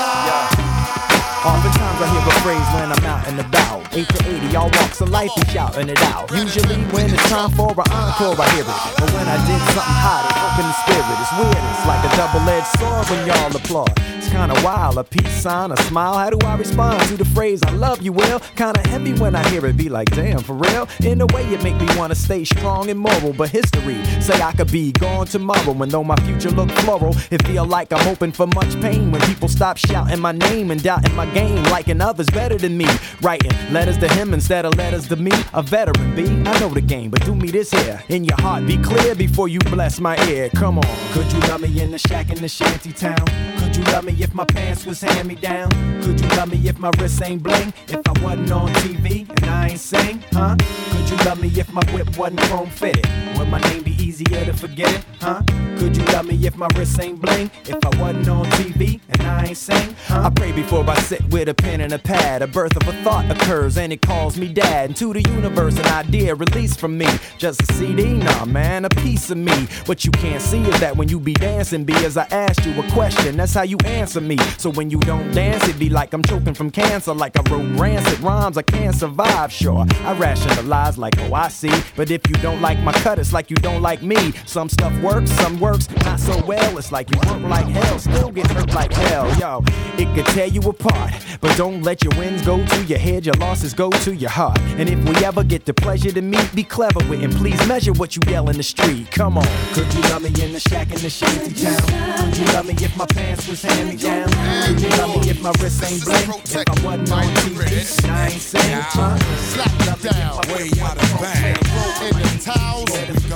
Phrase 2.47 2.73
when 2.75 2.89
I'm 2.93 3.03
out 3.03 3.27
and 3.27 3.41
about. 3.41 3.93
8 3.93 4.07
to 4.07 4.47
80, 4.47 4.55
all 4.55 4.71
walks 4.79 5.01
of 5.01 5.09
life 5.09 5.29
be 5.35 5.43
shouting 5.51 5.89
it 5.89 6.01
out. 6.03 6.31
Usually 6.31 6.77
when 6.95 7.13
it's 7.13 7.29
time 7.29 7.51
for 7.51 7.71
an 7.71 7.91
encore, 7.91 8.39
I 8.39 8.47
hear 8.55 8.63
it. 8.63 8.79
But 8.97 9.11
when 9.11 9.27
I 9.27 9.35
did 9.43 9.59
something 9.75 9.99
hot, 9.99 10.23
it 10.31 10.37
opened 10.47 10.69
the 10.71 10.77
spirit. 10.79 11.17
It's 11.19 11.33
weird, 11.35 11.63
it's 11.75 11.85
like 11.85 12.03
a 12.07 12.15
double-edged 12.15 12.67
sword 12.79 13.05
when 13.09 13.27
y'all 13.27 13.53
applaud. 13.53 13.91
It's 14.17 14.29
kinda 14.29 14.55
wild, 14.63 14.97
a 14.97 15.03
peace 15.03 15.41
sign, 15.41 15.73
a 15.73 15.77
smile. 15.83 16.17
How 16.17 16.29
do 16.29 16.39
I 16.47 16.55
respond 16.55 17.01
to 17.09 17.17
the 17.17 17.25
phrase 17.25 17.61
I 17.63 17.71
love 17.71 18.01
you, 18.01 18.13
Will? 18.13 18.39
Kinda 18.55 18.79
heavy 18.87 19.13
when 19.13 19.35
I 19.35 19.45
hear 19.49 19.65
it, 19.65 19.75
be 19.75 19.89
like, 19.89 20.09
damn, 20.11 20.39
for 20.39 20.53
real? 20.53 20.87
In 21.03 21.19
a 21.19 21.25
way, 21.27 21.43
it 21.47 21.61
make 21.63 21.75
me 21.75 21.87
wanna 21.97 22.15
stay 22.15 22.45
strong 22.45 22.89
and 22.89 22.99
moral. 22.99 23.33
But 23.33 23.49
history 23.49 23.97
say 24.21 24.41
I 24.41 24.53
could 24.53 24.71
be 24.71 24.93
gone 24.93 25.27
tomorrow, 25.27 25.75
and 25.81 25.91
though 25.91 26.03
my 26.03 26.15
future 26.27 26.51
look 26.51 26.71
floral, 26.83 27.13
it 27.29 27.45
feel 27.45 27.65
like 27.65 27.91
I'm 27.91 28.07
open 28.07 28.31
for 28.31 28.47
much 28.47 28.79
pain 28.79 29.11
when 29.11 29.21
people 29.23 29.49
stop 29.49 29.75
shouting 29.75 30.21
my 30.21 30.31
name 30.31 30.71
and 30.71 30.81
doubting 30.81 31.15
my 31.15 31.25
game, 31.27 31.61
liking 31.65 31.99
others 31.99 32.29
better 32.37 32.55
than 32.55 32.77
me. 32.77 32.85
Writing 33.21 33.51
letters 33.73 33.97
to 33.97 34.07
him 34.13 34.31
instead 34.31 34.63
of 34.63 34.75
letters 34.75 35.07
to 35.07 35.15
me. 35.15 35.31
A 35.53 35.63
veteran, 35.63 36.15
B. 36.15 36.21
I 36.47 36.59
know 36.59 36.69
the 36.69 36.81
game, 36.81 37.09
but 37.09 37.25
do 37.25 37.33
me 37.33 37.49
this 37.49 37.71
here. 37.71 38.03
In 38.09 38.23
your 38.23 38.39
heart, 38.39 38.67
be 38.67 38.77
clear 38.77 39.15
before 39.15 39.47
you 39.47 39.59
bless 39.75 39.99
my 39.99 40.15
ear. 40.27 40.49
Come 40.49 40.77
on. 40.77 40.97
Could 41.13 41.31
you 41.33 41.39
love 41.49 41.61
me 41.61 41.81
in 41.81 41.89
the 41.89 41.97
shack 41.97 42.29
in 42.29 42.39
the 42.39 42.47
shanty 42.47 42.93
town? 42.93 43.25
Could 43.57 43.75
you 43.75 43.83
love 43.85 44.05
me 44.05 44.15
if 44.19 44.35
my 44.35 44.45
pants 44.45 44.85
was 44.85 45.01
hand 45.01 45.27
me 45.27 45.33
down? 45.33 45.71
Could 46.03 46.21
you 46.21 46.29
love 46.37 46.51
me 46.51 46.59
if 46.69 46.77
my 46.77 46.91
wrist 46.99 47.23
ain't 47.23 47.41
bling? 47.41 47.73
If 47.87 48.01
I 48.07 48.13
wasn't 48.23 48.51
on 48.51 48.69
TV 48.81 49.27
and 49.27 49.45
I 49.49 49.69
ain't 49.69 49.79
sing? 49.79 50.23
Huh? 50.31 50.55
Could 50.91 51.09
you 51.09 51.17
love 51.25 51.41
me 51.41 51.49
if 51.59 51.73
my 51.73 51.83
whip 51.91 52.15
wasn't 52.19 52.41
chrome 52.41 52.69
fitted? 52.69 53.07
Would 53.37 53.49
my 53.49 53.59
name 53.61 53.81
be 53.81 53.96
easier 54.07 54.45
to 54.45 54.53
forget 54.53 54.93
it? 54.93 55.03
Huh? 55.19 55.41
Could 55.77 55.95
you 55.95 56.03
love 56.05 56.25
me 56.25 56.47
if 56.47 56.55
my 56.55 56.67
wrist 56.75 56.99
ain't 56.99 57.21
bling? 57.21 57.51
If 57.65 57.77
I 57.85 58.01
wasn't 58.01 58.29
on 58.29 58.45
TV 58.51 58.99
and 59.09 59.21
I 59.21 59.45
ain't 59.47 59.57
sing? 59.57 59.95
Huh? 60.05 60.23
I 60.25 60.29
pray 60.29 60.51
before 60.51 60.89
I 60.89 60.95
sit 61.01 61.23
with 61.25 61.49
a 61.49 61.53
pen 61.53 61.81
and 61.81 61.93
a 61.93 61.99
pad. 61.99 62.41
A 62.41 62.47
birth 62.47 62.75
of 62.77 62.87
a 62.87 62.93
thought 63.03 63.29
occurs 63.29 63.77
and 63.77 63.91
it 63.91 64.01
calls 64.01 64.37
me 64.37 64.47
dad. 64.47 64.89
Into 64.89 65.13
the 65.13 65.21
universe, 65.29 65.77
an 65.77 65.87
idea 65.87 66.33
released 66.35 66.79
from 66.79 66.97
me. 66.97 67.07
Just 67.37 67.61
a 67.61 67.73
CD, 67.73 68.13
nah, 68.13 68.45
man, 68.45 68.85
a 68.85 68.89
piece 68.89 69.29
of 69.29 69.37
me. 69.37 69.67
What 69.85 70.05
you 70.05 70.11
can't 70.11 70.41
see 70.41 70.61
is 70.61 70.79
that 70.79 70.95
when 70.95 71.09
you 71.09 71.19
be 71.19 71.33
dancing, 71.33 71.83
be 71.83 71.93
as 72.05 72.17
I 72.17 72.25
asked 72.31 72.65
you 72.65 72.79
a 72.81 72.91
question, 72.91 73.37
that's 73.37 73.53
how 73.53 73.63
you 73.63 73.77
answer 73.85 74.21
me. 74.21 74.37
So 74.57 74.71
when 74.71 74.89
you 74.89 74.99
don't 74.99 75.31
dance, 75.33 75.67
it 75.67 75.77
be 75.77 75.89
like 75.89 76.13
I'm 76.13 76.23
choking 76.23 76.53
from 76.53 76.71
cancer, 76.71 77.13
like 77.13 77.37
I 77.37 77.51
wrote 77.51 77.77
rancid 77.77 78.19
rhymes 78.21 78.57
I 78.57 78.63
can't 78.63 78.95
survive. 78.95 79.51
Sure, 79.51 79.85
I 80.03 80.13
rationalize 80.13 80.97
like, 80.97 81.19
oh, 81.19 81.33
I 81.33 81.49
see. 81.49 81.73
But 81.95 82.09
if 82.09 82.27
you 82.29 82.35
don't 82.35 82.61
like 82.61 82.79
my 82.79 82.93
cut, 82.93 83.19
it's 83.19 83.33
like 83.33 83.51
you 83.51 83.57
don't 83.57 83.81
like 83.81 83.96
me. 84.01 84.31
Some 84.45 84.69
stuff 84.69 84.93
works, 85.01 85.31
some 85.31 85.59
works 85.59 85.89
not 86.05 86.19
so 86.19 86.43
well. 86.45 86.77
It's 86.77 86.91
like 86.91 87.09
you 87.11 87.19
work 87.29 87.41
like 87.43 87.67
hell, 87.67 87.99
still 87.99 88.31
get 88.31 88.47
hurt 88.51 88.73
like 88.73 88.91
hell. 88.93 89.27
Yo, 89.37 89.63
it 89.97 90.13
could 90.15 90.25
tear 90.33 90.47
you 90.47 90.61
apart, 90.61 91.13
but 91.41 91.55
don't 91.57 91.83
let 91.83 92.03
your 92.03 92.13
wins 92.17 92.41
go 92.41 92.63
to 92.65 92.83
your 92.85 92.99
head, 92.99 93.25
your 93.25 93.35
losses 93.35 93.73
go 93.73 93.89
to 93.89 94.15
your 94.15 94.29
heart. 94.29 94.59
And 94.77 94.89
if 94.89 94.99
we 95.07 95.25
ever 95.25 95.43
get 95.43 95.65
the 95.65 95.73
pleasure 95.73 96.11
to 96.11 96.21
meet, 96.21 96.53
be 96.55 96.63
clever 96.63 96.99
with 97.09 97.23
and 97.23 97.33
please 97.33 97.65
measure 97.67 97.93
what 97.93 98.15
you 98.15 98.21
yell 98.27 98.49
in 98.49 98.57
the 98.57 98.63
street. 98.63 99.11
Come 99.11 99.37
on, 99.37 99.47
could 99.73 99.91
you 99.93 100.01
love 100.01 100.21
me 100.21 100.29
in 100.43 100.53
the 100.53 100.59
shack 100.59 100.91
in 100.91 100.99
the 101.01 101.09
shanty 101.09 101.53
town? 101.53 102.29
Could 102.29 102.37
you 102.37 102.45
love 102.53 102.65
me 102.65 102.73
if 102.73 102.95
my 102.97 103.05
pants 103.05 103.47
was 103.47 103.61
hand 103.61 103.89
me 103.89 103.97
down? 103.97 104.29
Could 104.67 104.81
you 104.81 104.89
love 104.89 105.21
me 105.21 105.29
if 105.29 105.41
my 105.41 105.51
wrist 105.61 105.83
ain't 105.83 106.03
bling? 106.03 106.41
If 106.43 106.55
I 106.55 106.85
wasn't 106.85 107.11
on 107.11 107.23
TV, 107.23 108.09
I 108.09 108.27
ain't 108.27 108.41
saying 108.41 108.81
huh? 108.81 109.17
Slap 109.37 109.77
down. 110.01 110.37
Way 110.47 110.69
out 110.81 110.97
of. 110.97 111.07
Throw 111.07 112.07
in 112.07 112.23
the 112.23 112.41
towels. 112.43 113.26
Yo, 113.27 113.35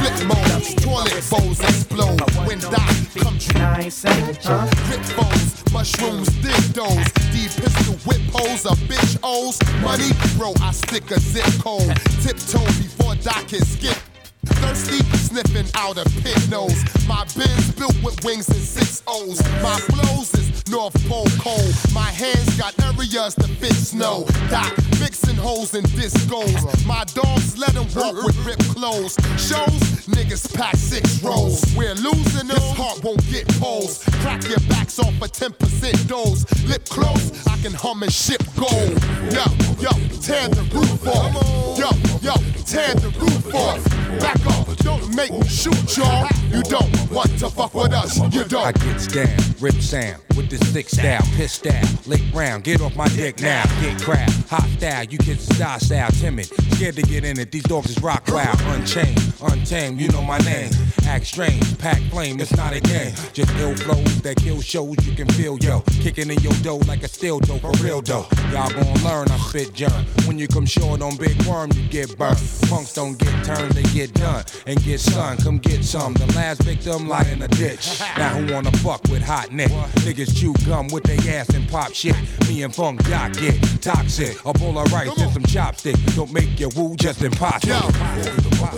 flip 0.00 0.26
modes, 0.26 0.74
toilet 0.76 1.22
bowls 1.28 1.60
explode. 1.60 2.20
When 2.46 2.58
Doc 2.58 2.88
come 3.18 3.38
true. 3.38 3.60
Ain't 3.60 3.92
saying 3.92 4.36
huh? 4.42 4.66
Rip 4.90 5.04
phones, 5.12 5.72
mushrooms, 5.72 6.28
dildos, 6.40 7.04
D 7.30 7.48
pistol 7.60 7.94
whip 8.06 8.22
holes, 8.32 8.64
a 8.64 8.74
bitch 8.86 9.18
O's. 9.22 9.58
Money, 9.82 10.10
bro, 10.38 10.54
I 10.62 10.72
stick 10.72 11.10
a 11.10 11.20
zip 11.20 11.44
code. 11.62 11.94
Tiptoe 12.22 12.64
before 12.80 13.14
Doc 13.16 13.48
can 13.48 13.60
skip. 13.60 13.98
Thirsty, 14.46 15.02
sniffing 15.16 15.66
out 15.74 15.96
a 15.98 16.04
pit 16.22 16.38
nose. 16.50 16.84
My 17.06 17.24
Benz 17.36 17.72
built 17.72 17.96
with 18.02 18.22
wings 18.24 18.48
and 18.48 18.58
six 18.58 19.02
O's. 19.06 19.42
My 19.62 19.78
flows 19.78 20.34
is 20.34 20.66
North 20.68 20.96
Pole 21.08 21.28
cold. 21.38 21.74
My 21.92 22.10
hands 22.10 22.56
got 22.58 22.74
areas 22.82 23.34
to 23.36 23.48
fit 23.48 23.74
snow. 23.74 24.26
Doc, 24.50 24.72
mixing 25.00 25.36
holes 25.36 25.74
and 25.74 25.86
discos. 25.88 26.86
My 26.86 27.04
dogs 27.14 27.58
let 27.58 27.74
them 27.74 27.86
walk 27.94 28.24
with 28.24 28.36
ripped 28.46 28.68
clothes. 28.74 29.14
Shows, 29.36 30.06
niggas 30.06 30.54
pack 30.54 30.76
six 30.76 31.22
rolls. 31.22 31.64
We're 31.76 31.94
losing 31.94 32.48
this 32.48 32.70
heart 32.76 33.02
won't 33.04 33.24
get 33.30 33.48
poles. 33.60 34.04
Crack 34.20 34.42
your 34.48 34.60
backs 34.68 34.98
off 34.98 35.14
a 35.22 35.28
10% 35.28 36.08
dose. 36.08 36.44
Lip 36.66 36.84
close, 36.88 37.46
I 37.46 37.56
can 37.58 37.72
hum 37.72 38.02
and 38.02 38.12
ship 38.12 38.42
gold. 38.56 38.92
Yo, 39.32 39.44
yo, 39.80 39.90
tear 40.20 40.48
the 40.48 40.68
roof 40.72 41.06
off. 41.06 41.78
Yo, 41.78 42.13
yo, 42.24 42.32
tear 42.64 42.94
the 42.94 43.10
roof 43.20 43.54
off. 43.54 43.84
Back 44.18 44.46
off, 44.46 44.76
don't 44.78 45.14
make 45.14 45.30
me 45.30 45.46
shoot 45.46 45.96
y'all. 45.96 46.26
You 46.50 46.62
don't 46.62 47.10
want 47.10 47.38
to 47.38 47.50
fuck 47.50 47.74
with 47.74 47.92
us, 47.92 48.18
you 48.32 48.44
don't. 48.44 48.66
I 48.66 48.72
get 48.72 49.08
down, 49.12 49.54
rip 49.60 49.74
sound 49.74 50.22
with 50.36 50.50
this 50.50 50.72
sick 50.72 50.88
style, 50.88 51.22
piss 51.36 51.52
style, 51.52 51.82
lick 52.06 52.22
round, 52.32 52.64
get 52.64 52.80
off 52.80 52.96
my 52.96 53.08
dick 53.08 53.40
now, 53.40 53.62
get 53.80 54.00
crap, 54.02 54.30
hot 54.48 54.68
style, 54.78 55.04
you 55.04 55.18
kids 55.18 55.48
is 55.48 55.56
style 55.56 56.10
timid, 56.10 56.46
scared 56.74 56.96
to 56.96 57.02
get 57.02 57.24
in 57.24 57.38
it, 57.38 57.52
these 57.52 57.62
dogs 57.64 57.90
is 57.90 58.02
rock 58.02 58.24
wild, 58.28 58.60
unchained, 58.62 59.20
untamed, 59.42 60.00
you 60.00 60.08
know 60.08 60.22
my 60.22 60.38
name, 60.38 60.70
act 61.06 61.26
strange, 61.26 61.78
pack 61.78 62.00
flame, 62.10 62.40
it's 62.40 62.56
not 62.56 62.72
a 62.72 62.80
game, 62.80 63.14
just 63.32 63.50
ill 63.58 63.74
flows 63.76 64.22
that 64.22 64.36
kill 64.36 64.60
shows 64.60 64.96
you 65.06 65.14
can 65.14 65.28
feel, 65.34 65.56
yo, 65.58 65.80
kicking 66.00 66.30
in 66.30 66.38
your 66.40 66.52
dough 66.62 66.82
like 66.88 67.02
a 67.02 67.08
steel 67.08 67.38
dough, 67.38 67.58
for 67.58 67.72
real 67.82 68.02
though, 68.02 68.26
y'all 68.50 68.70
gon' 68.70 69.04
learn 69.04 69.28
I 69.28 69.36
spit 69.38 69.72
junk, 69.72 70.08
when 70.26 70.38
you 70.38 70.48
come 70.48 70.66
short 70.66 71.02
on 71.02 71.16
big 71.16 71.40
worm, 71.46 71.70
you 71.74 71.86
get 71.88 72.16
burnt, 72.18 72.38
punks 72.68 72.94
don't 72.94 73.18
get 73.18 73.44
turned, 73.44 73.72
they 73.72 73.82
get 73.92 74.12
done, 74.14 74.44
and 74.66 74.82
get 74.82 75.00
sun, 75.00 75.36
come 75.38 75.58
get 75.58 75.84
some, 75.84 76.14
the 76.14 76.26
last 76.34 76.62
victim 76.62 77.08
lie 77.08 77.28
in 77.32 77.42
a 77.42 77.48
ditch, 77.48 78.00
now 78.16 78.30
who 78.30 78.52
wanna 78.52 78.72
fuck 78.78 79.02
with 79.04 79.22
hot 79.22 79.52
neck, 79.52 79.70
niggas 80.04 80.23
chew 80.32 80.54
gum 80.66 80.88
with 80.88 81.04
their 81.04 81.40
ass 81.40 81.48
and 81.50 81.68
pop 81.68 81.92
shit, 81.92 82.16
me 82.48 82.62
and 82.62 82.74
Funk 82.74 83.02
Doc 83.08 83.32
get 83.34 83.60
toxic, 83.82 84.38
a 84.44 84.52
bowl 84.52 84.78
of 84.78 84.92
rice 84.92 85.16
and 85.18 85.32
some 85.32 85.42
chopsticks, 85.44 85.98
don't 86.14 86.32
make 86.32 86.58
your 86.58 86.70
woo 86.76 86.94
just 86.96 87.22
impossible. 87.22 87.74
Yo, 87.74 87.80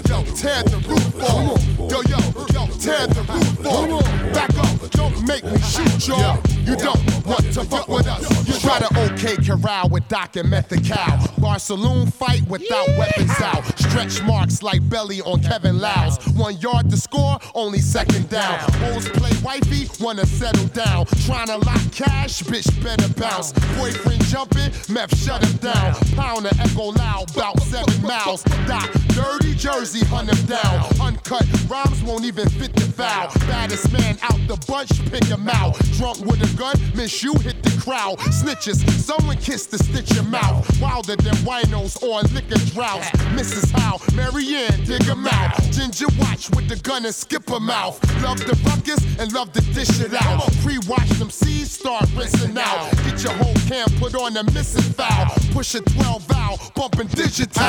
yo, 0.08 0.22
tear 0.34 0.62
the 0.62 0.78
roof 0.88 1.22
off. 1.22 1.62
Yo, 1.78 2.00
yo, 2.02 2.18
yo, 2.52 2.66
tear 2.78 3.06
the 3.06 3.22
roof 3.28 3.66
off. 3.66 4.32
Back 4.32 4.56
up, 4.58 4.90
don't 4.90 5.26
make 5.26 5.44
me 5.44 5.58
shoot 5.58 6.08
y'all. 6.08 6.55
You 6.66 6.74
don't 6.74 7.24
want 7.24 7.52
to 7.54 7.62
fuck 7.62 7.86
with 7.86 8.08
us. 8.08 8.28
You 8.48 8.58
try 8.58 8.80
to 8.80 8.88
OK 8.98 9.36
corral 9.36 9.88
with 9.88 10.08
Doc 10.08 10.34
and 10.34 10.50
Method 10.50 10.84
Cow. 10.84 11.24
Bar 11.38 11.60
saloon 11.60 12.08
fight 12.10 12.42
without 12.48 12.88
weapons 12.98 13.40
out. 13.40 13.64
Stretch 13.78 14.20
marks 14.24 14.64
like 14.64 14.86
belly 14.88 15.22
on 15.22 15.40
Kevin 15.42 15.78
Liles. 15.78 16.18
One 16.34 16.56
yard 16.58 16.90
to 16.90 16.96
score, 16.96 17.38
only 17.54 17.78
second 17.78 18.28
down. 18.28 18.58
Hoes 18.80 19.08
play 19.10 19.30
wifey, 19.44 19.88
wanna 20.02 20.26
settle 20.26 20.66
down. 20.68 21.06
Trying 21.24 21.46
to 21.46 21.58
lock 21.58 21.80
cash, 21.92 22.42
bitch 22.42 22.66
better 22.82 23.08
bounce. 23.14 23.52
Boyfriend 23.78 24.24
jumping, 24.24 24.72
meth 24.88 25.16
shut 25.16 25.44
him 25.44 25.56
down. 25.58 25.94
Pound 26.16 26.46
the 26.46 26.56
echo 26.60 26.90
loud, 26.90 27.32
bout 27.36 27.60
seven 27.62 28.02
miles. 28.02 28.42
Doc, 28.66 28.90
dirty 29.14 29.54
jersey, 29.54 30.04
hunt 30.06 30.30
him 30.30 30.46
down. 30.46 30.84
Uncut 31.00 31.46
rhymes 31.68 32.02
won't 32.02 32.24
even 32.24 32.48
fit 32.48 32.74
the 32.74 32.80
foul. 32.80 33.30
Baddest 33.46 33.92
man 33.92 34.18
out 34.22 34.40
the 34.48 34.56
bunch, 34.66 34.90
pick 35.12 35.24
him 35.26 35.48
out. 35.48 35.78
Drunk 35.96 36.18
with 36.26 36.42
a 36.42 36.55
gun, 36.56 36.76
miss 36.94 37.22
you 37.22 37.34
hit 37.34 37.62
the 37.62 37.70
crowd. 37.82 38.18
Snitches, 38.32 38.78
someone 38.98 39.36
kiss 39.36 39.66
to 39.66 39.78
stitch 39.78 40.14
your 40.14 40.24
mouth. 40.24 40.64
Wilder 40.80 41.16
than 41.16 41.34
winos 41.44 42.02
on 42.02 42.24
liquor 42.34 42.58
droughts. 42.72 43.10
Mrs. 43.36 43.70
Howe, 43.78 44.00
Marianne, 44.14 44.84
dig 44.84 45.02
him 45.04 45.26
out. 45.26 45.60
Ginger 45.70 46.06
watch 46.18 46.50
with 46.50 46.68
the 46.68 46.76
gun 46.76 47.04
and 47.04 47.14
skip 47.14 47.48
him 47.48 47.70
out. 47.70 47.94
Love 48.22 48.38
the 48.38 48.58
ruckus 48.64 49.00
and 49.18 49.32
love 49.32 49.52
to 49.52 49.60
dish 49.72 50.00
it 50.00 50.14
out. 50.14 50.50
Pre-watch 50.62 51.08
them 51.18 51.30
seeds, 51.30 51.72
start 51.72 52.06
rinsing 52.16 52.56
out. 52.58 52.90
Get 53.04 53.22
your 53.22 53.32
whole 53.34 53.54
camp 53.68 53.92
put 53.98 54.14
on 54.14 54.34
the 54.34 54.44
missing 54.52 54.92
foul. 54.94 55.26
Push 55.52 55.74
a 55.74 55.80
12 55.80 56.22
valve, 56.22 56.72
bumping 56.74 57.08
digital. 57.08 57.62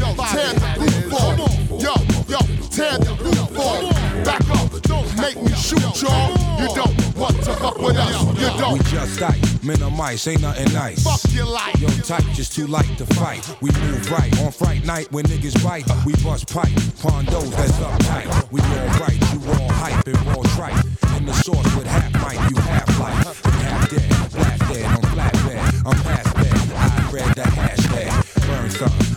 Yo, 0.00 0.14
tear 0.32 0.52
the 0.54 0.70
roof 0.78 1.12
off. 1.12 1.38
Yo, 1.70 1.94
yo, 2.28 2.38
tear 2.70 2.98
the 2.98 3.14
roof 3.22 3.58
off. 3.58 4.24
Back 4.24 4.48
up, 4.50 4.82
don't 4.82 5.16
make 5.20 5.40
me 5.42 5.52
shoot 5.54 6.02
y'all. 6.02 6.46
You 6.60 6.74
don't 6.74 7.05
want 7.26 7.44
to 7.44 7.52
fuck 7.54 7.78
with 7.78 7.96
us. 7.96 8.22
You 8.22 8.28
We 8.28 8.58
don't. 8.58 8.72
We 8.74 8.78
just 8.90 9.22
ice, 9.22 9.64
minimize, 9.64 10.26
ain't 10.26 10.42
nothing 10.42 10.72
nice. 10.72 11.02
Fuck 11.02 11.32
your 11.32 11.46
life. 11.46 11.78
Yo, 11.80 11.88
tight, 12.02 12.24
just 12.34 12.54
too 12.54 12.66
light 12.66 12.86
to 12.98 13.06
fight. 13.06 13.42
We 13.60 13.70
move 13.82 14.10
right 14.10 14.32
on 14.40 14.52
fright 14.52 14.84
night 14.84 15.10
when 15.12 15.24
niggas 15.24 15.62
bite. 15.64 15.86
We 16.04 16.12
bust 16.24 16.52
pipe, 16.52 16.76
pondos 17.02 17.50
that's 17.50 17.72
uptight. 17.72 18.52
We 18.52 18.60
all 18.60 19.00
right, 19.00 19.20
you 19.32 19.40
all 19.52 19.70
hype 19.72 20.06
and 20.06 20.28
all 20.30 20.44
trite. 20.56 20.84
In 21.16 21.26
the 21.26 21.32
source 21.32 21.74
with 21.76 21.86
half 21.86 22.12
mic, 22.24 22.38
you 22.50 22.56
half 22.62 22.98
life. 22.98 23.65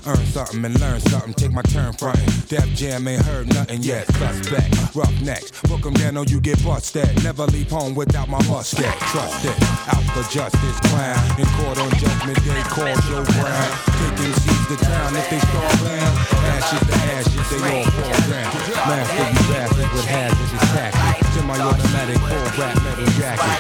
Earn 0.10 0.26
something, 0.26 0.65
and 0.65 0.80
learn 0.80 1.00
something. 1.02 1.34
Take 1.34 1.52
my 1.52 1.62
turn 1.62 1.93
frontin'. 1.93 2.26
Def 2.48 2.67
Jam 2.74 3.08
ain't 3.08 3.24
heard 3.24 3.48
nothing 3.54 3.82
yet. 3.84 4.06
Suspect, 4.17 4.95
rough 4.95 5.13
necks. 5.22 5.52
Book 5.69 5.86
'em 5.86 5.93
down 5.93 6.17
or 6.17 6.26
you 6.26 6.39
get 6.41 6.58
busted. 6.63 7.08
Never 7.24 7.45
leave 7.48 7.69
home 7.69 7.93
without 7.95 8.28
my 8.30 8.41
musket. 8.48 8.93
Trust 9.12 9.45
it. 9.45 9.58
Out 9.93 10.04
for 10.13 10.24
justice, 10.34 10.80
clown. 10.89 11.19
In 11.39 11.45
court 11.58 11.78
on 11.78 11.89
judgment 12.02 12.39
day, 12.43 12.62
call 12.74 12.95
Joe 13.08 13.24
Brown. 13.38 13.69
Taking 14.00 14.34
seeds 14.41 14.65
to 14.69 14.78
town 14.84 15.15
if 15.15 15.30
they 15.30 15.39
start 15.39 15.74
round. 15.86 16.15
Ashes 16.54 16.84
to 16.89 16.95
ashes, 17.13 17.50
they 17.50 17.62
all 17.69 17.86
fall 17.95 18.19
down. 18.30 18.50
Master 18.89 19.26
you 19.34 19.43
bastards 19.54 19.93
with 19.93 20.06
hazardous 20.06 20.65
tactics. 20.74 21.28
Semi-automatic, 21.36 22.19
full 22.30 22.48
rap 22.58 22.76
metal 22.84 23.10
jacket. 23.17 23.60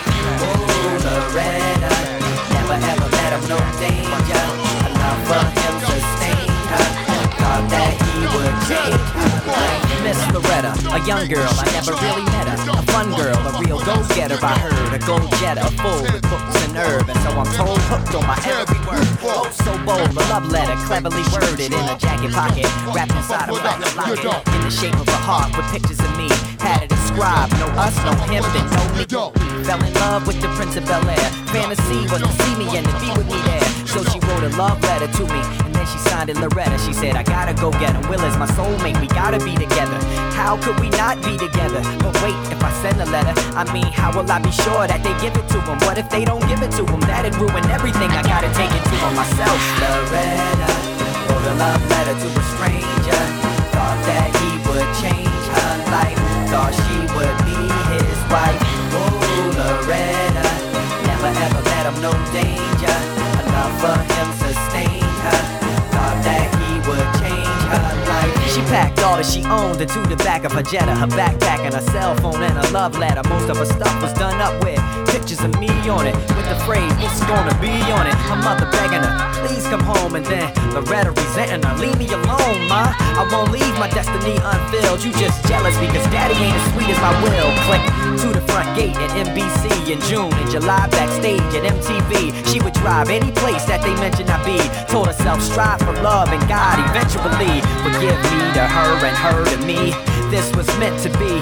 Never 2.53 2.77
ever 2.91 3.09
let 3.17 3.31
him 3.33 3.43
know 3.49 3.61
danger. 3.79 4.45
Love 4.99 5.19
for 5.27 5.43
him 5.59 5.75
sustained 5.79 6.37
her. 6.37 6.38
A 10.99 11.07
young 11.07 11.27
girl, 11.27 11.47
I 11.47 11.65
never 11.71 11.93
really 12.03 12.25
met 12.35 12.47
her. 12.47 12.59
A 12.71 12.83
fun 12.91 13.15
girl, 13.15 13.35
a 13.35 13.51
real 13.63 13.79
go-getter, 13.79 14.39
I 14.41 14.57
heard. 14.59 14.93
A 14.93 14.99
go-getter, 14.99 15.67
full 15.79 16.03
with 16.03 16.23
books 16.27 16.55
and 16.65 16.75
herb. 16.75 17.09
And 17.09 17.19
so 17.23 17.29
I'm 17.31 17.49
told, 17.55 17.79
hooked 17.87 18.15
on 18.15 18.25
my 18.27 18.37
every 18.43 18.79
word. 18.83 19.07
Oh, 19.23 19.47
so 19.51 19.71
bold, 19.85 20.11
a 20.11 20.23
love 20.31 20.51
letter, 20.51 20.75
cleverly 20.85 21.23
worded 21.31 21.71
in 21.71 21.85
a 21.87 21.97
jacket 21.97 22.31
pocket. 22.31 22.67
Wrapped 22.91 23.15
inside 23.15 23.49
a 23.49 23.53
black 23.53 23.79
locket. 23.95 24.47
In 24.55 24.61
the 24.61 24.71
shape 24.71 24.95
of 24.95 25.07
a 25.07 25.19
heart 25.23 25.55
with 25.55 25.67
pictures 25.71 25.99
of 25.99 26.11
me. 26.17 26.29
Had 26.59 26.83
it 26.83 26.91
inscribed, 26.91 27.53
no 27.59 27.67
us, 27.79 27.95
no 28.03 28.11
him, 28.27 28.43
then 28.51 28.67
no 28.75 28.83
me. 28.95 29.05
Fell 29.63 29.81
in 29.83 29.93
love 29.95 30.27
with 30.27 30.41
the 30.41 30.49
Prince 30.59 30.75
of 30.75 30.85
Bel 30.85 31.07
Air. 31.07 31.29
Fantasy 31.53 32.07
was 32.11 32.21
to 32.21 32.31
see 32.43 32.53
me 32.57 32.67
and 32.75 32.85
to 32.85 32.93
be 32.99 33.09
with 33.15 33.27
me 33.27 33.39
there. 33.47 33.67
So 33.87 34.03
she 34.03 34.19
wrote 34.19 34.43
a 34.43 34.51
love 34.57 34.81
letter 34.83 35.07
to 35.07 35.23
me, 35.31 35.41
then 35.79 35.87
she 35.87 35.97
signed 36.11 36.29
it 36.29 36.37
Loretta. 36.37 36.77
She 36.83 36.91
said, 36.91 37.15
I 37.15 37.23
gotta 37.23 37.53
go 37.55 37.71
get 37.71 37.95
him. 37.95 38.03
Will 38.11 38.19
is 38.27 38.35
my 38.35 38.47
soulmate, 38.59 38.99
we 38.99 39.07
gotta 39.07 39.39
be 39.39 39.55
together. 39.55 39.95
How 40.35 40.59
could 40.59 40.77
we 40.79 40.89
not 40.99 41.23
be 41.23 41.39
together? 41.39 41.79
But 42.03 42.11
wait, 42.21 42.35
if 42.51 42.59
I 42.59 42.71
send 42.83 42.99
a 42.99 43.07
letter, 43.07 43.33
I 43.55 43.63
mean, 43.71 43.87
how 43.87 44.11
will 44.11 44.29
I 44.29 44.39
be 44.39 44.51
sure 44.51 44.83
that 44.87 44.99
they 45.03 45.15
give 45.23 45.35
it 45.39 45.47
to 45.55 45.59
him? 45.63 45.79
What 45.87 45.97
if 45.97 46.09
they 46.09 46.25
don't 46.25 46.43
give 46.51 46.61
it 46.61 46.71
to 46.75 46.83
him? 46.83 46.99
That'd 47.07 47.35
ruin 47.39 47.63
everything. 47.71 48.11
I 48.11 48.21
gotta 48.23 48.51
take 48.59 48.71
it 48.75 48.83
to 48.83 48.95
him 48.99 49.13
myself. 49.15 49.59
Loretta 49.79 50.69
wrote 51.31 51.47
a 51.47 51.55
love 51.55 51.83
letter 51.87 52.15
to 52.19 52.27
a 52.27 52.43
stranger. 52.59 53.21
Thought 53.71 53.99
that 54.11 54.29
he 54.35 54.51
would 54.67 54.89
change 54.99 55.43
her 55.55 55.73
life. 55.95 56.19
Thought 56.51 56.75
she 56.75 56.97
would 57.15 57.37
be 57.47 57.59
his 57.95 58.19
wife. 58.27 58.59
Oh, 58.99 59.55
Loretta, 59.55 60.47
never 61.07 61.31
ever 61.31 61.61
let 61.71 61.83
him 61.87 61.97
know 62.03 62.15
danger. 62.35 62.97
Love 63.47 63.75
for 63.79 63.95
him 63.95 64.27
sustained 64.43 65.19
her. 65.23 65.58
Packed 68.69 69.01
all 69.01 69.17
that 69.17 69.25
she 69.25 69.43
owned 69.45 69.81
into 69.81 69.99
the 70.07 70.15
back 70.17 70.45
of 70.45 70.51
her 70.53 70.61
Jetta, 70.61 70.93
her 70.93 71.09
backpack 71.09 71.65
and 71.65 71.73
her 71.73 71.85
cell 71.91 72.15
phone 72.21 72.41
and 72.41 72.53
her 72.53 72.69
love 72.71 72.97
letter. 72.97 73.21
Most 73.27 73.49
of 73.49 73.57
her 73.57 73.65
stuff 73.65 74.01
was 74.01 74.13
done 74.13 74.39
up 74.39 74.53
with 74.63 74.79
pictures 75.09 75.41
of 75.43 75.51
me 75.59 75.69
on 75.89 76.05
it, 76.05 76.15
with 76.37 76.47
the 76.47 76.57
phrase 76.65 76.93
"It's 77.01 77.19
gonna 77.25 77.55
be 77.59 77.73
on 77.91 78.05
it." 78.05 78.13
Her 78.29 78.37
mother 78.37 78.69
begging 78.71 79.01
her, 79.01 79.13
"Please 79.41 79.65
come 79.67 79.81
home," 79.81 80.15
and 80.15 80.25
then 80.25 80.53
Loretta 80.73 81.11
resenting 81.11 81.63
her, 81.65 81.75
"Leave 81.77 81.97
me 81.97 82.07
alone, 82.13 82.61
ma. 82.69 82.93
I 83.19 83.27
won't 83.31 83.51
leave 83.51 83.75
my 83.79 83.89
destiny 83.89 84.37
unfilled. 84.37 85.03
You 85.03 85.11
just 85.13 85.43
jealous 85.49 85.75
because 85.77 86.05
daddy 86.13 86.37
ain't 86.37 86.55
as 86.55 86.65
sweet 86.71 86.89
as 86.93 86.99
my 87.01 87.13
will." 87.25 87.49
Click 87.65 87.81
to 88.17 88.27
the 88.33 88.41
front 88.41 88.75
gate 88.75 88.95
at 88.97 89.11
NBC 89.11 89.91
in 89.91 89.99
June, 90.01 90.33
and 90.33 90.49
July 90.49 90.87
backstage 90.89 91.41
at 91.53 91.63
MTV. 91.63 92.33
She 92.51 92.59
would 92.61 92.73
drive 92.73 93.09
any 93.09 93.31
place 93.31 93.65
that 93.65 93.81
they 93.81 93.93
mentioned 93.95 94.29
I 94.29 94.39
be. 94.45 94.57
Told 94.91 95.07
herself 95.07 95.41
strive 95.41 95.79
for 95.79 95.93
love 96.01 96.29
and 96.29 96.41
God 96.47 96.79
eventually 96.89 97.61
forgive 97.85 98.17
me 98.31 98.39
to 98.57 98.63
her 98.65 99.05
and 99.05 99.17
her 99.17 99.45
to 99.45 99.57
me. 99.65 99.93
This 100.31 100.49
was 100.55 100.67
meant 100.79 100.97
to 101.03 101.09
be. 101.19 101.41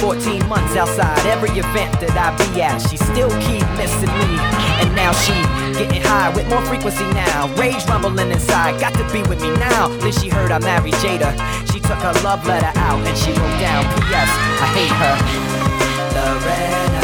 14 0.00 0.46
months 0.48 0.76
outside 0.76 1.18
every 1.26 1.48
event 1.56 1.98
that 2.00 2.12
I 2.12 2.36
be 2.36 2.60
at, 2.60 2.78
she 2.78 2.98
still 2.98 3.30
keep 3.40 3.64
missing 3.80 4.12
me. 4.20 4.36
And 4.84 4.94
now 4.94 5.12
she 5.12 5.32
getting 5.78 6.02
high 6.02 6.28
with 6.34 6.46
more 6.48 6.62
frequency 6.62 7.06
now. 7.14 7.48
Rage 7.56 7.84
rumbling 7.86 8.30
inside, 8.30 8.78
got 8.80 8.92
to 8.94 9.04
be 9.12 9.22
with 9.24 9.40
me 9.40 9.50
now. 9.56 9.88
Then 10.04 10.12
she 10.12 10.28
heard 10.28 10.52
I 10.52 10.58
married 10.58 10.94
Jada. 11.00 11.32
She 11.72 11.80
took 11.80 11.98
her 12.04 12.12
love 12.22 12.46
letter 12.46 12.72
out 12.78 13.00
and 13.00 13.16
she 13.16 13.30
wrote 13.32 13.58
down, 13.58 13.82
P.S. 13.96 14.30
I 14.60 14.66
hate 14.76 14.94
her. 15.00 15.73
Loretta, 16.44 17.02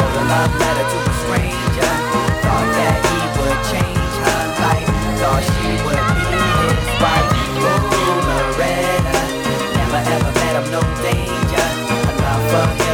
wrote 0.00 0.16
a 0.16 0.24
love 0.32 0.52
letter 0.56 0.86
to 0.92 1.00
stranger. 1.20 1.92
Thought 2.40 2.68
that 2.80 2.96
he 3.10 3.20
would 3.36 3.60
change 3.68 4.14
her 4.24 4.42
life. 4.64 4.88
Thought 5.20 5.44
she 5.52 5.68
would 5.84 6.04
be 6.16 6.28
his 6.64 6.84
wife. 7.02 7.30
Never 9.76 10.00
ever 10.14 10.32
met 10.40 10.54
no 10.70 10.80
danger. 11.02 12.89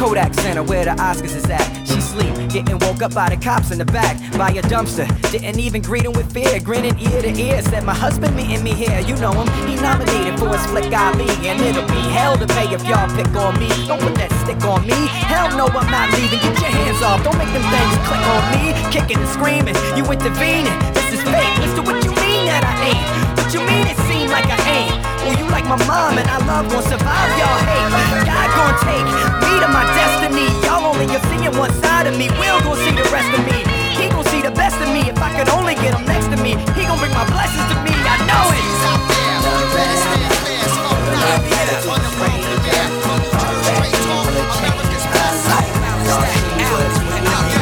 Kodak 0.00 0.32
Center, 0.32 0.62
where 0.62 0.86
the 0.86 0.96
Oscars 0.96 1.36
is 1.36 1.44
at. 1.52 1.60
She 1.84 2.00
sleep, 2.00 2.32
getting 2.48 2.78
woke 2.80 3.02
up 3.02 3.12
by 3.12 3.28
the 3.28 3.36
cops 3.36 3.70
in 3.70 3.76
the 3.76 3.84
back, 3.84 4.16
by 4.32 4.48
a 4.48 4.62
dumpster. 4.64 5.04
Didn't 5.30 5.60
even 5.60 5.82
greet 5.82 6.06
him 6.08 6.12
with 6.16 6.32
fear, 6.32 6.58
grinning 6.58 6.98
ear 6.98 7.20
to 7.20 7.28
ear. 7.28 7.60
Said 7.60 7.84
my 7.84 7.92
husband 7.92 8.34
meeting 8.34 8.64
me 8.64 8.72
here, 8.72 8.98
you 9.00 9.14
know 9.20 9.36
him. 9.36 9.44
He 9.68 9.76
nominated 9.76 10.40
for 10.40 10.48
his 10.48 10.64
flick 10.72 10.88
Ali, 10.96 11.28
and 11.44 11.60
it'll 11.60 11.84
be 11.84 12.00
hell 12.16 12.38
to 12.38 12.46
pay 12.46 12.72
if 12.72 12.80
y'all 12.88 13.12
pick 13.12 13.28
on 13.36 13.60
me. 13.60 13.68
Don't 13.84 14.00
put 14.00 14.14
that 14.16 14.32
stick 14.40 14.64
on 14.64 14.80
me. 14.88 14.96
Hell 15.28 15.52
no, 15.52 15.68
I'm 15.68 15.90
not 15.92 16.08
leaving. 16.16 16.40
Get 16.40 16.56
your 16.56 16.72
hands 16.72 17.02
off. 17.04 17.20
Don't 17.22 17.36
make 17.36 17.52
them 17.52 17.66
things 17.68 17.92
click 18.08 18.24
on 18.24 18.42
me. 18.56 18.72
Kicking 18.88 19.20
and 19.20 19.28
screaming, 19.36 19.76
you 20.00 20.08
intervening. 20.08 20.72
This 20.96 21.12
is 21.12 21.20
fake. 21.28 21.60
Listen, 21.60 21.84
what 21.84 22.00
you 22.00 22.16
mean 22.16 22.48
that 22.48 22.64
I 22.64 22.72
ain't? 22.88 23.04
What 23.36 23.52
you 23.52 23.60
mean 23.68 23.84
it 23.84 24.00
seem 24.08 24.09
like 24.30 24.46
I 24.46 24.58
ain't? 24.70 24.94
Well, 25.26 25.36
you 25.36 25.46
like 25.50 25.66
my 25.66 25.76
mom, 25.84 26.16
and 26.16 26.28
I 26.30 26.38
love 26.46 26.70
gon' 26.70 26.82
survive 26.86 27.30
y'all 27.36 27.60
hate. 27.66 27.90
God 28.24 28.48
gon' 28.54 28.76
take 28.86 29.06
me 29.42 29.52
to 29.60 29.68
my 29.68 29.84
destiny. 29.98 30.48
Y'all 30.64 30.86
only 30.86 31.06
are 31.10 31.24
seeing 31.28 31.52
one 31.58 31.74
side 31.82 32.06
of 32.06 32.14
me. 32.16 32.30
Will 32.38 32.60
gon' 32.62 32.78
see 32.78 32.94
the 32.94 33.04
rest 33.10 33.30
of 33.34 33.42
me. 33.44 33.66
He 33.98 34.08
gon' 34.08 34.24
see 34.32 34.40
the 34.40 34.54
best 34.54 34.78
of 34.80 34.88
me. 34.94 35.10
If 35.10 35.18
I 35.18 35.34
could 35.36 35.50
only 35.50 35.74
get 35.74 35.92
him 35.94 36.06
next 36.06 36.30
to 36.32 36.38
me, 36.38 36.56
he 36.78 36.86
gon' 36.86 36.98
bring 36.98 37.12
my 37.12 37.26
blessings 37.28 37.66
to 37.74 37.76
me. 37.84 37.92
I 37.92 38.16
know 38.24 38.54
it. 38.54 38.70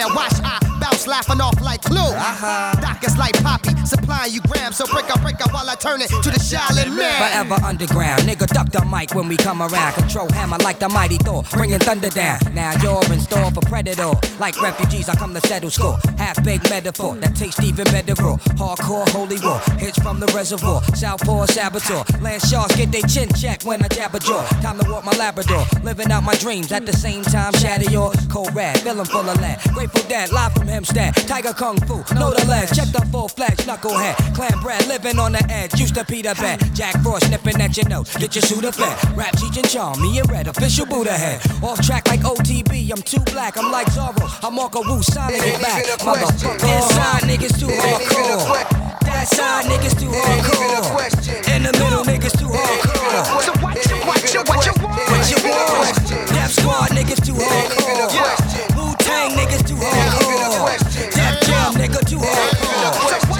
the 0.00 0.08
Cartier, 0.08 0.14
watch 0.14 0.32
I 0.44 0.78
bounce 0.80 1.06
laughing 1.06 1.40
off 1.40 1.60
like 1.60 1.82
Clue. 1.82 1.98
Uh-huh. 1.98 2.80
Doc 2.80 3.04
is 3.04 3.16
like 3.16 3.34
Poppy, 3.42 3.74
supplying 3.84 4.32
you 4.32 4.40
grams. 4.42 4.76
So 4.76 4.86
break 4.86 5.10
up, 5.10 5.20
break 5.22 5.40
up 5.40 5.52
while 5.52 5.68
I 5.68 5.74
turn 5.74 6.00
it 6.00 6.08
to 6.08 6.30
the 6.30 6.38
Shaolin 6.38 6.96
man. 6.96 7.46
Forever 7.48 7.64
underground, 7.64 8.22
nigga 8.22 8.46
duck 8.46 8.70
the 8.70 8.84
mic 8.84 9.14
when 9.14 9.28
we 9.28 9.36
come 9.36 9.62
around. 9.62 9.94
Control 9.94 10.30
hammer 10.32 10.58
like 10.58 10.78
the 10.78 10.88
mighty 10.88 11.18
Thor, 11.18 11.44
bringing 11.52 11.78
thunder 11.78 12.10
down. 12.10 12.38
Now 12.54 12.72
you're 12.82 13.04
in 13.12 13.20
store 13.20 13.50
for 13.50 13.60
predator. 13.62 14.12
Like 14.38 14.60
refugees, 14.60 15.08
I 15.08 15.14
come 15.16 15.34
to 15.34 15.40
settle 15.40 15.70
score. 15.70 15.98
Half 16.30 16.44
baked 16.44 16.70
metaphor 16.70 17.16
that 17.16 17.34
tastes 17.34 17.58
even 17.60 17.86
better 17.86 18.14
raw. 18.22 18.36
Hardcore 18.54 19.08
holy 19.08 19.40
war, 19.42 19.58
hits 19.82 19.98
from 19.98 20.20
the 20.20 20.26
reservoir. 20.28 20.80
Southpaw 20.94 21.46
saboteur, 21.46 22.04
land 22.20 22.40
sharks 22.42 22.76
get 22.76 22.92
their 22.92 23.02
chin 23.02 23.28
checked 23.34 23.64
when 23.64 23.82
I 23.82 23.88
jab 23.88 24.14
a 24.14 24.20
jaw. 24.20 24.46
Time 24.62 24.78
to 24.78 24.88
walk 24.88 25.04
my 25.04 25.10
Labrador, 25.16 25.64
living 25.82 26.12
out 26.12 26.22
my 26.22 26.36
dreams 26.36 26.70
at 26.70 26.86
the 26.86 26.92
same 26.92 27.24
time. 27.24 27.52
Shatter 27.54 27.90
yours, 27.90 28.14
cold 28.30 28.54
rad, 28.54 28.78
feeling 28.78 29.06
full 29.06 29.28
of 29.28 29.40
lead. 29.40 29.58
Grateful 29.74 30.08
dead, 30.08 30.30
live 30.30 30.52
from 30.52 30.68
Hempstead. 30.68 31.16
Tiger 31.26 31.52
Kung 31.52 31.80
Fu, 31.80 31.96
know 32.14 32.30
the 32.32 32.46
ledge. 32.46 32.70
Check 32.76 32.90
the 32.92 33.04
full 33.10 33.26
fledged 33.26 33.66
knucklehead. 33.66 34.14
Clan 34.36 34.56
bread, 34.62 34.86
living 34.86 35.18
on 35.18 35.32
the 35.32 35.44
edge. 35.50 35.80
Used 35.80 35.96
to 35.96 36.04
Peter 36.04 36.36
Bed. 36.36 36.62
Jack 36.74 36.94
Frost 37.02 37.28
nipping 37.28 37.60
at 37.60 37.76
your 37.76 37.88
nose. 37.88 38.14
Get 38.14 38.36
your 38.36 38.42
shooter 38.42 38.70
fed. 38.70 38.96
Rap 39.16 39.34
teaching 39.36 39.64
charm, 39.64 40.00
me 40.00 40.20
and 40.20 40.30
Red, 40.30 40.46
official 40.46 40.86
Buddha 40.86 41.10
head. 41.10 41.40
Off 41.60 41.80
track 41.84 42.06
like 42.06 42.20
OTB, 42.20 42.92
I'm 42.92 43.02
too 43.02 43.24
black. 43.32 43.58
I'm 43.58 43.72
like 43.72 43.88
Zorro. 43.88 44.28
I'm 44.44 44.54
Marco 44.54 44.82
Wu, 44.84 45.02
Sonic 45.02 45.40
back. 45.60 45.84
Motherfucker. 46.20 46.76
Inside 46.76 47.22
niggas 47.24 47.58
too 47.58 47.66
hardcore. 47.68 49.00
That 49.00 49.28
side 49.28 49.64
niggas 49.66 49.98
too 49.98 50.10
hardcore. 50.10 51.54
In 51.54 51.62
the 51.64 51.72
middle 51.72 52.04
niggas 52.04 52.38
too 52.38 52.48
hardcore. 52.48 53.42
So 53.42 53.52
what 53.60 53.76
you, 53.86 53.96
what 54.06 54.34
you, 54.34 54.40
what 54.44 54.66
you 54.66 54.72
want? 54.84 55.08
What 55.10 55.30
you 55.30 55.38
want? 55.48 55.96
Def 56.28 56.50
Squad 56.52 56.90
niggas 56.90 57.24
too 57.24 57.34
hardcore. 57.34 58.76
Wu 58.76 58.94
Tang 58.98 59.30
niggas 59.32 59.66
too 59.66 59.76
hardcore. 59.76 60.78
Def 61.14 61.40
Jam 61.46 61.74
nigga 61.74 62.00
too 62.08 62.18
hardcore. 62.18 63.30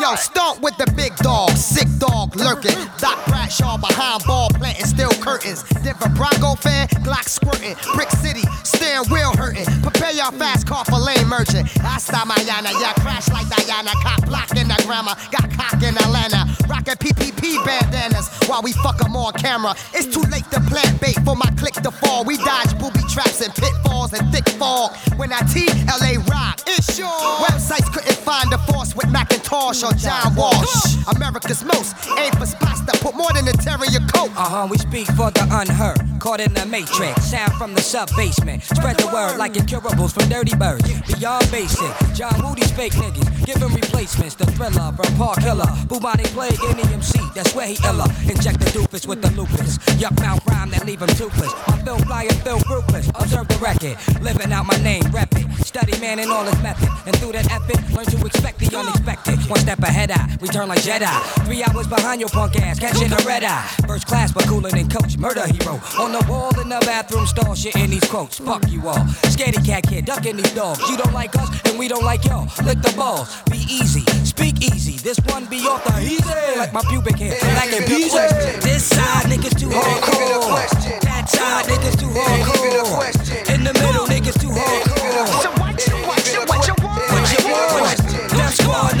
Yo, 0.00 0.16
start 0.16 0.60
with 0.60 0.76
the 0.78 0.90
big 0.96 1.14
dog, 1.16 1.50
sick 1.50 1.86
dog 1.98 2.34
lurking. 2.34 2.74
Doc 2.98 3.24
Bradshaw 3.26 3.76
behind 3.78 4.24
ball 4.26 4.48
planting 4.50 4.84
steel 4.86 5.12
curtains. 5.22 5.62
Denver 5.84 6.08
Bronco 6.08 6.56
fan, 6.56 6.88
Glock 7.06 7.28
squirting. 7.28 7.76
Brick 7.94 8.10
City, 8.10 8.42
steering 8.64 9.06
wheel 9.10 9.32
hurting. 9.36 9.66
Prepare 9.80 10.10
your 10.12 10.32
fast 10.32 10.66
car 10.66 10.84
for 10.86 10.98
merchant. 11.32 11.66
Hasta 11.80 12.20
mañana, 12.28 12.70
yeah, 12.78 12.92
crash 13.00 13.28
like 13.32 13.48
Diana. 13.48 13.92
Cop 14.04 14.20
block 14.26 14.50
in 14.54 14.68
the 14.68 14.76
grammar, 14.84 15.16
got 15.32 15.48
cock 15.56 15.80
in 15.82 15.96
Atlanta. 15.96 16.44
Rockin' 16.68 16.98
PPP 17.00 17.64
bandanas 17.64 18.28
while 18.46 18.60
we 18.62 18.72
fuck 18.84 19.00
'em 19.04 19.16
on 19.16 19.32
camera. 19.32 19.74
It's 19.94 20.08
too 20.14 20.24
late 20.34 20.48
to 20.50 20.60
plant 20.60 21.00
bait 21.00 21.18
for 21.24 21.34
my 21.34 21.50
click 21.56 21.74
to 21.86 21.90
fall. 21.90 22.24
We 22.24 22.36
dodge 22.36 22.76
booby 22.78 23.04
traps 23.14 23.40
and 23.40 23.52
pitfalls 23.54 24.12
and 24.12 24.24
thick 24.32 24.48
fog. 24.60 24.92
When 25.16 25.32
I 25.32 25.40
T, 25.52 25.66
LA 25.88 26.12
rock, 26.28 26.60
it's 26.66 26.94
sure. 26.96 27.08
Websites 27.46 27.88
couldn't 27.94 28.20
find 28.30 28.52
a 28.52 28.58
with 28.94 29.10
Macintosh 29.10 29.82
or 29.82 29.92
John 29.92 30.34
Walsh. 30.34 30.96
America's 31.14 31.64
most 31.64 31.94
aim 32.18 32.32
for 32.32 32.46
spots 32.46 32.80
that 32.82 32.98
put 33.00 33.14
more 33.14 33.32
than 33.32 33.48
a 33.48 33.52
your 33.90 34.06
coat. 34.08 34.30
Uh 34.36 34.48
huh, 34.48 34.66
we 34.70 34.78
speak 34.78 35.06
for 35.18 35.30
the 35.30 35.46
unheard. 35.50 35.98
Caught 36.20 36.40
in 36.40 36.54
the 36.54 36.64
matrix, 36.66 37.24
sound 37.24 37.52
from 37.54 37.74
the 37.74 37.80
sub 37.80 38.08
basement. 38.16 38.62
Spread 38.62 38.96
the 38.96 39.06
word 39.08 39.36
like 39.38 39.56
incurables 39.56 40.12
from 40.12 40.28
dirty 40.28 40.54
birds. 40.56 40.86
Beyond 41.12 41.50
basic, 41.50 41.92
John 42.14 42.34
Woody's 42.42 42.70
fake 42.72 42.92
niggas. 42.92 43.46
Give 43.46 43.56
him 43.56 43.74
replacements. 43.74 44.34
The 44.34 44.46
thriller 44.46 44.92
from 44.92 45.14
Park 45.16 45.40
Killer. 45.40 45.66
Bubonic 45.88 46.26
plague 46.26 46.52
in 46.52 46.76
EMC, 46.78 47.34
that's 47.34 47.54
where 47.54 47.66
he 47.66 47.76
illa. 47.86 48.06
Inject 48.28 48.60
the 48.60 48.70
doofus 48.70 49.06
with 49.06 49.22
the 49.22 49.30
lupus. 49.30 49.78
Yuck 49.98 50.18
mouth 50.20 50.44
rhyme 50.46 50.70
that 50.70 50.86
leave 50.86 51.02
him 51.02 51.08
toothless. 51.08 51.52
My 51.66 51.76
film 51.82 51.98
flyer, 52.00 52.32
film 52.46 52.62
ruthless. 52.70 53.08
Observe 53.08 53.48
the 53.48 53.58
record. 53.58 53.96
Living 54.22 54.52
out 54.52 54.66
my 54.66 54.76
name, 54.82 55.02
rep 55.10 55.34
it. 55.34 55.46
Study 55.66 55.98
man 56.00 56.18
in 56.18 56.30
all 56.30 56.44
his 56.44 56.60
method. 56.62 56.88
And 57.06 57.16
through 57.16 57.32
that 57.32 57.50
effort, 57.50 57.78
learn 57.92 58.06
to 58.06 58.26
expect 58.26 58.58
the 58.58 58.76
unexpected. 58.82 59.38
One 59.48 59.60
step 59.60 59.78
ahead, 59.80 60.10
I 60.10 60.36
return 60.40 60.68
like 60.68 60.80
Jedi. 60.80 61.12
Three 61.46 61.62
hours 61.62 61.86
behind 61.86 62.20
your 62.20 62.30
punk 62.30 62.56
ass, 62.60 62.78
catching 62.78 63.12
a 63.12 63.16
red 63.24 63.44
eye. 63.44 63.66
First 63.86 64.06
class, 64.06 64.32
but 64.32 64.46
cooler 64.46 64.70
than 64.70 64.88
coach. 64.88 65.16
Murder 65.16 65.46
hero. 65.46 65.80
On 65.98 66.12
the 66.12 66.24
wall 66.28 66.58
in 66.60 66.68
the 66.68 66.80
bathroom 66.80 67.26
stall, 67.26 67.54
shitting 67.54 67.88
these 67.88 68.04
quotes. 68.04 68.38
Fuck 68.38 68.68
you 68.68 68.86
all. 68.88 69.04
Scaredy 69.32 69.64
cat 69.64 69.84
kid, 69.84 70.04
ducking 70.04 70.36
these 70.36 70.54
dogs. 70.54 70.80
You 70.90 70.96
don't 70.96 71.12
like 71.12 71.34
us, 71.36 71.48
and 71.68 71.78
we 71.78 71.88
don't 71.88 72.04
like 72.04 72.24
y'all. 72.24 72.48
Lick 72.64 72.80
the 72.82 72.92
balls. 72.96 73.42
Be 73.50 73.58
easy. 73.58 74.04
Speak 74.24 74.62
easy. 74.62 74.98
This 74.98 75.18
one 75.26 75.46
be 75.46 75.66
off 75.66 75.84
the 75.84 76.00
easy. 76.02 76.58
Like 76.58 76.72
my 76.72 76.82
pubic 76.88 77.16
hair. 77.16 77.38
Like 77.54 77.72
a 77.72 77.82
easy. 77.92 78.18
This 78.60 78.84
side 78.84 79.26
niggas 79.26 79.58
too 79.58 79.68
hardcore. 79.68 81.00
That 81.02 81.28
side 81.28 81.66
niggas 81.66 81.98
too 81.98 82.06
hardcore. 82.06 83.54
In 83.54 83.64
the 83.64 83.72
middle, 83.74 84.06
niggas 84.06 84.40
too 84.40 84.48
hardcore. 84.50 85.61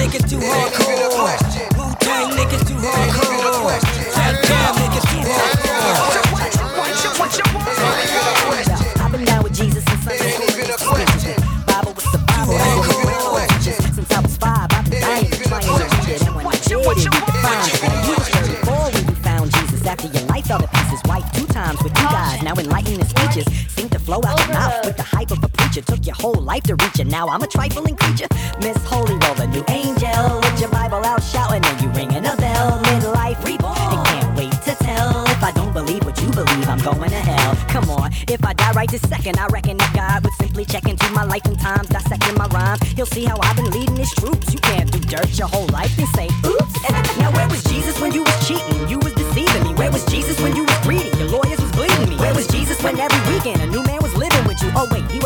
Niggas 0.02 0.28
too 0.28 0.38
hardcore. 0.38 1.78
Wu 1.78 1.94
Tang 2.00 2.30
niggas 2.34 2.66
too 2.66 2.74
hardcore. 2.74 3.78
Def 4.18 4.34
Jam 4.48 4.74
niggas 4.82 5.06
too 5.10 5.22
hardcore. 5.30 6.02
What 6.78 7.04
you, 7.04 7.10
what 7.20 7.32
you, 7.38 7.38
what 7.38 7.38
you 7.38 7.46
want? 7.54 9.00
I've 9.00 9.12
been 9.12 9.24
down 9.24 9.42
with 9.44 9.54
Jesus 9.54 9.84
since 9.84 10.02
Sunday 10.02 10.30
school. 10.32 10.98
Bible 11.66 11.92
was 11.94 12.04
the 12.10 12.18
Bible. 12.26 12.54
I 12.58 12.74
was 12.78 12.88
real 13.06 13.46
teachers. 13.46 13.94
Since 13.94 14.10
I 14.10 14.20
was 14.20 14.36
five, 14.36 14.68
I've 14.72 14.90
been 14.90 15.00
dying 15.00 15.30
to 15.30 15.44
try 15.44 15.60
and 15.60 15.68
read 15.78 16.08
it. 16.10 16.26
And 16.26 16.34
when 16.34 16.46
I 16.46 16.50
did, 16.50 16.82
it 16.82 16.90
redefined. 16.90 17.70
When 17.86 18.02
you 18.08 18.14
was 18.18 18.28
34 18.28 18.74
when 18.90 19.06
you 19.06 19.14
found 19.22 19.52
Jesus. 19.54 19.86
After 19.86 20.08
your 20.08 20.26
life 20.26 20.46
fell 20.46 20.58
to 20.58 20.66
pieces, 20.68 21.00
white 21.06 21.26
two 21.34 21.46
times 21.46 21.78
with 21.82 21.96
you 21.96 22.08
guys. 22.10 22.42
Now 22.42 22.54
enlightening 22.54 23.01
preacher. 25.72 25.86
Took 25.92 26.06
your 26.06 26.14
whole 26.16 26.42
life 26.42 26.62
to 26.64 26.74
reach 26.74 27.00
it. 27.00 27.06
Now 27.06 27.28
I'm 27.28 27.42
a 27.42 27.46
trifling 27.46 27.96
creature. 27.96 28.26
Miss 28.60 28.76
Holy 28.84 29.14
Roll, 29.16 29.40
a 29.40 29.46
new 29.46 29.64
angel 29.68 30.40
with 30.40 30.60
your 30.60 30.70
Bible 30.70 31.04
out 31.04 31.22
shouting, 31.22 31.64
and 31.64 31.80
you 31.80 31.88
ringing 31.90 32.24
a 32.26 32.36
bell. 32.36 32.80
Midlife 32.82 33.44
reborn. 33.44 33.76
And 33.78 34.06
can't 34.06 34.36
wait 34.36 34.52
to 34.52 34.74
tell. 34.84 35.24
If 35.26 35.42
I 35.42 35.52
don't 35.52 35.72
believe 35.72 36.04
what 36.04 36.20
you 36.20 36.30
believe, 36.30 36.68
I'm 36.68 36.78
going 36.78 37.10
to 37.10 37.20
hell. 37.20 37.56
Come 37.68 37.90
on, 37.90 38.12
if 38.28 38.44
I 38.44 38.52
die 38.52 38.72
right 38.72 38.90
this 38.90 39.02
second, 39.02 39.38
I 39.38 39.46
reckon 39.46 39.76
that 39.78 39.92
God 39.94 40.24
would 40.24 40.34
simply 40.34 40.64
check 40.64 40.88
into 40.88 41.08
my 41.10 41.24
life 41.24 41.44
and 41.44 41.58
times, 41.58 41.88
dissecting 41.88 42.36
my 42.36 42.46
rhymes. 42.46 42.82
He'll 42.96 43.06
see 43.06 43.24
how 43.24 43.38
I've 43.40 43.56
been 43.56 43.70
leading 43.70 43.96
his 43.96 44.10
troops. 44.12 44.52
You 44.52 44.60
can't 44.60 44.90
do 44.90 45.00
dirt 45.00 45.38
your 45.38 45.48
whole 45.48 45.66
life 45.68 45.96
and 45.98 46.08
say, 46.08 46.28
oops. 46.44 47.18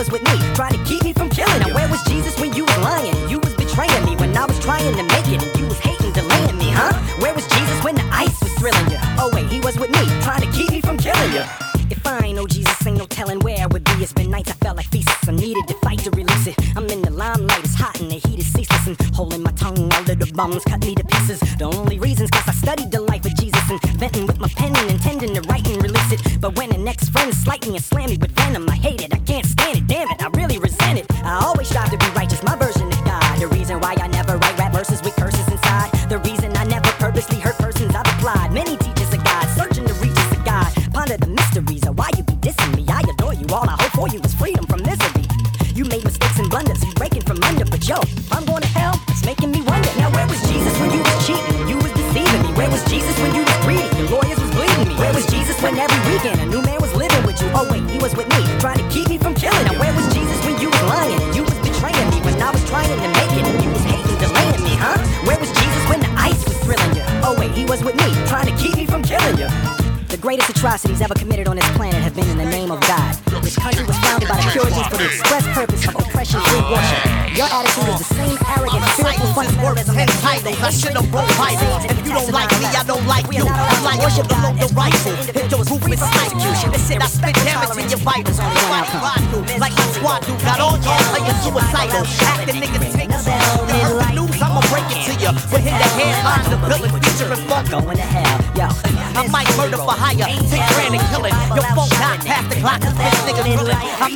was 0.07 0.21
with 0.21 0.23
me, 0.33 0.55
trying 0.55 0.73
to 0.73 0.85
keep 0.85 1.03
me 1.03 1.13
from 1.13 1.29
killing 1.29 1.67
you. 1.67 1.75
Where 1.75 1.89
was 1.89 2.03
Jesus 2.05 2.39
when 2.41 2.53
you 2.55 2.65
was 2.65 2.79
lying? 2.79 3.15
You 3.29 3.39
was 3.39 3.55
betraying 3.55 4.05
me 4.05 4.17
when 4.17 4.37
I 4.37 4.45
was 4.45 4.59
trying 4.61 4.95
to 4.95 5.03
make 5.03 5.29
it, 5.29 5.43
and 5.43 5.57
you 5.59 5.67
was 5.67 5.79
hating, 5.79 6.13
delaying 6.13 6.59
me, 6.59 6.71
huh? 6.71 6.93
Where 7.21 7.35
was 7.35 7.47
Jesus 7.49 7.83
when 7.83 7.95
the 7.95 8.05
ice 8.13 8.41
was 8.43 8.53
thrilling 8.55 8.91
you? 8.91 8.99
Oh 9.19 9.31
wait, 9.33 9.47
he 9.47 9.61
was 9.61 9.79
with 9.79 9.91
me, 9.91 10.05
trying 10.23 10.43
to 10.43 10.51
keep 10.53 10.71
me 10.71 10.81
from 10.81 10.97
killing 10.99 11.33
you. 11.33 11.45
If 11.89 12.05
I 12.07 12.19
ain't 12.19 12.37
no 12.37 12.47
Jesus, 12.47 12.87
ain't 12.87 12.99
no 12.99 13.07
telling 13.07 13.41
where 13.41 13.59
I 13.61 13.67
would 13.67 13.85
be. 13.85 13.93
It's 14.03 14.13
been 14.13 14.31
nights 14.31 14.51
I 14.51 14.55
felt 14.55 14.77
like 14.77 14.87
feces. 14.87 15.29
I 15.29 15.33
needed 15.33 15.67
to 15.69 15.75
fight 15.75 15.99
to 16.01 16.11
release 16.11 16.47
it. 16.47 16.57
I'm 16.77 16.87
in 16.87 17.03
the 17.03 17.11
limelight, 17.11 17.65
it's 17.65 17.75
hot 17.75 18.01
and 18.01 18.11
the 18.11 18.17
heat 18.17 18.39
is 18.39 18.53
ceaseless. 18.53 18.87
And 18.87 19.01
holding 19.15 19.43
my 19.43 19.53
tongue, 19.53 19.93
all 19.93 20.01
of 20.01 20.07
the 20.07 20.33
bums 20.35 20.65
cut 20.65 20.81
me 20.85 20.95
to 20.95 21.05
pieces. 21.05 21.41
The 21.59 21.67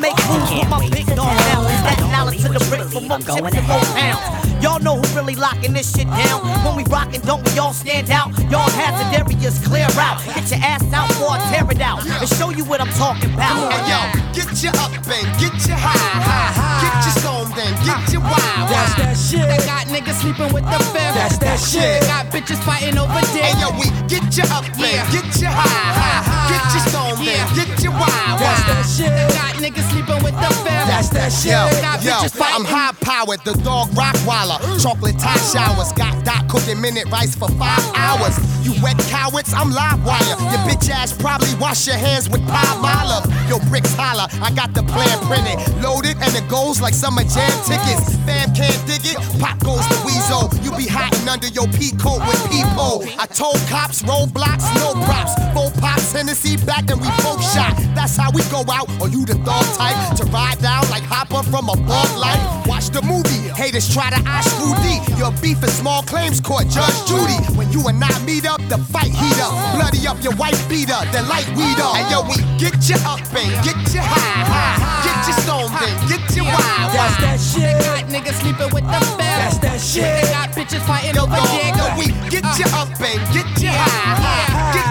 make 0.00 0.16
moves 0.26 0.50
with 0.50 0.68
my 0.68 0.80
big 0.88 1.06
dog 1.12 1.36
now. 1.52 1.60
That 1.84 2.00
knowledge 2.10 2.40
to 2.42 2.48
the 2.48 2.62
bricks 2.72 2.92
for 2.92 3.04
more 3.04 3.20
chips 3.20 3.56
and 3.56 3.66
more 3.68 3.84
pounds. 3.92 4.40
Y'all 4.60 4.80
know 4.80 4.96
who 4.96 5.06
really 5.16 5.36
locking 5.36 5.72
this 5.72 5.92
shit 5.92 6.08
down. 6.08 6.44
When 6.64 6.76
we 6.76 6.84
rockin', 6.84 7.20
don't 7.22 7.40
we 7.44 7.58
all 7.58 7.72
stand 7.72 8.10
out? 8.10 8.28
Y'all 8.52 8.68
hazard 8.76 9.08
areas 9.16 9.56
clear 9.64 9.88
out. 9.96 10.20
Get 10.36 10.50
your 10.52 10.60
ass 10.60 10.84
out 10.92 11.08
or 11.20 11.32
I 11.32 11.38
tear 11.48 11.64
it 11.70 11.80
out. 11.80 12.04
And 12.04 12.28
show 12.36 12.50
you 12.50 12.64
what 12.64 12.80
I'm 12.80 12.92
talking 12.96 13.32
about. 13.32 13.72
Hey, 13.72 13.88
yo, 13.88 14.00
get 14.36 14.52
you 14.60 14.68
up 14.80 14.92
and 14.92 15.26
get 15.40 15.56
you 15.64 15.76
high, 15.76 15.96
high, 15.96 16.52
high. 16.52 16.80
Get 16.84 16.96
you 17.08 17.12
stoned 17.20 17.56
and 17.56 17.74
get 17.88 18.12
you 18.12 18.20
wild. 18.20 18.68
That's 18.68 18.94
that 19.00 19.16
shit. 19.16 19.48
They 19.48 19.60
got 19.64 19.88
niggas 19.88 20.20
sleeping 20.20 20.52
with 20.52 20.64
the 20.68 20.80
fam. 20.92 21.14
That's 21.16 21.38
that 21.38 21.56
shit. 21.56 22.04
They 22.04 22.08
got 22.08 22.28
bitches 22.28 22.60
fighting 22.60 23.00
over 23.00 23.20
dick. 23.32 23.40
Hey, 23.40 23.56
yo, 23.64 23.72
we 23.80 23.88
get 24.12 24.28
you 24.36 24.44
up 24.52 24.68
and 24.68 24.76
get 25.08 25.24
you 25.40 25.48
high, 25.48 25.88
high, 25.96 26.20
high. 26.20 26.52
Get 26.52 26.62
you 26.76 26.80
stoned 26.84 27.09
and 27.28 27.48
get 27.54 27.82
you 27.82 27.90
wild, 27.90 28.40
That's 28.40 28.64
that 28.64 28.84
shit. 28.88 29.12
Got 29.36 29.54
niggas 29.60 29.86
sleeping 29.92 30.22
with 30.24 30.34
the 30.40 30.50
fam. 30.64 30.88
That's 30.88 31.08
that 31.10 31.30
shit. 31.32 31.52
Yo, 31.52 31.68
yo. 32.00 32.28
I'm 32.40 32.64
high 32.64 32.92
powered, 33.00 33.40
the 33.44 33.54
dog 33.62 33.88
Rottweiler. 33.90 34.58
Chocolate 34.82 35.18
tie 35.18 35.36
showers, 35.52 35.92
got 35.92 36.24
Doc 36.24 36.48
cooking 36.48 36.80
minute 36.80 37.10
rice 37.10 37.34
for 37.34 37.48
five 37.60 37.84
hours. 37.94 38.38
You 38.64 38.72
wet 38.82 38.98
cowards, 39.12 39.52
I'm 39.52 39.70
live 39.70 40.04
wire. 40.04 40.20
Your 40.24 40.62
bitch 40.64 40.88
ass 40.88 41.12
probably 41.12 41.52
wash 41.60 41.86
your 41.86 41.96
hands 41.96 42.28
with 42.28 42.40
Palmolive. 42.48 43.28
Yo, 43.48 43.58
bricks 43.68 43.92
holler, 43.94 44.28
I 44.40 44.50
got 44.52 44.72
the 44.74 44.82
plan 44.82 45.18
printed. 45.28 45.60
Loaded 45.82 46.16
and 46.20 46.32
it 46.34 46.48
goes 46.48 46.80
like 46.80 46.94
summer 46.94 47.24
jam 47.24 47.52
tickets. 47.68 48.16
Fam 48.24 48.54
can't 48.54 48.80
dig 48.86 49.04
it, 49.04 49.18
pop 49.40 49.58
goes 49.60 49.84
the 49.88 50.00
weasel. 50.06 50.48
You 50.64 50.72
be 50.76 50.88
hiding 50.88 51.28
under 51.28 51.48
your 51.48 51.68
pea 51.76 51.92
coat 52.00 52.24
with 52.24 52.40
people. 52.50 53.04
I 53.18 53.26
told 53.26 53.60
cops, 53.68 54.02
roadblocks, 54.02 54.64
no 54.80 54.96
props. 55.04 55.34
Four 55.52 55.70
pops, 55.80 56.12
Hennessy 56.12 56.56
back 56.64 56.90
and 56.90 57.00
we 57.00 57.09
shot. 57.18 57.74
That's 57.94 58.16
how 58.16 58.30
we 58.30 58.42
go 58.50 58.64
out. 58.70 58.88
Or 59.00 59.08
you 59.08 59.24
the 59.26 59.34
dog 59.44 59.64
type 59.76 60.16
to 60.16 60.24
ride 60.26 60.58
down 60.60 60.88
like 60.90 61.02
Hopper 61.02 61.42
from 61.50 61.68
a 61.68 61.76
bug 61.76 62.10
light. 62.16 62.40
Watch 62.66 62.90
the 62.90 63.02
movie. 63.02 63.48
Haters 63.54 63.92
try 63.92 64.10
to 64.10 64.20
ask 64.28 64.50
Rudy. 64.60 65.00
Your 65.18 65.32
beef 65.42 65.62
is 65.64 65.72
small 65.74 66.02
claims 66.02 66.40
court, 66.40 66.68
Judge 66.68 66.96
Judy. 67.08 67.38
When 67.56 67.70
you 67.72 67.86
and 67.88 68.02
I 68.02 68.12
meet 68.24 68.46
up, 68.46 68.60
the 68.68 68.78
fight 68.78 69.10
heat 69.12 69.38
up. 69.40 69.52
Bloody 69.76 70.06
up 70.06 70.22
your 70.22 70.34
white 70.36 70.58
beater, 70.68 70.96
the 71.12 71.22
light 71.28 71.48
weed 71.56 71.78
up. 71.80 71.96
And 71.96 72.06
yo, 72.10 72.22
we 72.28 72.36
get 72.58 72.76
you 72.88 72.96
up 73.04 73.20
and 73.34 73.50
get 73.64 73.76
you 73.92 74.00
high, 74.00 74.44
high. 74.46 74.78
Get 75.04 75.18
you 75.28 75.34
stoned 75.44 75.74
and 75.74 75.96
get 76.08 76.22
you 76.36 76.44
wild, 76.44 76.92
That's 76.94 77.16
that 77.20 77.38
They 77.40 77.60
shit. 77.60 77.84
got 77.84 78.04
niggas 78.08 78.36
sleeping 78.40 78.70
with 78.72 78.84
the 78.84 79.00
fam. 79.16 79.36
That's 79.40 79.58
that 79.58 79.78
shit. 79.80 80.04
They 80.04 80.28
got 80.32 80.48
bitches 80.56 80.84
fighting 80.86 81.14
Yo, 81.14 81.24
over 81.24 81.40
dick. 81.52 81.74
yo, 81.76 81.84
we 81.98 82.06
get 82.30 82.44
you 82.58 82.68
up 82.76 82.88
and 83.00 83.20
get 83.34 83.48
you 83.60 83.72
high, 83.72 84.16
high. 84.16 84.72
Get 84.72 84.89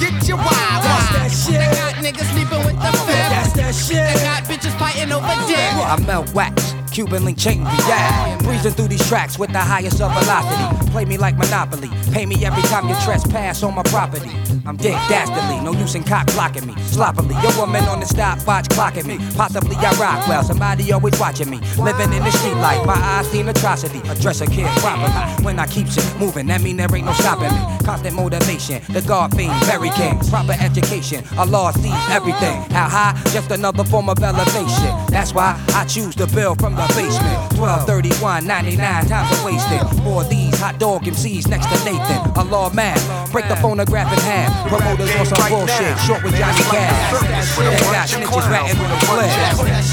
stoned 0.00 0.14
and 0.14 0.20
get 0.20 0.28
you 0.28 0.36
wild, 0.36 0.48
That's 0.48 0.86
wild. 0.86 1.14
that 1.14 1.30
They 1.30 1.52
shit. 1.52 1.76
got 1.76 1.94
niggas 2.04 2.28
sleeping 2.32 2.58
with 2.66 2.76
the 2.76 2.92
fam. 3.06 3.30
That's 3.30 3.52
that 3.54 3.74
shit. 3.74 3.96
They 3.96 4.24
got 4.24 4.44
bitches 4.44 4.78
fighting 4.78 5.12
over 5.12 5.26
oh. 5.26 5.46
dick. 5.48 5.58
I 5.58 5.96
melt 6.06 6.32
wax, 6.34 6.74
Cuban 6.92 7.24
link 7.24 7.38
chain 7.38 7.64
react. 7.64 8.44
Breezing 8.44 8.72
through 8.72 8.88
these 8.88 9.06
tracks 9.08 9.38
with 9.38 9.50
the 9.50 9.58
highest 9.58 10.00
of 10.02 10.12
velocity. 10.12 10.90
play 10.90 11.06
me 11.06 11.16
like 11.16 11.36
Monopoly. 11.38 11.88
Pay 12.12 12.26
me 12.26 12.44
every 12.44 12.62
time 12.64 12.86
you 12.86 12.94
trespass 13.02 13.62
on 13.62 13.74
my 13.74 13.82
property. 13.84 14.30
I'm 14.66 14.76
Dick 14.76 14.92
Dastardly, 15.08 15.60
no 15.64 15.72
use 15.72 15.94
in 15.94 16.04
cock 16.04 16.26
blocking 16.34 16.66
me. 16.66 16.74
Sloppily, 16.82 17.34
your 17.42 17.56
woman 17.56 17.82
on 17.84 18.00
the 18.00 18.06
stopwatch 18.06 18.68
clocking 18.68 19.06
me. 19.06 19.18
Possibly 19.34 19.74
I 19.76 19.92
rock 19.94 20.28
well, 20.28 20.44
somebody 20.44 20.92
always 20.92 21.18
watching 21.18 21.50
me. 21.50 21.60
Living 21.78 22.12
in 22.12 22.22
the 22.22 22.30
street 22.30 22.54
life, 22.56 22.84
my 22.86 22.94
eyes 22.94 23.26
seen 23.30 23.48
atrocity. 23.48 23.98
Address 24.10 24.42
a 24.42 24.46
kid 24.46 24.66
properly. 24.78 25.44
When 25.44 25.58
I 25.58 25.66
keep 25.66 25.88
shit 25.88 26.04
moving, 26.20 26.46
that 26.48 26.60
mean 26.60 26.76
there 26.76 26.94
ain't 26.94 27.06
no 27.06 27.12
stopping 27.14 27.50
me. 27.50 27.86
Constant 27.86 28.14
motivation, 28.14 28.82
the 28.92 29.00
God 29.00 29.34
fiend, 29.34 29.54
very 29.64 29.90
king. 29.90 30.18
Proper 30.28 30.52
education, 30.60 31.24
a 31.38 31.46
law 31.46 31.70
sees 31.72 31.92
everything. 32.10 32.60
How 32.70 32.88
high? 32.88 33.20
Just 33.32 33.50
another 33.50 33.84
form 33.84 34.10
of 34.10 34.22
elevation. 34.22 34.92
That's 35.08 35.32
why 35.32 35.58
I 35.70 35.86
choose 35.86 36.14
to 36.16 36.26
build 36.26 36.60
from 36.60 36.76
the 36.76 36.81
basement. 36.88 37.51
1231, 37.58 38.46
99 38.46 39.06
times 39.06 39.28
a 39.32 39.44
wasted. 39.44 39.82
For 40.02 40.24
these 40.24 40.58
hot 40.58 40.78
dog 40.78 41.04
MCs 41.04 41.48
next 41.48 41.66
to 41.68 41.76
Nathan. 41.84 42.20
Allah 42.36 42.72
man, 42.74 42.96
break 43.30 43.48
the 43.48 43.56
phonograph 43.56 44.12
in 44.12 44.20
half. 44.22 44.50
Promoters 44.68 45.10
on 45.16 45.26
some 45.26 45.42
bullshit, 45.50 45.98
short 46.06 46.22
with 46.22 46.36
Johnny 46.36 46.62
Cash. 46.70 47.22
They 47.58 47.78
got 47.90 48.06
snitches 48.08 48.46
ratting 48.48 48.78
on 48.78 48.90
the 48.90 49.00
flesh. 49.06 49.34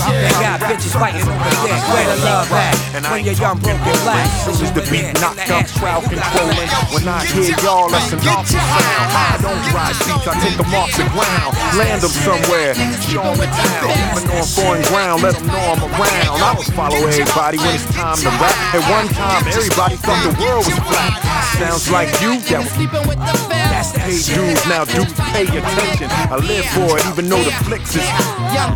They 0.08 0.34
got 0.40 0.60
bitches 0.62 0.94
fighting 0.94 1.26
on 1.28 1.38
the 1.40 1.54
dick. 1.66 1.82
Where 1.90 2.08
the 2.08 2.18
love 2.24 2.52
at? 2.54 2.76
When 3.10 3.26
you're 3.26 3.34
young, 3.34 3.60
broke, 3.60 3.82
and 3.82 4.00
black. 4.06 4.30
This 4.46 4.62
is 4.62 4.72
the 4.72 4.86
beat 4.90 5.10
knocked 5.20 5.50
up, 5.50 5.66
crowd 5.82 6.04
controlling. 6.06 6.70
When 6.94 7.08
I 7.08 7.26
hear 7.26 7.56
y'all, 7.66 7.90
that's 7.90 8.14
an 8.14 8.22
awful 8.30 8.60
sound. 8.60 9.10
I 9.10 9.38
don't 9.42 9.64
ride 9.74 9.98
beats, 10.06 10.28
I 10.30 10.34
take 10.40 10.58
them 10.58 10.70
off 10.78 10.92
the 10.94 11.06
ground. 11.10 11.52
Land 11.74 12.02
them 12.06 12.14
somewhere, 12.14 12.74
show 13.10 13.26
them 13.26 13.42
the 13.42 13.50
town. 13.50 13.90
Even 14.14 14.30
on 14.38 14.46
foreign 14.46 14.84
ground, 14.94 15.24
let 15.24 15.34
them 15.34 15.48
know 15.48 15.64
I'm 15.74 15.82
around. 15.90 16.38
I 16.38 16.54
don't 16.54 16.72
follow 16.78 17.02
everybody 17.08 17.49
when 17.58 17.74
it's 17.74 17.86
time 17.96 18.18
to 18.18 18.30
rap. 18.38 18.54
At 18.76 18.84
one 18.92 19.08
time, 19.10 19.42
everybody 19.48 19.96
thought 19.96 20.22
the 20.22 20.36
world 20.38 20.66
was 20.66 20.78
flat. 20.86 21.18
Sounds 21.58 21.90
like 21.90 22.10
you, 22.22 22.38
that 22.52 22.62
was 22.62 22.72
Sleeping 22.78 23.08
with 23.10 23.18
the 23.18 23.36
feds. 23.50 23.96
Hey 23.98 24.22
dudes, 24.22 24.64
now 24.70 24.86
dudes, 24.86 25.14
pay 25.34 25.50
attention. 25.50 26.08
I 26.30 26.38
live 26.38 26.66
for 26.78 27.00
it, 27.00 27.06
even 27.10 27.30
though 27.30 27.42
the 27.42 27.52
flicks 27.66 27.96
is 27.96 28.06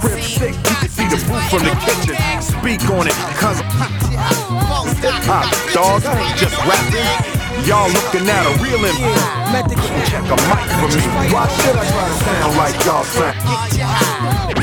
rip 0.01 0.23
sick. 0.23 0.55
You 0.57 0.75
can 0.81 0.89
see 0.89 1.07
the 1.07 1.19
booth 1.29 1.45
from 1.53 1.63
the 1.67 1.75
kitchen. 1.85 2.17
Speak 2.41 2.81
on 2.89 3.05
it, 3.07 3.17
cause 3.37 3.59
hip 4.99 5.21
hop, 5.29 5.45
dog, 5.73 6.01
I 6.05 6.29
ain't 6.29 6.39
just 6.39 6.57
rapping. 6.65 7.42
Y'all 7.61 7.87
looking 7.87 8.27
at 8.27 8.43
a 8.43 8.53
real 8.61 8.81
impact. 8.83 9.69
Check 10.09 10.25
a 10.25 10.37
mic 10.49 10.67
for 10.81 10.89
me. 10.89 11.03
Why 11.31 11.47
should 11.61 11.77
I 11.77 11.85
try 11.85 12.05
to 12.09 12.17
sound 12.25 12.57
like 12.57 12.75
y'all 12.85 13.03
sound? 13.05 13.37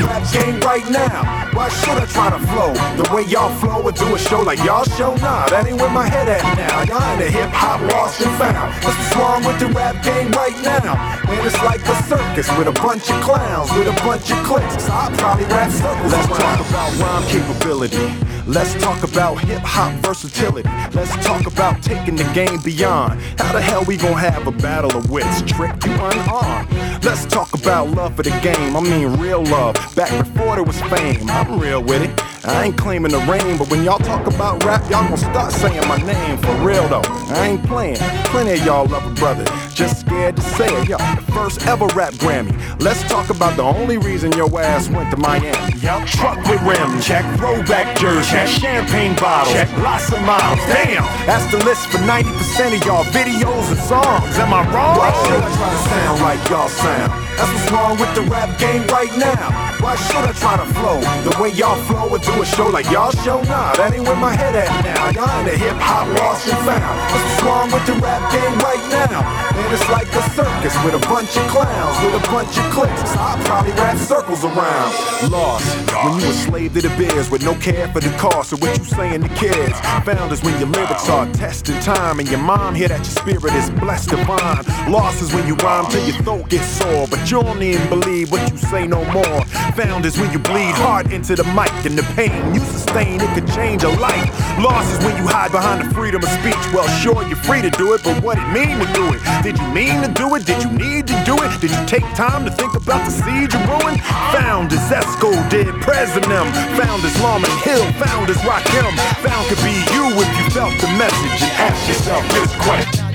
Rap 0.01 0.23
game 0.33 0.59
right 0.61 0.87
now. 0.89 1.49
Why 1.53 1.69
should 1.69 1.97
I 1.97 2.05
try 2.05 2.29
to 2.29 2.39
flow 2.51 2.73
the 3.01 3.07
way 3.13 3.23
y'all 3.23 3.53
flow 3.59 3.81
or 3.81 3.91
do 3.91 4.13
a 4.13 4.19
show 4.19 4.41
like 4.41 4.59
y'all 4.59 4.83
show? 4.83 5.15
Nah, 5.15 5.47
that 5.47 5.65
ain't 5.67 5.79
where 5.79 5.89
my 5.89 6.07
head 6.07 6.27
at 6.27 6.43
now. 6.57 6.83
Y'all 6.83 7.13
in 7.13 7.19
the 7.19 7.31
hip 7.31 7.49
hop 7.49 7.81
lost 7.91 8.21
and 8.21 8.31
found. 8.37 8.73
What's 8.83 9.15
wrong 9.15 9.43
with 9.45 9.59
the 9.59 9.67
rap 9.67 10.03
game 10.03 10.31
right 10.31 10.57
now. 10.63 10.95
Man, 11.25 11.45
it's 11.47 11.57
like 11.63 11.81
a 11.87 11.95
circus 12.03 12.49
with 12.57 12.67
a 12.67 12.75
bunch 12.83 13.09
of 13.09 13.21
clowns, 13.23 13.71
with 13.71 13.87
a 13.87 13.95
bunch 14.03 14.29
of. 14.31 14.41
So 14.81 14.91
I'll 14.91 15.11
probably 15.17 15.45
rap 15.45 15.71
circles. 15.71 16.11
Let's 16.11 16.27
talk 16.27 16.59
about 16.69 16.91
rhyme 16.99 17.25
capability. 17.29 18.31
Let's 18.47 18.73
talk 18.75 19.03
about 19.03 19.35
hip 19.35 19.61
hop 19.61 19.93
versatility. 20.03 20.67
Let's 20.93 21.15
talk 21.25 21.45
about 21.45 21.81
taking 21.83 22.15
the 22.15 22.23
game 22.33 22.59
beyond. 22.61 23.21
How 23.37 23.53
the 23.53 23.61
hell 23.61 23.83
we 23.85 23.97
gonna 23.97 24.17
have 24.17 24.47
a 24.47 24.51
battle 24.51 24.95
of 24.97 25.09
wits? 25.09 25.41
Trick 25.43 25.73
you 25.85 25.91
unarmed. 25.93 26.71
Let's 27.03 27.25
talk 27.25 27.53
about 27.53 27.89
love 27.89 28.15
for 28.15 28.23
the 28.23 28.31
game. 28.41 28.75
I 28.75 28.79
mean 28.81 29.19
real 29.19 29.43
love. 29.43 29.75
Back 29.95 30.09
before 30.25 30.55
there 30.55 30.63
was 30.63 30.81
fame. 30.83 31.29
I'm 31.29 31.59
real 31.59 31.83
with 31.83 32.01
it. 32.01 32.40
I 32.43 32.65
ain't 32.65 32.77
claiming 32.77 33.11
the 33.11 33.19
rain, 33.19 33.57
but 33.57 33.69
when 33.69 33.83
y'all 33.83 33.99
talk 33.99 34.25
about 34.25 34.63
rap, 34.65 34.81
y'all 34.89 35.03
gonna 35.03 35.17
start 35.17 35.51
saying 35.51 35.87
my 35.87 35.97
name 35.97 36.37
for 36.39 36.53
real 36.65 36.87
though. 36.87 37.03
I 37.29 37.49
ain't 37.49 37.63
playing. 37.65 37.97
Plenty 38.33 38.53
of 38.53 38.65
y'all 38.65 38.87
love 38.87 39.05
a 39.05 39.13
brother. 39.13 39.45
Just 39.73 40.01
scared 40.01 40.37
to 40.37 40.41
say 40.41 40.65
it. 40.81 40.89
Yo, 40.89 40.97
the 40.97 41.31
first 41.33 41.65
ever 41.67 41.85
rap 41.87 42.13
Grammy. 42.15 42.51
Let's 42.81 43.03
talk 43.03 43.29
about 43.29 43.57
the 43.57 43.63
only 43.63 43.97
reason 43.97 44.31
your 44.31 44.49
ass 44.59 44.89
went 44.89 45.11
to 45.11 45.17
Miami. 45.17 45.77
Yup, 45.79 46.07
truck 46.07 46.37
with 46.49 46.61
rims. 46.63 47.05
Check 47.05 47.23
throwback 47.37 47.95
jersey. 47.99 48.31
Check 48.31 48.47
champagne 48.47 49.15
bottles. 49.17 49.53
Check 49.53 49.69
lots 49.77 50.11
of 50.11 50.21
miles. 50.21 50.57
Damn, 50.65 51.03
that's 51.27 51.45
the 51.51 51.63
list 51.63 51.87
for 51.89 51.99
90% 51.99 52.75
of 52.75 52.85
y'all 52.85 53.03
videos 53.13 53.69
and 53.69 53.79
songs. 53.85 54.37
Am 54.39 54.51
I 54.51 54.65
wrong? 54.73 54.97
Why 54.97 55.13
should 55.25 55.43
I 55.43 55.55
try 55.57 55.69
to 55.69 55.89
sound 55.89 56.21
like 56.21 56.49
y'all 56.49 56.69
sound? 56.69 57.11
That's 57.37 57.53
what's 57.53 57.71
wrong 57.71 57.99
with 57.99 58.13
the 58.15 58.21
rap 58.23 58.57
game 58.59 58.85
right 58.87 59.15
now. 59.15 59.70
Why 59.81 59.95
should 59.95 60.23
I 60.23 60.31
try 60.33 60.57
to 60.57 60.67
flow 60.77 61.01
the 61.25 61.33
way 61.41 61.49
y'all 61.57 61.75
flow 61.89 62.07
or 62.07 62.19
do 62.19 62.41
a 62.41 62.45
show 62.45 62.69
like 62.69 62.85
y'all 62.91 63.09
show? 63.25 63.41
Nah, 63.49 63.73
that 63.81 63.93
ain't 63.93 64.05
where 64.05 64.15
my 64.15 64.35
head 64.35 64.55
at 64.55 64.69
now. 64.85 65.09
Y'all 65.09 65.39
in 65.41 65.45
the 65.49 65.57
hip 65.57 65.73
hop 65.81 66.05
lost 66.21 66.45
and 66.47 66.61
found. 66.61 66.95
What's 67.09 67.41
wrong 67.41 67.67
with 67.73 67.85
the 67.89 67.97
rap 67.97 68.21
game 68.29 68.55
right 68.61 68.85
now. 68.93 69.25
And 69.57 69.73
it's 69.73 69.89
like 69.89 70.05
a 70.13 70.23
circus 70.37 70.77
with 70.85 70.93
a 70.93 71.03
bunch 71.09 71.35
of 71.35 71.45
clowns, 71.49 71.97
with 72.05 72.13
a 72.13 72.23
bunch 72.29 72.53
of 72.61 72.65
cliques. 72.69 73.09
I'll 73.17 73.41
probably 73.43 73.73
rap 73.73 73.97
circles 73.97 74.45
around. 74.45 74.93
Lost 75.33 75.65
when 76.05 76.21
you 76.21 76.29
a 76.29 76.33
slave 76.33 76.73
to 76.73 76.81
the 76.81 76.93
beers 76.97 77.29
with 77.29 77.43
no 77.43 77.55
care 77.55 77.87
for 77.89 77.99
the 77.99 78.13
cost 78.17 78.53
of 78.53 78.61
what 78.61 78.77
you 78.77 78.83
saying 78.83 79.23
to 79.23 79.29
kids. 79.33 79.77
Found 80.05 80.31
is 80.31 80.43
when 80.43 80.57
your 80.59 80.69
lyrics 80.69 81.09
are 81.09 81.25
tested 81.33 81.81
time 81.81 82.19
and 82.19 82.29
your 82.29 82.39
mom 82.39 82.75
hear 82.75 82.87
that 82.87 83.01
your 83.01 83.17
spirit 83.17 83.53
is 83.57 83.69
blessed 83.81 84.09
divine. 84.09 84.63
Lost 84.91 85.21
is 85.21 85.33
when 85.33 85.47
you 85.47 85.55
rhyme 85.55 85.89
till 85.89 86.05
your 86.05 86.21
throat 86.21 86.49
gets 86.49 86.67
sore, 86.67 87.07
but 87.09 87.19
you 87.29 87.41
don't 87.41 87.61
even 87.61 87.87
believe 87.89 88.31
what 88.31 88.49
you 88.51 88.57
say 88.57 88.85
no 88.85 89.03
more. 89.11 89.41
Found 89.75 90.05
is 90.05 90.19
when 90.19 90.31
you 90.31 90.39
bleed 90.39 90.75
hard 90.75 91.11
into 91.11 91.33
the 91.33 91.45
mic 91.55 91.71
and 91.87 91.95
the 91.95 92.03
pain 92.19 92.35
you 92.53 92.59
sustain, 92.59 93.21
it 93.21 93.31
could 93.33 93.47
change 93.55 93.83
a 93.83 93.89
life. 94.03 94.27
Loss 94.59 94.83
is 94.91 94.99
when 94.99 95.15
you 95.15 95.23
hide 95.23 95.51
behind 95.51 95.79
the 95.79 95.89
freedom 95.95 96.21
of 96.21 96.29
speech. 96.43 96.59
Well, 96.75 96.87
sure, 96.99 97.23
you're 97.23 97.39
free 97.39 97.61
to 97.63 97.71
do 97.71 97.93
it, 97.93 98.03
but 98.03 98.21
what 98.21 98.35
it 98.37 98.47
mean 98.51 98.75
to 98.83 98.87
do 98.91 99.15
it? 99.15 99.23
Did 99.43 99.55
you 99.55 99.67
mean 99.71 100.03
to 100.03 100.11
do 100.11 100.35
it? 100.35 100.45
Did 100.45 100.59
you 100.59 100.71
need 100.75 101.07
to 101.07 101.15
do 101.23 101.39
it? 101.39 101.49
Did 101.63 101.71
you 101.71 101.83
take 101.87 102.03
time 102.19 102.43
to 102.43 102.51
think 102.51 102.75
about 102.75 102.99
the 103.07 103.15
siege 103.15 103.55
and 103.55 103.63
ruin? 103.71 103.95
Found 104.35 104.75
is 104.75 104.83
Esco 104.91 105.31
did 105.49 105.71
President. 105.79 106.51
Found 106.75 107.01
is 107.07 107.15
Lauryn 107.23 107.47
Hill. 107.63 107.87
Found 108.03 108.27
is 108.27 108.39
Rakim. 108.43 108.91
Found 109.23 109.43
could 109.47 109.63
be 109.63 109.71
you 109.95 110.11
if 110.19 110.31
you 110.35 110.45
felt 110.51 110.75
the 110.83 110.91
message 110.99 111.47
and 111.47 111.51
ask 111.71 111.79
yourself 111.87 112.27
this 112.35 112.51
question. 112.59 113.07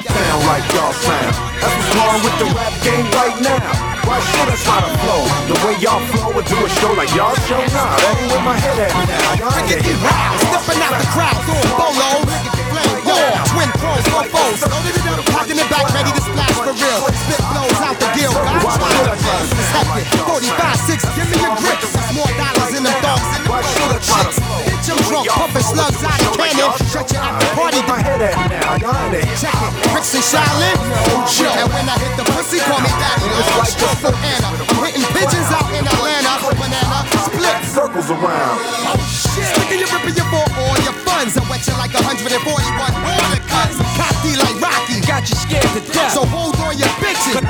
Sound 0.00 0.40
like 0.48 0.64
y'all 0.72 0.96
sound. 0.96 1.34
That's 1.60 1.76
what's 1.76 1.92
wrong 1.92 2.18
with 2.24 2.36
the 2.40 2.48
rap 2.56 2.74
game 2.80 3.06
right 3.12 3.36
now. 3.44 3.97
Why 4.08 4.20
should 4.24 4.48
I 4.48 4.56
try 4.56 4.80
to 4.80 4.88
flow 5.04 5.22
the 5.52 5.56
way 5.68 5.76
y'all 5.84 6.00
flow 6.08 6.32
or 6.32 6.40
do 6.40 6.56
a 6.64 6.68
show 6.80 6.92
like 6.96 7.12
y'all 7.12 7.36
show? 7.44 7.60
Nah, 7.60 7.92
that 7.92 8.16
ain't 8.16 8.32
where 8.32 8.40
my 8.40 8.56
head 8.56 8.80
at 8.80 8.92
now. 9.04 9.36
Y'all 9.36 9.68
get 9.68 9.84
hip 9.84 10.00
hop. 10.00 10.64
Stepping 10.64 10.80
out 10.80 10.96
the 10.96 11.04
crowd, 11.12 11.36
doing 11.44 11.68
bolos. 11.76 12.24
War, 13.04 13.28
twin 13.52 13.68
pros, 13.76 14.00
four 14.08 14.24
foes. 14.32 14.97
Packing 15.32 15.56
it 15.56 15.68
back, 15.72 15.88
ready 15.94 16.12
to 16.12 16.20
splash 16.20 16.56
for 16.60 16.74
real. 16.76 17.00
Spit 17.08 17.42
blows 17.48 17.80
out 17.80 17.96
the 17.96 18.08
gill. 18.12 18.34
God's. 18.34 19.50
It's 19.52 19.70
hectic. 19.72 20.06
45, 20.28 20.76
6, 20.84 21.04
give 21.16 21.28
me 21.32 21.36
your. 21.40 21.52
There's 21.56 22.12
more 22.12 22.32
dollars 22.36 22.72
in 22.76 22.84
them. 22.84 22.96
Why 23.48 23.64
should 23.64 23.88
I 23.88 23.98
try 24.04 24.20
to 24.28 24.32
flow? 24.36 24.60
Bitch, 24.68 24.88
I'm 24.92 25.00
drunk, 25.08 25.28
pumping 25.28 25.64
slugs 25.64 26.00
out 26.04 26.20
of 26.20 26.36
cannon. 26.36 26.70
Shut 26.92 27.08
your 27.12 27.22
after 27.24 27.48
party. 27.56 27.80
my 27.88 28.00
head 28.04 28.20
at 28.20 28.36
now. 28.52 28.76
Y'all 28.76 28.96
ain't 29.08 29.16
it. 29.16 29.28
Check 29.40 29.56
it. 29.56 29.72
Bricks 29.88 30.12
and 30.12 30.24
Shaolin. 30.24 30.76
And 30.76 31.68
when 31.72 31.86
I 31.88 31.96
hit 31.96 32.12
the 32.20 32.24
pussy, 32.36 32.60
call 32.60 32.80
me 32.84 32.92
daddy. 33.00 33.28
Like 33.32 33.72
the 33.72 33.88
Triple 33.88 34.16
Anna. 34.20 34.48
I'm 34.52 34.78
hitting 34.84 35.08
pigeons 35.16 35.48
out 35.48 35.68
in 35.72 35.84
Atlanta. 35.88 36.32
Banana, 36.52 36.98
split. 37.24 37.56
Circles 37.64 38.10
around. 38.12 38.60
Oh, 38.84 39.00
Sticking 39.08 39.80
your 39.80 39.88
ripping 39.94 40.16
your 40.16 40.28
for 40.28 40.44
all 40.60 40.76
your 40.84 40.96
funds. 41.06 41.36
I 41.38 41.42
wet 41.48 41.64
you 41.64 41.74
like 41.80 41.94
141 41.94 42.36
water 42.36 43.42
cuts. 43.48 44.17
Cocky 44.28 44.36
like 44.36 44.60
Rocky. 44.60 45.00
Got 45.06 45.28
you 45.28 45.36
scared 45.36 45.64
to 45.72 45.80
death. 45.92 46.12
So 46.12 46.24
hold 46.24 46.56
on 46.56 46.76
your 46.76 46.88
bitches. 47.00 47.40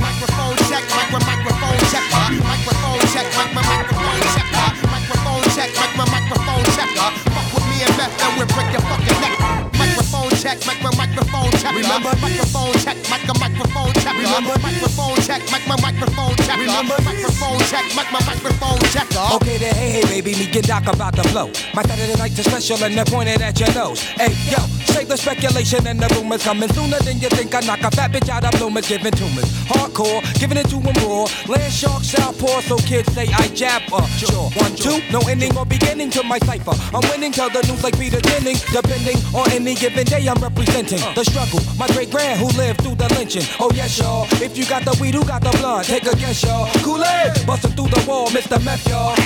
Microphone 0.00 0.56
check, 0.68 0.84
micro 0.96 1.20
microphone 1.20 1.78
check, 1.90 2.04
uh, 2.12 2.30
microphone 2.48 3.00
check, 3.12 3.26
micro 3.36 3.60
microphone 3.60 4.20
check, 4.32 4.48
uh, 4.56 4.72
microphone 4.88 5.44
check, 5.52 5.70
micro 5.76 6.04
microphone 6.08 6.64
check, 6.76 6.88
fuck 6.96 7.54
with 7.54 7.66
me 7.68 7.82
and 7.84 7.96
Beth 7.96 8.22
and 8.22 8.32
we'll 8.38 8.46
break 8.48 8.72
your 8.72 8.80
fucking 8.88 9.20
neck. 9.20 9.36
Microphone 9.76 10.29
check, 10.40 10.58
micro 10.66 10.90
microphone 10.96 11.50
check, 11.60 11.74
Remember 11.74 12.16
microphone 12.16 12.72
check, 12.80 12.96
micro 13.10 13.34
microphone 13.36 13.92
check, 14.00 14.16
Remember 14.16 14.56
microphone 14.64 15.16
check, 15.20 15.42
micro 15.52 15.76
microphone 15.84 16.36
check, 16.36 16.56
Remember 16.56 16.96
microphone 17.04 17.60
check, 17.68 17.84
micro 17.94 18.20
microphone 18.24 18.80
check. 18.88 19.06
Okay 19.36 19.58
then, 19.58 19.74
hey, 19.74 20.00
hey, 20.00 20.04
baby, 20.08 20.32
me 20.38 20.46
get 20.50 20.64
doc 20.64 20.86
about 20.86 21.14
the 21.14 21.22
flow. 21.28 21.52
My 21.74 21.82
Saturday 21.82 22.16
nights 22.16 22.38
are 22.40 22.48
special 22.48 22.82
and 22.84 22.96
they're 22.96 23.04
pointed 23.04 23.42
at 23.42 23.60
your 23.60 23.72
nose. 23.74 24.00
Hey, 24.16 24.32
yo, 24.48 24.58
save 24.88 25.08
the 25.08 25.16
speculation 25.16 25.86
and 25.86 26.00
the 26.00 26.08
rumors 26.16 26.42
coming 26.42 26.68
sooner 26.72 26.98
than 27.00 27.20
you 27.20 27.28
think. 27.28 27.54
I 27.54 27.60
knock 27.60 27.80
a 27.80 27.90
fat 27.90 28.12
bitch 28.12 28.28
out 28.28 28.44
of 28.44 28.58
bloomers, 28.58 28.88
giving 28.88 29.12
tumors. 29.12 29.44
Hardcore, 29.68 30.22
giving 30.40 30.56
it 30.56 30.68
to 30.70 30.80
them 30.80 30.96
raw. 31.04 31.26
Land 31.48 31.72
shark, 31.72 32.02
southpaw, 32.02 32.60
so 32.62 32.76
kids 32.78 33.12
say 33.12 33.28
I 33.28 33.48
jab 33.48 33.82
uh, 33.92 34.06
Sure, 34.16 34.48
one, 34.56 34.74
two, 34.74 35.00
no 35.12 35.20
ending 35.28 35.56
or 35.56 35.66
beginning 35.66 36.10
to 36.10 36.22
my 36.22 36.38
cipher. 36.40 36.72
I'm 36.96 37.04
winning, 37.10 37.32
tell 37.32 37.50
the 37.50 37.60
news 37.68 37.82
like 37.84 37.98
Peter 37.98 38.20
Jennings. 38.20 38.64
Depending 38.72 39.16
on 39.34 39.50
any 39.52 39.74
given 39.74 40.06
day, 40.06 40.26
I'm 40.30 40.40
representing 40.40 41.00
the 41.16 41.24
struggle. 41.24 41.58
My 41.76 41.88
great 41.88 42.08
grand 42.08 42.38
who 42.38 42.46
lived 42.56 42.82
through 42.82 42.94
the 42.94 43.08
lynching. 43.18 43.42
Oh, 43.58 43.72
yes, 43.74 43.98
y'all. 43.98 44.28
If 44.40 44.56
you 44.56 44.64
got 44.64 44.84
the 44.84 44.96
weed, 45.00 45.14
who 45.14 45.24
got 45.24 45.42
the 45.42 45.50
blunt? 45.58 45.86
Take 45.86 46.06
a 46.06 46.14
guess, 46.14 46.44
y'all. 46.44 46.70
Kool-Aid, 46.84 47.44
busting 47.46 47.72
through 47.72 47.88
the 47.88 48.04
wall, 48.06 48.28
Mr. 48.28 48.64
Meth, 48.64 48.86
y'all. 48.86 49.16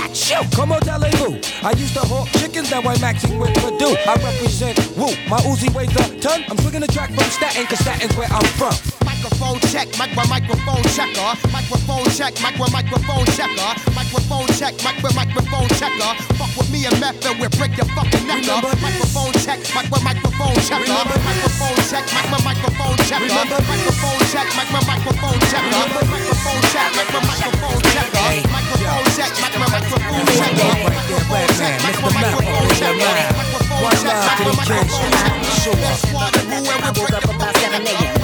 Come 0.56 0.72
on, 0.72 0.80
Delevu. 0.80 1.44
I 1.62 1.72
used 1.72 1.92
to 1.92 2.00
hawk 2.00 2.28
chickens, 2.40 2.70
now 2.70 2.80
I'm 2.80 2.96
maxing 3.04 3.38
with 3.38 3.52
Purdue. 3.60 3.94
I 4.08 4.14
represent 4.16 4.78
Wu. 4.96 5.12
My 5.28 5.36
Uzi 5.44 5.68
weighs 5.74 5.94
a 5.94 6.18
ton. 6.20 6.42
I'm 6.48 6.56
swinging 6.56 6.80
the 6.80 6.88
track 6.88 7.10
from 7.12 7.24
Staten, 7.24 7.66
cause 7.66 7.80
Staten's 7.80 8.16
where 8.16 8.28
I'm 8.30 8.44
from. 8.56 9.03
Microphone 9.24 9.56
check, 9.72 9.88
micro 9.96 10.20
microphone 10.28 10.84
checker. 10.92 11.32
Microphone 11.48 12.04
check, 12.12 12.36
micro 12.44 12.68
microphone 12.68 13.24
checker. 13.32 13.72
Microphone 13.96 14.44
check, 14.52 14.76
micro 14.84 15.08
microphone 15.16 15.68
checker. 15.80 16.12
Fuck 16.36 16.52
with 16.60 16.68
me 16.68 16.84
and 16.84 17.00
meth 17.00 17.24
and 17.24 17.40
we'll 17.40 17.48
break 17.56 17.72
your 17.72 17.88
fucking 17.96 18.20
neck 18.28 18.44
up. 18.52 18.68
Microphone 18.84 19.32
check, 19.40 19.64
micro 19.72 19.96
microphone 20.04 20.52
checker. 20.60 20.92
Microphone 21.24 21.80
check, 21.88 22.04
micro 22.12 22.36
microphone 22.44 23.00
checker. 23.08 23.32
Microphone 23.64 24.20
check, 24.28 24.44
micro 24.60 24.84
microphone 24.84 25.40
checker. 25.48 25.72
Microphone 25.72 26.60
check, 26.68 26.92
micro 26.92 27.20
microphone 27.24 27.80
checker. 27.80 28.44
Microphone 28.52 29.08
check, 29.08 29.32
micro 29.40 29.64
microphone 29.72 30.28
checker. 30.36 30.68
Microphone 30.84 31.48
check, 31.56 31.80
micro 31.80 32.12
microphone 32.12 32.68
checker. 32.76 33.08
Microphone 33.40 33.88
check, 34.04 34.20
micro 34.20 34.52
microphone 34.52 35.08
checker. 35.08 35.96
Squad 35.96 36.36
and 36.36 36.44
woo 36.52 36.60
and 36.60 36.92
we'll 36.92 37.08
break 37.08 37.24
your 37.24 37.40
fucking 37.40 37.72
neck 37.72 38.20
up. 38.20 38.23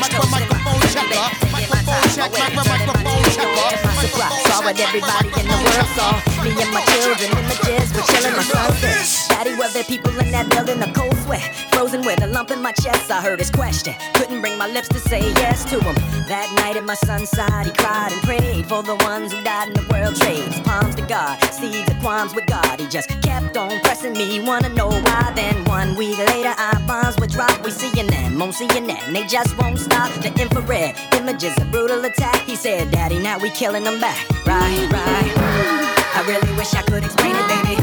Microphone 0.00 0.30
check, 0.30 0.30
micro 0.30 0.30
microphone 0.30 0.80
checker. 0.92 1.50
Microphone 1.50 2.08
check, 2.14 2.30
micro 2.32 2.64
microphone 2.64 3.24
checker. 3.32 4.47
Saw 4.58 4.64
what 4.64 4.80
everybody 4.80 5.28
in 5.40 5.46
the 5.46 5.54
world 5.54 5.88
saw. 5.94 6.18
Me 6.42 6.50
and 6.50 6.72
my 6.74 6.82
children 6.90 7.30
images 7.30 7.94
were 7.94 8.02
chilling 8.10 8.34
my 8.34 8.42
sunset. 8.42 9.30
Daddy, 9.30 9.54
were 9.54 9.68
there 9.68 9.84
people 9.84 10.10
in 10.18 10.32
that 10.32 10.50
building? 10.50 10.82
A 10.82 10.92
cold 10.92 11.16
sweat, 11.18 11.54
frozen 11.70 12.02
with 12.02 12.22
a 12.22 12.26
lump 12.26 12.50
in 12.50 12.60
my 12.60 12.72
chest. 12.72 13.08
I 13.10 13.20
heard 13.20 13.38
his 13.38 13.50
question, 13.50 13.94
couldn't 14.14 14.40
bring 14.40 14.58
my 14.58 14.66
lips 14.66 14.88
to 14.88 14.98
say 14.98 15.20
yes 15.20 15.64
to 15.70 15.78
him. 15.78 15.94
That 16.26 16.52
night 16.56 16.76
at 16.76 16.84
my 16.84 16.94
son's 16.94 17.30
side, 17.30 17.66
he 17.66 17.72
cried 17.72 18.10
and 18.10 18.20
prayed 18.22 18.66
for 18.66 18.82
the 18.82 18.96
ones 18.96 19.32
who 19.32 19.40
died 19.44 19.68
in 19.68 19.74
the 19.74 19.86
world 19.92 20.16
trades. 20.16 20.58
Palms 20.60 20.96
to 20.96 21.02
God, 21.02 21.38
seeds 21.54 21.88
of 21.90 21.98
qualms 22.00 22.34
with 22.34 22.46
God. 22.46 22.80
He 22.80 22.88
just 22.88 23.08
kept 23.22 23.56
on 23.56 23.78
pressing 23.80 24.14
me, 24.14 24.40
wanna 24.40 24.70
know 24.70 24.88
why. 24.88 25.32
Then 25.36 25.64
one 25.66 25.94
week 25.94 26.18
later, 26.18 26.54
our 26.58 26.80
bonds 26.80 27.16
would 27.20 27.30
drop. 27.30 27.62
We 27.64 27.70
seeing 27.70 28.08
them 28.08 28.42
on 28.42 28.50
CNN, 28.50 29.12
they 29.12 29.24
just 29.24 29.56
won't 29.56 29.78
stop. 29.78 30.10
The 30.20 30.32
infrared 30.40 30.96
images, 31.14 31.56
a 31.58 31.64
brutal 31.66 32.04
attack. 32.04 32.42
He 32.44 32.56
said, 32.56 32.90
Daddy, 32.90 33.18
now 33.20 33.38
we 33.38 33.50
killing 33.50 33.84
them 33.84 34.00
back. 34.00 34.18
I 34.50 36.24
really 36.26 36.56
wish 36.56 36.72
I 36.74 36.82
could 36.82 37.04
explain 37.04 37.36
it, 37.36 37.46
baby. 37.48 37.76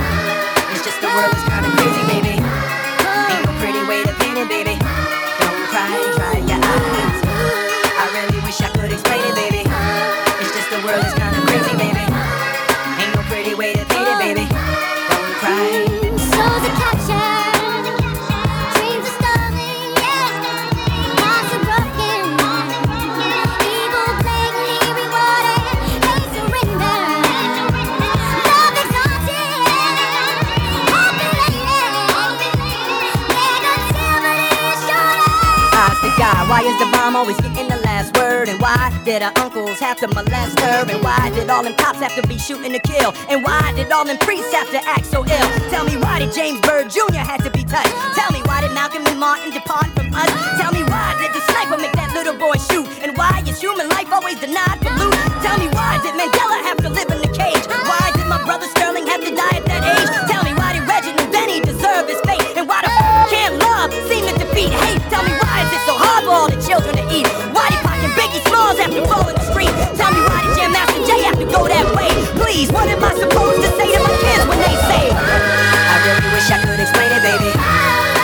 It's 0.73 0.83
just 0.83 0.99
the 0.99 1.07
world 1.07 1.33
is 1.33 1.43
kinda 1.45 1.69
crazy, 1.77 2.01
baby. 2.09 2.41
Ain't 2.41 3.45
no 3.45 3.53
pretty 3.61 3.83
way 3.85 4.03
to 4.03 4.13
paint 4.15 4.37
it, 4.37 4.49
baby. 4.49 4.75
Don't 5.39 5.67
cry, 5.69 5.93
dry 6.17 6.37
your 6.41 6.57
eyes. 6.57 7.21
I 8.01 8.05
really 8.17 8.39
wish 8.41 8.61
I 8.61 8.69
could 8.69 8.91
explain 8.91 9.21
it, 9.21 9.35
baby. 9.35 9.44
Always 37.15 37.39
getting 37.39 37.71
the 37.71 37.79
last 37.87 38.11
word? 38.19 38.49
And 38.49 38.59
why 38.59 38.91
did 39.05 39.23
our 39.23 39.31
uncles 39.39 39.79
have 39.79 39.95
to 40.03 40.07
molest 40.11 40.59
her? 40.59 40.83
And 40.83 41.01
why 41.01 41.31
did 41.31 41.49
all 41.49 41.63
them 41.63 41.73
cops 41.75 42.03
have 42.03 42.13
to 42.19 42.27
be 42.27 42.37
shooting 42.37 42.73
to 42.73 42.79
kill? 42.79 43.15
And 43.31 43.39
why 43.41 43.71
did 43.71 43.89
all 43.89 44.03
them 44.03 44.17
priests 44.19 44.51
have 44.51 44.69
to 44.75 44.83
act 44.83 45.05
so 45.05 45.23
ill? 45.23 45.47
Tell 45.71 45.85
me 45.85 45.95
why 45.95 46.19
did 46.19 46.33
James 46.35 46.59
Byrd 46.59 46.91
Jr. 46.91 47.23
had 47.23 47.39
to 47.47 47.51
be 47.55 47.63
touched? 47.63 47.95
Tell 48.19 48.27
me 48.35 48.43
why 48.43 48.59
did 48.59 48.75
Malcolm 48.75 49.07
and 49.07 49.17
Martin 49.17 49.47
depart 49.55 49.87
from 49.95 50.11
us? 50.11 50.27
Tell 50.59 50.75
me 50.75 50.83
why 50.83 51.15
did 51.23 51.31
the 51.31 51.39
sniper 51.47 51.79
make 51.79 51.95
that 51.95 52.11
little 52.11 52.35
boy 52.35 52.59
shoot? 52.67 52.83
And 52.99 53.15
why 53.15 53.39
is 53.47 53.63
human 53.63 53.87
life 53.87 54.11
always 54.11 54.35
denied 54.43 54.83
for 54.83 54.91
loot? 54.99 55.15
Tell 55.39 55.55
me 55.55 55.71
why 55.71 55.95
did 56.03 56.19
Mandela 56.19 56.67
have 56.67 56.83
to 56.83 56.91
live 56.91 57.07
in 57.15 57.23
the 57.23 57.31
cage? 57.31 57.63
Why 57.63 58.11
did 58.11 58.27
my 58.27 58.43
brother 58.43 58.67
Sterling 58.75 59.07
have 59.07 59.23
to 59.23 59.31
die 59.31 59.55
at 59.55 59.65
that 59.71 59.87
age? 59.87 60.11
Tell 60.27 60.43
me 60.43 60.51
why 60.51 60.75
did 60.75 60.83
Reginald 60.83 61.31
Denny 61.31 61.63
deserve 61.63 62.11
his 62.11 62.19
all 66.45 66.53
the 66.53 66.61
children 66.61 66.93
to 66.93 67.05
eat? 67.09 67.25
Why 67.57 67.65
Pac 67.81 67.97
Biggie 68.13 68.43
Smalls 68.45 68.77
have 68.77 68.93
to 68.93 69.01
fall 69.09 69.25
in 69.25 69.33
the 69.33 69.45
street? 69.49 69.73
Tell 69.97 70.13
me 70.13 70.21
why 70.29 70.45
did 70.53 70.69
Master 70.69 71.01
Jay 71.01 71.25
have 71.25 71.41
to 71.41 71.47
go 71.49 71.65
that 71.65 71.89
way? 71.97 72.13
Please, 72.37 72.69
what 72.69 72.85
am 72.85 73.01
I 73.01 73.17
supposed 73.17 73.65
to 73.65 73.69
say 73.73 73.89
to 73.89 73.99
my 74.05 74.13
kids 74.21 74.45
when 74.45 74.61
they 74.61 74.75
say? 74.85 75.09
I 75.09 75.95
really 76.05 76.29
wish 76.37 76.45
I 76.53 76.61
could 76.61 76.77
explain 76.77 77.09
it, 77.09 77.23
baby. 77.25 77.49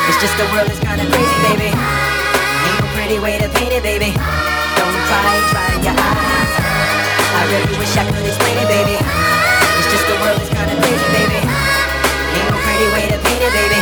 It's 0.05 0.19
just 0.21 0.37
the 0.37 0.45
world 0.53 0.69
is 0.69 0.77
kinda 0.77 1.01
crazy, 1.09 1.37
baby. 1.49 1.69
Ain't 1.73 2.77
no 2.77 2.85
pretty 2.93 3.17
way 3.17 3.41
to 3.41 3.49
paint 3.57 3.73
it, 3.73 3.81
baby. 3.81 4.13
Don't 4.13 4.97
cry, 5.09 5.33
dry 5.49 5.71
your 5.81 5.97
eyes. 5.97 6.51
I 6.61 7.41
really 7.49 7.73
wish 7.81 7.93
I 7.97 8.05
could 8.05 8.21
explain 8.21 8.55
it, 8.61 8.69
baby. 8.69 9.01
It's 9.01 9.89
just 9.89 10.05
the 10.05 10.17
world 10.21 10.37
is 10.45 10.51
kinda 10.53 10.77
crazy, 10.77 11.07
baby. 11.17 11.41
Ain't 11.41 12.47
no 12.53 12.57
pretty 12.69 12.87
way 12.93 13.05
to 13.09 13.17
paint 13.17 13.41
it, 13.41 13.53
baby. 13.57 13.79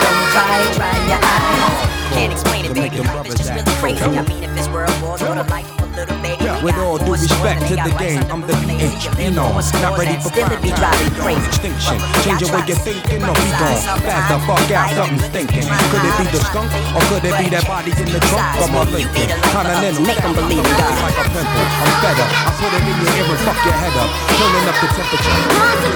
Don't 0.00 0.24
cry, 0.32 0.64
dry 0.80 0.96
your 1.12 1.20
eyes. 1.20 1.75
Can't 2.16 2.32
explain 2.32 2.64
it, 2.64 2.72
baby. 2.72 2.96
Life 3.04 3.28
is 3.28 3.36
just 3.36 3.52
really 3.52 3.76
crazy. 3.76 4.00
I 4.00 4.24
mean, 4.24 4.40
if 4.40 4.48
this 4.56 4.72
world 4.72 4.88
was 5.04 5.20
what 5.20 5.36
a 5.36 5.44
life 5.52 5.68
of 5.76 5.84
a 5.84 6.00
little 6.00 6.16
baby. 6.24 6.48
With 6.64 6.80
all 6.80 6.96
due 6.96 7.12
respect 7.12 7.68
to 7.68 7.76
the 7.76 7.92
game, 8.00 8.24
I'm 8.32 8.40
the 8.40 8.56
the. 8.56 8.72
BH, 8.72 9.20
You 9.20 9.36
know, 9.36 9.52
not 9.52 10.00
ready 10.00 10.16
for 10.24 10.32
still 10.32 10.48
be 10.64 10.72
driving 10.72 11.12
crazy. 11.20 11.44
Extinction, 11.44 12.00
change 12.24 12.40
the 12.40 12.48
way 12.56 12.64
you're 12.64 12.80
thinking, 12.80 13.20
or 13.20 13.36
be 13.36 13.52
the 13.52 13.60
gone. 13.60 14.00
Fast 14.00 14.32
the 14.32 14.38
fuck 14.48 14.64
out, 14.72 14.96
something's 14.96 15.28
thinking. 15.28 15.68
Could 15.92 16.08
it 16.08 16.16
be 16.16 16.24
the 16.32 16.40
skunk, 16.40 16.72
or 16.96 17.04
could 17.12 17.20
it 17.20 17.36
be 17.36 17.52
that 17.52 17.68
body 17.68 17.92
in 17.92 18.08
the 18.08 18.20
trunk 18.32 18.64
of 18.64 18.72
my 18.72 18.88
Lincoln? 18.88 19.28
Continental, 19.52 20.00
make 20.00 20.16
them 20.16 20.32
believe 20.32 20.64
in 20.64 20.72
God. 20.72 20.96
like 21.04 21.20
a 21.20 21.24
pimple. 21.36 21.68
I'm 21.68 21.92
fed 22.00 22.16
up. 22.16 22.32
I 22.32 22.50
put 22.56 22.72
it 22.72 22.80
in 22.80 22.96
your 22.96 23.12
ear 23.12 23.28
and 23.28 23.40
fuck 23.44 23.60
your 23.60 23.76
head 23.76 23.92
up. 23.92 24.08
Turning 24.40 24.64
up 24.64 24.76
the 24.80 24.88
temperature. 24.88 25.36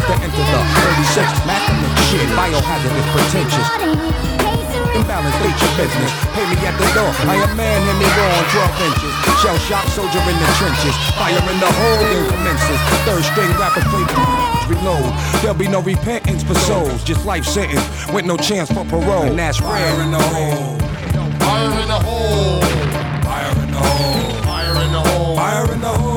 To 0.05 0.15
enter 0.21 0.45
the 0.53 0.61
36 0.85 1.49
mathematics 1.49 2.05
shit. 2.13 2.29
Biohazardous, 2.37 3.09
pretentious. 3.09 4.30
Imbalance, 5.01 5.37
state 5.41 5.57
your 5.57 5.73
business. 5.81 6.13
Pay 6.37 6.45
me 6.45 6.57
at 6.69 6.77
the 6.77 6.89
door. 6.93 7.09
I 7.25 7.41
am 7.41 7.57
man, 7.57 7.81
hit 7.89 7.97
me 7.97 8.09
wrong, 8.21 8.45
12 8.53 8.87
inches. 8.93 9.13
Shell 9.41 9.59
shock, 9.65 9.87
soldier 9.97 10.21
in 10.29 10.37
the 10.37 10.49
trenches. 10.61 10.95
Fire 11.17 11.41
in 11.41 11.59
the 11.59 11.73
hole, 11.73 12.05
then 12.05 12.25
commences. 12.29 12.81
Third 13.09 13.25
string 13.25 13.51
rapper 13.57 13.81
play 13.89 14.05
reload. 14.71 15.13
There'll 15.43 15.57
be 15.57 15.69
no 15.69 15.83
repentance 15.83 16.43
for 16.43 16.55
souls. 16.55 17.03
Just 17.03 17.25
life 17.27 17.45
sentence 17.45 17.85
with 18.13 18.25
no 18.25 18.37
chance 18.37 18.71
for 18.71 18.85
parole. 18.85 19.25
And 19.25 19.39
that's 19.39 19.61
rare 19.61 20.01
in 20.03 20.11
the 20.11 20.21
hole. 20.21 20.79
Fire 21.41 21.81
in 21.81 21.89
the 21.89 21.99
hole. 21.99 22.61
Fire 23.23 23.63
in 23.65 23.71
the 23.73 23.79
hole. 23.79 24.43
Fire 24.45 24.85
in 24.85 24.93
the 24.93 25.01
hole. 25.01 25.37
Fire 25.37 25.73
in 25.73 25.81
the 25.81 25.89
hole. 25.89 26.10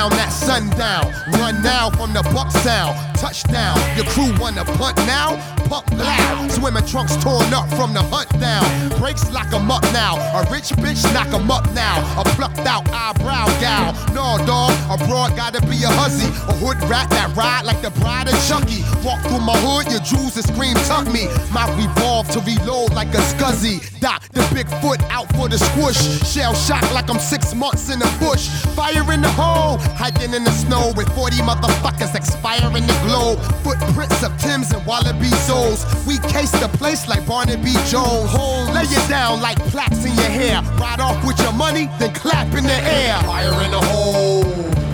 Gun 0.00 0.08
that 0.12 0.32
sundown. 0.32 1.12
Run 1.38 1.62
now 1.62 1.90
from 1.90 2.14
the 2.14 2.22
buck 2.32 2.50
sound. 2.64 3.09
Touchdown. 3.20 3.76
Your 3.96 4.06
crew 4.06 4.32
wanna 4.40 4.64
punt 4.64 4.96
now? 5.04 5.36
Pump 5.68 5.90
loud. 5.92 6.50
Swimming 6.50 6.86
trunks 6.86 7.14
torn 7.22 7.52
up 7.52 7.68
from 7.76 7.92
the 7.92 8.02
hunt 8.02 8.30
down. 8.40 8.64
Brakes 8.98 9.30
lock 9.30 9.52
'em 9.52 9.70
up 9.70 9.82
now. 9.92 10.16
A 10.38 10.50
rich 10.50 10.70
bitch 10.80 11.04
knock 11.12 11.28
'em 11.28 11.50
up 11.50 11.70
now. 11.72 11.98
A 12.18 12.24
plucked 12.24 12.66
out 12.66 12.88
eyebrow 12.90 13.46
gal. 13.60 13.92
No, 14.14 14.38
dog. 14.46 14.72
A 14.90 14.96
broad 15.06 15.36
gotta 15.36 15.60
be 15.66 15.84
a 15.84 15.88
hussy. 15.88 16.28
A 16.48 16.54
hood 16.54 16.82
rat 16.88 17.10
that 17.10 17.36
ride 17.36 17.64
like 17.66 17.82
the 17.82 17.90
bride 18.00 18.26
of 18.26 18.36
Chucky. 18.48 18.82
Walk 19.04 19.20
through 19.28 19.40
my 19.40 19.56
hood, 19.58 19.92
your 19.92 20.00
jewels 20.00 20.36
and 20.36 20.46
scream 20.46 20.74
tuck 20.88 21.06
me. 21.12 21.28
My 21.52 21.68
revolve 21.76 22.26
to 22.30 22.40
reload 22.40 22.94
like 22.94 23.12
a 23.14 23.22
scuzzy. 23.32 23.78
Doc, 24.00 24.22
the 24.32 24.42
big 24.54 24.66
foot 24.80 25.00
out 25.10 25.28
for 25.36 25.46
the 25.46 25.58
squish. 25.58 26.00
Shell 26.24 26.54
shock 26.54 26.82
like 26.94 27.10
I'm 27.10 27.20
six 27.20 27.54
months 27.54 27.90
in 27.90 27.98
the 27.98 28.10
bush. 28.18 28.48
Fire 28.74 29.12
in 29.12 29.20
the 29.20 29.30
hole. 29.30 29.76
Hiking 30.00 30.32
in 30.32 30.42
the 30.44 30.52
snow 30.52 30.92
with 30.96 31.08
40 31.14 31.36
motherfuckers 31.42 32.14
expiring 32.14 32.86
the 32.86 32.94
globe. 33.10 33.38
Footprints 33.64 34.22
of 34.22 34.32
Tim's 34.38 34.70
and 34.72 34.84
Wallaby 34.86 35.30
souls. 35.48 35.84
We 36.06 36.18
case 36.34 36.52
the 36.52 36.70
place 36.78 37.08
like 37.08 37.26
Barnaby 37.26 37.74
Jones. 37.90 38.30
Lay 38.74 38.86
it 38.86 39.06
down 39.08 39.40
like 39.40 39.58
plaques 39.72 40.04
in 40.04 40.14
your 40.14 40.32
hair. 40.40 40.62
Ride 40.78 41.00
off 41.00 41.18
with 41.26 41.38
your 41.40 41.52
money, 41.52 41.88
then 41.98 42.12
clap 42.14 42.48
in 42.54 42.64
the 42.64 42.80
air. 42.98 43.18
Fire 43.22 43.58
in 43.64 43.70
the 43.70 43.82
hole. 43.90 44.44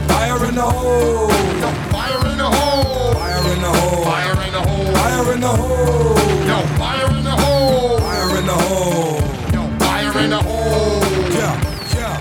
Fire 0.09 0.45
in 0.49 0.55
the 0.55 0.63
hole. 0.63 1.29
Fire 1.95 2.23
in 2.31 2.39
the 2.39 2.51
hole. 2.57 3.15
Fire 3.15 3.53
in 3.53 3.61
the 3.67 3.73
hole. 3.79 4.05
Fire 4.05 4.43
in 4.47 4.53
the 4.57 4.63
hole. 4.69 4.93
Fire 4.99 5.33
in 5.35 5.41
the 5.41 5.55
hole. 5.61 6.17
Yo, 6.51 6.59
fire 6.81 7.11
in 7.17 7.25
the 7.25 7.37
hole. 7.43 7.99
Fire 7.99 8.39
in 8.39 8.47
the 8.47 8.59
hole. 8.67 9.21
Yo, 9.55 9.63
fire 9.79 10.19
in 10.25 10.31
the 10.31 10.43
hole. 10.43 10.86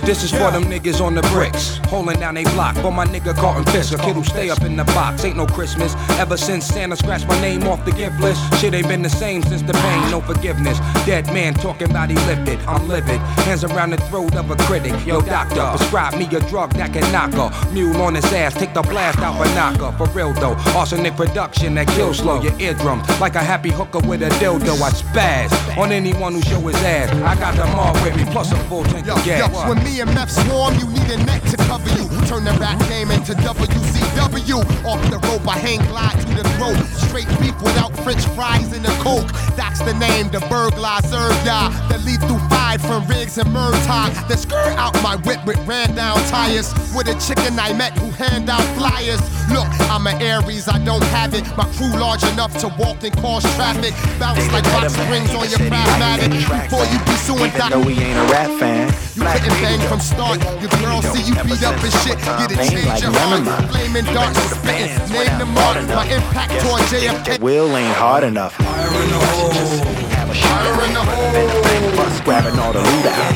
This 0.06 0.24
is 0.24 0.30
for 0.30 0.52
them 0.52 0.66
niggas 0.66 1.02
on 1.02 1.16
the 1.16 1.24
bricks, 1.34 1.78
holding 1.86 2.20
down 2.20 2.36
they 2.36 2.44
block. 2.44 2.76
For 2.76 2.92
my 2.92 3.06
nigga 3.06 3.34
Carlton 3.34 3.66
Fisk, 3.74 3.92
a 3.92 3.98
kid 3.98 4.16
who 4.16 4.24
stay 4.24 4.52
up 4.52 4.62
in 4.62 4.76
the 4.76 4.84
box. 4.84 5.26
Ain't 5.26 5.36
no 5.36 5.48
Christmas. 5.48 5.96
Ever 6.20 6.38
since 6.38 6.64
Santa 6.64 6.96
scratched 6.96 7.28
my 7.28 7.42
name 7.42 7.64
off 7.64 7.84
the 7.86 7.92
gift 7.92 8.20
list, 8.20 8.40
shit 8.62 8.76
ain't 8.76 8.88
been 8.88 9.02
the 9.02 9.10
same 9.10 9.42
since 9.42 9.64
the 9.64 9.74
pain. 9.74 10.12
No 10.12 10.22
forgiveness. 10.22 10.78
Dead 11.08 11.26
man 11.34 11.56
talking 11.56 11.90
about 11.90 12.12
he 12.12 12.18
lifted. 12.28 12.60
I'm 12.68 12.88
livid. 12.88 13.20
Hands 13.48 13.64
around 13.64 13.90
the 13.90 13.98
throat 13.98 14.36
of 14.36 14.52
a 14.52 14.56
critic. 14.58 14.94
Yo, 15.08 15.22
doctor, 15.22 15.66
prescribe 15.76 16.14
me 16.20 16.26
a 16.36 16.40
drug 16.42 16.74
that 16.74 16.94
can 16.94 17.12
knock 17.12 17.32
her. 17.34 17.74
Mule 17.74 18.00
on 18.04 18.14
his 18.14 18.32
ass, 18.32 18.54
take 18.54 18.76
the 18.76 18.84
blast 18.84 19.18
out 19.20 19.38
for 19.44 19.52
knocker. 19.56 19.92
For 19.98 20.08
real 20.14 20.34
though, 20.34 20.54
arsenic 20.78 21.16
production 21.16 21.74
that 21.76 21.88
kills 21.88 22.18
slow 22.18 22.40
your 22.44 22.54
eardrums. 22.60 23.08
Like 23.20 23.34
a 23.34 23.44
happy 23.44 23.72
hooker 23.72 24.08
with 24.08 24.22
a 24.22 24.30
dildo, 24.38 24.80
I 24.84 24.92
spaz 24.92 25.78
on 25.78 25.92
anyone 25.92 26.34
who 26.34 26.44
show 26.44 26.60
his 26.60 26.76
ass. 26.84 27.10
I 27.24 27.34
got 27.40 27.56
them 27.56 27.74
all 27.80 27.94
with 28.04 28.16
me, 28.16 28.32
plus 28.32 28.52
a 28.52 28.56
full 28.70 28.84
tank 28.84 29.08
of 29.08 29.26
gas. 29.26 29.52
yo, 29.52 29.68
when 29.68 29.84
me 29.84 29.95
Meth 30.04 30.32
swarm, 30.32 30.76
you 30.76 30.88
need 30.88 31.10
a 31.10 31.18
net 31.24 31.42
to 31.48 31.58
cover 31.58 31.88
you. 31.96 32.10
Turn 32.28 32.44
the 32.44 32.52
rap 32.60 32.78
game 32.90 33.12
into 33.12 33.32
WCW. 33.34 34.60
Off 34.84 35.02
the 35.10 35.20
rope, 35.28 35.48
I 35.48 35.58
hang 35.58 35.80
glide 35.88 36.20
to 36.20 36.28
the 36.36 36.44
throat. 36.58 36.76
Straight 37.08 37.28
beef 37.40 37.56
without 37.62 37.96
French 38.04 38.26
fries 38.36 38.74
and 38.74 38.86
a 38.86 38.92
coke. 39.00 39.32
That's 39.56 39.80
the 39.80 39.94
name, 39.94 40.30
the 40.30 40.42
burglar 40.52 41.00
serve 41.08 41.38
ya. 41.46 41.70
The 41.88 41.98
lethal 42.00 42.40
five 42.50 42.82
from 42.82 43.08
Riggs 43.08 43.38
and 43.38 43.48
Murtaugh. 43.56 44.28
The 44.28 44.36
skirt 44.36 44.76
out 44.76 44.94
my 45.02 45.16
whip 45.16 45.40
with 45.46 45.58
ran 45.66 45.96
down 45.96 46.18
tires. 46.28 46.74
With 46.94 47.08
a 47.08 47.16
chicken 47.16 47.58
I 47.58 47.72
met 47.72 47.98
who 47.98 48.10
hand 48.12 48.50
out 48.50 48.66
flyers. 48.76 49.22
Look, 49.50 49.68
I'm 49.90 50.06
an 50.08 50.22
Aries, 50.22 50.68
I 50.68 50.84
don't 50.84 51.04
have 51.16 51.34
it. 51.34 51.46
My 51.56 51.66
crew 51.78 51.96
large 51.98 52.24
enough 52.24 52.58
to 52.60 52.68
walk 52.78 53.04
and 53.04 53.16
cause 53.18 53.44
traffic. 53.56 53.94
Bounce 54.20 54.52
like 54.52 54.66
box 54.76 54.94
springs 54.94 55.30
on 55.32 55.48
your 55.48 55.60
Craftmatic. 55.72 56.32
Before 56.68 56.84
you 56.92 57.00
be 57.06 57.16
suing 57.16 57.48
Even 57.48 57.60
Doc. 57.60 57.70
though 57.72 57.84
he 57.88 58.02
ain't 58.04 58.20
a 58.20 58.32
rap 58.34 58.52
fan. 58.60 58.92
You 59.16 59.24
couldn't 59.24 59.62
bang 59.62 59.85
from 59.88 60.00
start. 60.00 60.42
Your 60.62 60.70
girl 60.82 61.02
see 61.02 61.22
you 61.24 61.36
beat 61.44 61.64
up 61.64 61.78
and 61.78 61.94
shit. 62.02 62.18
Get 62.18 62.52
Ain't 62.52 62.72
change 62.72 62.88
like 62.88 63.02
your 63.02 63.12
none 63.12 63.42
of 63.42 63.48
heart. 63.48 63.70
Flaming 63.72 64.06
darts 64.06 64.40
spitting. 64.52 64.94
Name 65.14 65.38
the 65.38 65.46
mark. 65.46 65.78
My 65.88 66.06
impact 66.10 66.52
toward 66.62 66.82
JFK. 66.90 67.40
Will 67.40 67.76
ain't 67.78 67.96
hard 67.96 68.24
enough. 68.24 68.60
A 68.60 68.64
shooter 70.34 70.82
in 70.86 70.94
the 70.94 71.04
hole. 71.06 71.32
Been 71.32 71.50
a 71.50 71.62
bang 71.62 71.96
bus 71.96 72.22
grabbing 72.22 72.60
all 72.60 72.74
the 72.74 72.80
loot 72.80 73.06
out. 73.06 73.34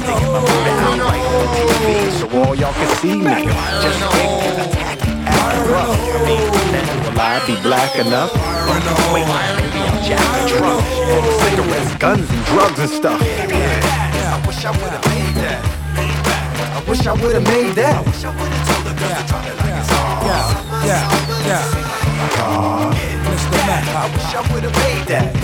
Sticking 0.00 0.32
my 0.32 0.40
foot 0.40 0.68
out 0.84 0.98
right 1.04 1.24
on 1.36 1.48
TV 1.56 2.10
so 2.18 2.24
all 2.40 2.54
y'all 2.54 2.72
can 2.72 2.90
see 2.96 3.16
me. 3.16 3.44
Just 3.84 4.00
kick, 4.12 4.30
attack, 4.64 4.98
act 5.28 5.68
rough. 5.68 5.92
I 5.92 6.24
mean, 6.24 6.44
then 6.72 6.86
will 7.04 7.20
I 7.20 7.44
be 7.46 7.54
black 7.62 7.92
enough? 7.96 8.32
Wait, 9.12 9.26
maybe 9.60 9.80
I'm 9.84 10.02
Jack 10.02 10.24
the 10.42 10.56
Trump. 10.56 10.82
Cigarettes, 11.44 11.94
guns, 11.96 12.30
and 12.30 12.44
drugs 12.46 12.78
and 12.80 12.90
stuff. 12.90 13.20
I 14.64 14.70
wish 14.70 14.80
I 14.80 14.82
would've 14.82 15.04
made 15.04 15.34
that. 15.44 15.60
I 16.72 16.84
wish 16.88 17.06
I 17.06 17.12
would've 17.12 17.44
made 17.44 17.74
that. 17.74 17.96
I 17.96 18.02
wish 18.08 18.24
I 18.24 18.32
would've 18.32 18.64
told 18.64 18.84
the 18.86 18.94
girls 18.96 19.12
to 19.12 19.24
drop 19.28 19.44
it 19.44 19.56
like 19.60 19.76
it's 19.76 19.90
hard. 19.92 20.24
Yeah, 20.88 21.04
yeah. 21.44 21.68
Mr. 23.28 23.60
Mac, 23.68 23.84
I 23.92 24.08
wish 24.08 24.32
I 24.32 24.40
would've 24.54 24.72
made 24.72 25.04
that. 25.12 25.36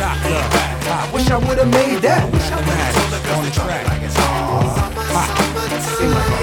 I 0.88 1.12
wish 1.12 1.28
I 1.28 1.36
would've 1.36 1.68
made 1.68 2.00
that. 2.00 2.22
I 2.22 2.30
wish 2.30 2.48
I 2.48 2.56
would've 2.64 2.96
told 2.96 3.12
the 3.12 3.20
girls 3.28 3.44
to 3.44 3.52
drop 3.52 3.68
it 3.68 3.86
like 3.88 4.02
it's 4.02 4.16
hard. 4.16 5.49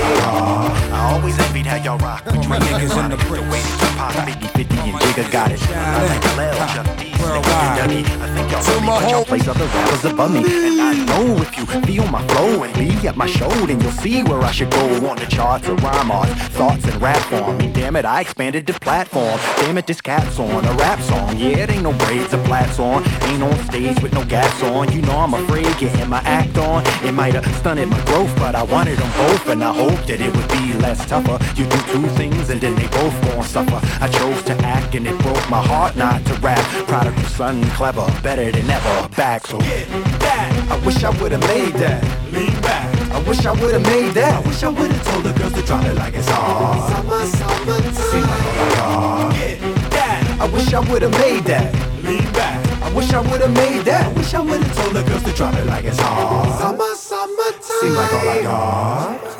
Seem 0.08 0.16
like 0.16 0.24
a 0.24 0.38
lot. 0.38 0.72
I 0.92 1.14
always 1.14 1.38
envied 1.40 1.66
how 1.66 1.76
y'all 1.76 1.98
rock. 1.98 2.26
With 2.26 2.48
my 2.48 2.60
niggas 2.60 2.96
in 3.04 3.12
the 3.12 3.18
The 3.18 3.42
way 3.42 3.60
that 3.60 3.80
Tupac, 3.80 4.16
Biggie, 4.28 4.50
50, 4.56 4.78
and 4.78 4.98
Jigga 5.00 5.32
got 5.32 5.52
it. 5.52 5.60
Like 5.62 6.38
Lil, 6.38 6.56
Chuck 6.74 6.98
D, 6.98 7.12
and 7.12 7.44
Dougie. 7.44 8.06
I 8.22 8.28
think 8.34 8.52
y'all 8.52 8.64
really 8.64 8.88
but 8.88 9.10
y'all 9.12 9.26
place 9.26 9.48
other 9.48 9.66
rappers 9.66 10.06
above 10.06 10.32
me. 10.32 10.40
And 10.40 10.82
I 10.82 10.94
know 11.06 11.38
if 11.42 11.58
you 11.58 11.66
feel 11.66 12.08
my 12.08 12.26
flow 12.28 12.64
and 12.64 12.74
be 12.74 13.08
at 13.08 13.18
my 13.18 13.26
show, 13.28 13.50
then 13.66 13.82
you'll 13.82 13.92
see 13.92 14.24
where 14.24 14.42
I 14.42 14.52
should 14.52 14.72
go 14.72 15.10
on 15.10 15.18
the 15.18 15.26
charts 15.26 15.68
of 15.68 15.84
rhyme 15.84 16.10
art, 16.10 16.30
thoughts 16.56 16.86
and 16.86 17.02
rap 17.02 17.18
form. 17.30 17.58
Me, 17.58 17.68
damn 17.72 17.96
it, 17.98 18.06
I 18.06 18.22
expanded 18.22 18.66
the 18.66 18.74
platform. 18.74 19.40
Damn 19.58 19.78
it, 19.78 19.88
this 19.88 20.00
cat's 20.00 20.40
on 20.40 20.64
a 20.64 20.74
rap 20.74 21.02
song. 21.02 21.38
Yeah, 21.38 21.64
it 21.64 21.70
ain't 21.70 21.84
no 21.84 21.92
braids 21.94 22.34
or 22.34 22.44
flats 22.46 22.80
on. 22.80 23.04
Ain't 23.24 23.44
on 23.44 23.58
stage 23.66 24.02
with 24.02 24.14
no 24.14 24.24
gas 24.26 24.64
on. 24.64 24.92
You 24.94 25.02
know 25.02 25.18
I'm 25.18 25.34
afraid 25.34 25.66
getting 25.78 26.10
my 26.10 26.20
act 26.20 26.58
on. 26.58 26.86
It 27.06 27.12
might 27.12 27.34
have 27.34 27.46
stunted 27.58 27.90
my 27.90 28.02
growth, 28.06 28.34
but 28.38 28.56
I 28.56 28.64
wanted 28.64 28.98
them 29.00 29.12
both, 29.18 29.48
and 29.50 29.64
I 29.64 29.72
hoped 29.98 30.08
that 30.08 30.22
it 30.22 30.36
would 30.36 30.48
be 30.50 30.74
less 30.80 31.06
tougher. 31.06 31.38
You 31.56 31.66
do 31.68 31.78
two 31.92 32.08
things 32.16 32.50
and 32.50 32.60
then 32.62 32.76
they 32.76 32.88
both 32.88 33.14
gon' 33.22 33.44
suffer. 33.44 33.80
I 34.02 34.08
chose 34.08 34.42
to 34.44 34.54
act 34.66 34.96
and 34.96 35.08
it 35.08 35.18
broke 35.20 35.50
my 35.50 35.62
heart 35.62 35.96
not 35.96 36.26
to 36.26 36.34
rap. 36.36 36.64
Prodigal 36.88 37.24
son, 37.26 37.64
clever, 37.72 38.06
better 38.22 38.52
than 38.52 38.70
ever. 38.70 39.10
Back, 39.16 39.48
so 39.48 39.58
get 39.60 39.88
that. 40.20 40.68
I 40.70 40.86
wish 40.86 41.04
I 41.04 41.10
would've 41.22 41.42
made 41.42 41.74
that. 41.76 42.04
Lean 42.32 42.54
back. 42.62 42.88
I 43.12 43.20
wish 43.24 43.46
I 43.46 43.52
would've 43.52 43.84
made 43.84 44.14
that. 44.14 44.44
I 44.44 44.48
wish 44.48 44.64
I 44.64 44.70
would've 44.70 45.04
told 45.04 45.24
the 45.24 45.34
girls 45.34 45.54
to 45.54 45.62
drop 45.64 45.86
it 45.86 45.96
like 45.96 46.14
it's 46.14 46.28
hard. 46.30 46.92
Summer, 46.92 47.26
summertime. 47.26 47.94
Seem 47.94 48.22
like 48.22 48.44
a 48.44 48.54
lot 48.58 48.76
hard. 48.78 49.36
Get 49.36 49.60
that. 49.92 50.38
I 50.40 50.46
wish 50.48 50.74
I 50.74 50.80
would've 50.92 51.12
made 51.12 51.44
that. 51.46 51.74
Lean 52.04 52.32
back. 52.34 52.58
I 52.82 52.94
wish 52.94 53.12
I 53.14 53.22
would've 53.22 53.54
made 53.54 53.84
that. 53.86 54.06
I 54.06 54.14
wish 54.14 54.34
I 54.34 54.42
would've 54.42 54.76
told 54.76 54.94
the 54.94 55.04
girls 55.04 55.24
to 55.24 55.34
drop 55.34 55.56
it 55.56 55.66
like 55.66 55.86
it's 55.86 56.00
hard. 56.00 56.60
Summer, 56.60 56.96
summertime. 56.96 57.82
Seem 57.82 57.94
like 57.94 58.14
all 58.14 58.30
I 58.30 58.42
got. 58.44 59.37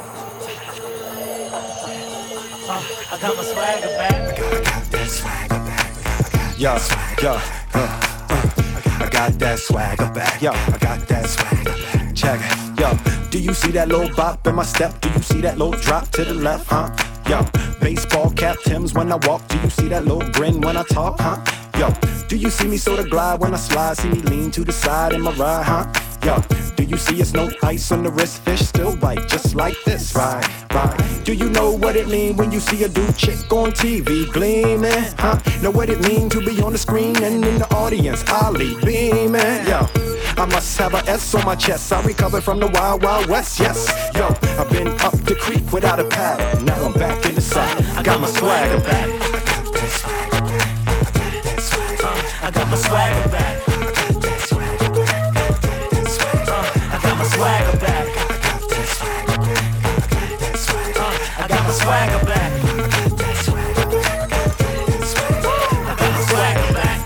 I 2.78 3.18
got 3.20 3.36
my 3.36 3.44
swagger 3.44 3.88
back. 3.98 4.14
I 4.14 4.62
got 4.62 4.92
that 4.92 5.10
swagger 5.10 5.62
back. 5.66 6.60
Yo, 6.60 6.78
yo, 7.24 7.34
uh, 7.34 7.40
uh, 7.74 9.04
I 9.04 9.10
got 9.12 9.40
that 9.40 9.60
swagger 9.60 10.12
back. 10.14 10.42
Yo, 10.42 10.52
I 10.52 10.78
got 10.80 11.08
that 11.08 11.26
swagger 11.26 11.72
back. 11.72 12.16
Check 12.16 12.40
it. 12.44 12.80
Yo, 12.80 13.30
do 13.32 13.40
you 13.40 13.54
see 13.54 13.72
that 13.72 13.88
little 13.88 14.14
bop 14.16 14.46
in 14.46 14.56
my 14.56 14.64
step? 14.64 15.00
Do 15.02 15.10
you 15.10 15.22
see 15.22 15.42
that 15.42 15.58
little 15.58 15.80
drop 15.80 16.10
to 16.10 16.24
the 16.24 16.34
left, 16.34 16.68
huh? 16.70 16.90
Yo, 17.28 17.46
baseball 17.80 18.30
cap 18.32 18.58
Tims 18.64 18.94
when 18.94 19.12
I 19.12 19.16
walk. 19.28 19.48
Do 19.48 19.58
you 19.60 19.70
see 19.70 19.88
that 19.88 20.06
little 20.06 20.30
grin 20.32 20.62
when 20.62 20.78
I 20.78 20.84
talk, 20.84 21.20
huh? 21.20 21.44
Yo, 21.80 21.90
do 22.28 22.38
you 22.38 22.50
see 22.50 22.68
me 22.68 22.78
sort 22.78 23.00
of 23.00 23.10
glide 23.10 23.40
when 23.40 23.54
I 23.54 23.58
slide? 23.58 23.98
See 23.98 24.10
me 24.10 24.22
lean 24.22 24.52
to 24.52 24.64
the 24.64 24.72
side 24.72 25.14
in 25.14 25.22
my 25.22 25.32
ride, 25.32 25.66
huh? 25.66 26.17
Do 26.28 26.84
you 26.84 26.98
see 26.98 27.22
it's 27.22 27.32
no 27.32 27.50
ice 27.64 27.90
on 27.90 28.04
the 28.04 28.12
wrist? 28.12 28.42
Fish 28.42 28.60
still 28.60 28.98
bite 28.98 29.30
just 29.30 29.56
like 29.56 29.82
this, 29.86 30.14
right? 30.14 30.46
Right. 30.74 31.22
Do 31.24 31.32
you 31.34 31.50
know 31.50 31.72
what 31.72 31.96
it 31.96 32.10
mean 32.10 32.36
when 32.36 32.52
you 32.52 32.60
see 32.60 32.84
a 32.84 32.90
dude 32.90 33.16
chick 33.16 33.40
on 33.50 33.72
TV 33.72 34.30
gleaming? 34.34 34.92
Huh? 35.18 35.40
Know 35.62 35.72
what 35.72 35.90
it 35.90 36.02
mean 36.02 36.28
to 36.32 36.42
be 36.42 36.62
on 36.62 36.74
the 36.74 36.78
screen 36.78 37.16
and 37.24 37.46
in 37.46 37.60
the 37.60 37.74
audience? 37.74 38.30
Ollie 38.30 38.76
beaming, 38.84 39.66
yo. 39.66 39.88
I 40.36 40.46
must 40.52 40.78
have 40.80 40.96
a 40.96 41.10
S 41.10 41.34
on 41.34 41.46
my 41.46 41.56
chest. 41.56 41.94
I 41.94 42.02
recovered 42.02 42.44
from 42.44 42.60
the 42.60 42.68
wild, 42.68 43.04
wild 43.04 43.28
west, 43.28 43.58
yes. 43.62 43.88
Yo, 44.14 44.28
I've 44.60 44.70
been 44.70 44.90
up 45.00 45.14
the 45.24 45.36
creek 45.36 45.72
without 45.72 46.02
a 46.02 46.04
paddle. 46.04 46.62
Now 46.66 46.88
I'm 46.88 46.94
back 46.94 47.26
in 47.26 47.36
the 47.36 47.42
saddle. 47.42 47.86
I 47.98 48.04
got 48.04 48.20
my 48.20 48.28
swagger 48.28 48.82
back. 48.82 49.08
I 52.44 52.52
got 52.52 52.64
uh, 52.64 52.66
my 52.66 52.76
swagger 52.76 53.30
back. 53.30 53.57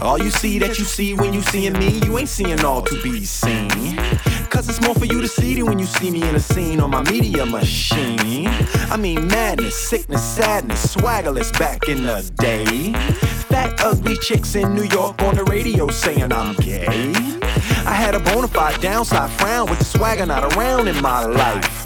All 0.01 0.18
you 0.18 0.30
see 0.30 0.59
that 0.59 0.78
you 0.78 0.84
see 0.84 1.14
when 1.14 1.34
you 1.34 1.41
seeing 1.41 1.74
me, 1.74 1.99
you 2.05 2.18
ain't 2.18 2.28
seeing 2.28 2.64
all 2.66 2.82
to 2.82 3.01
be 3.01 3.24
seen. 3.24 3.95
Cause 4.49 4.68
it's 4.68 4.82
more 4.82 4.93
for 4.93 5.05
you 5.05 5.22
to 5.22 5.28
see 5.28 5.55
than 5.55 5.66
when 5.66 5.80
you 5.80 5.86
see 5.86 6.12
me 6.12 6.22
in 6.28 6.36
a 6.36 6.39
scene 6.39 6.80
on 6.82 6.91
my 6.91 7.01
media 7.09 7.45
machine. 7.45 8.47
I 8.91 8.97
mean 8.97 9.28
madness, 9.28 9.76
sickness, 9.76 10.22
sadness, 10.22 10.95
swaggerless 10.95 11.57
back 11.57 11.88
in 11.88 12.03
the 12.03 12.30
day. 12.38 12.91
Fat 13.47 13.82
ugly 13.82 14.18
chicks 14.18 14.55
in 14.55 14.76
New 14.76 14.84
York 14.84 15.22
on 15.22 15.36
the 15.36 15.45
radio 15.45 15.88
saying 15.88 16.34
I'm 16.34 16.55
gay. 16.55 17.14
I 17.86 17.93
had 17.93 18.14
a 18.14 18.20
bona 18.20 18.47
fide 18.47 18.82
downside 18.82 19.32
frown 19.32 19.70
with 19.70 19.80
the 19.80 19.86
swagger 19.86 20.26
not 20.26 20.55
around 20.55 20.88
in 20.88 21.01
my 21.01 21.26
life. 21.26 21.81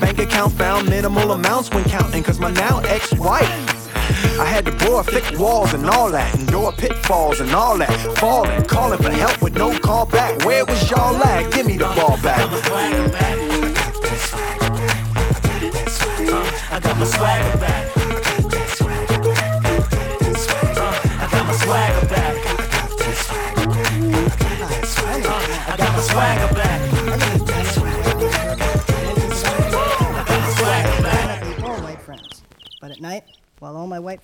Bank 0.00 0.18
account 0.18 0.52
found 0.52 0.88
minimal 0.88 1.32
amounts 1.32 1.70
when 1.70 1.84
counting 1.84 2.22
cause 2.22 2.38
my 2.38 2.50
now 2.50 2.80
ex-wife 2.80 3.78
I 4.40 4.44
had 4.44 4.64
to 4.66 4.72
bore 4.72 5.04
thick 5.04 5.38
walls 5.38 5.74
and 5.74 5.84
all 5.86 6.10
that, 6.10 6.34
endure 6.34 6.72
pitfalls 6.72 7.40
and 7.40 7.50
all 7.52 7.76
that. 7.78 7.90
Falling, 8.18 8.64
calling 8.64 9.02
for 9.02 9.10
help 9.10 9.40
with 9.42 9.54
no 9.54 9.76
call 9.78 10.06
back. 10.06 10.44
Where 10.44 10.64
was 10.64 10.90
y'all 10.90 11.16
at? 11.16 11.52
Give 11.52 11.66
me 11.66 11.76
the 11.76 11.86
ball 11.86 12.17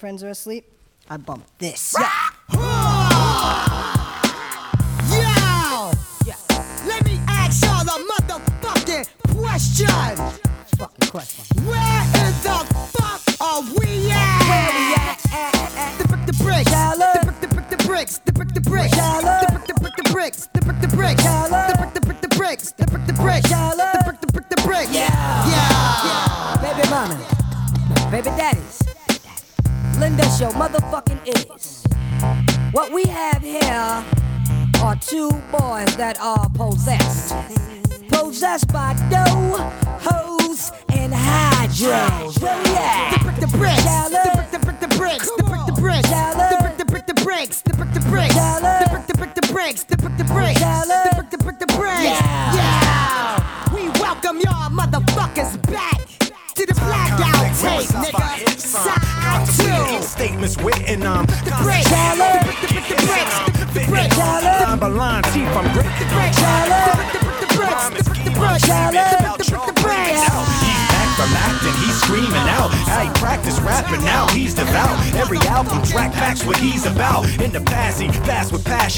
friends 0.05 0.23
are 0.23 0.29
asleep, 0.29 0.71
I 1.09 1.17
bump 1.17 1.47
this. 1.57 1.97
Yo! 2.53 3.14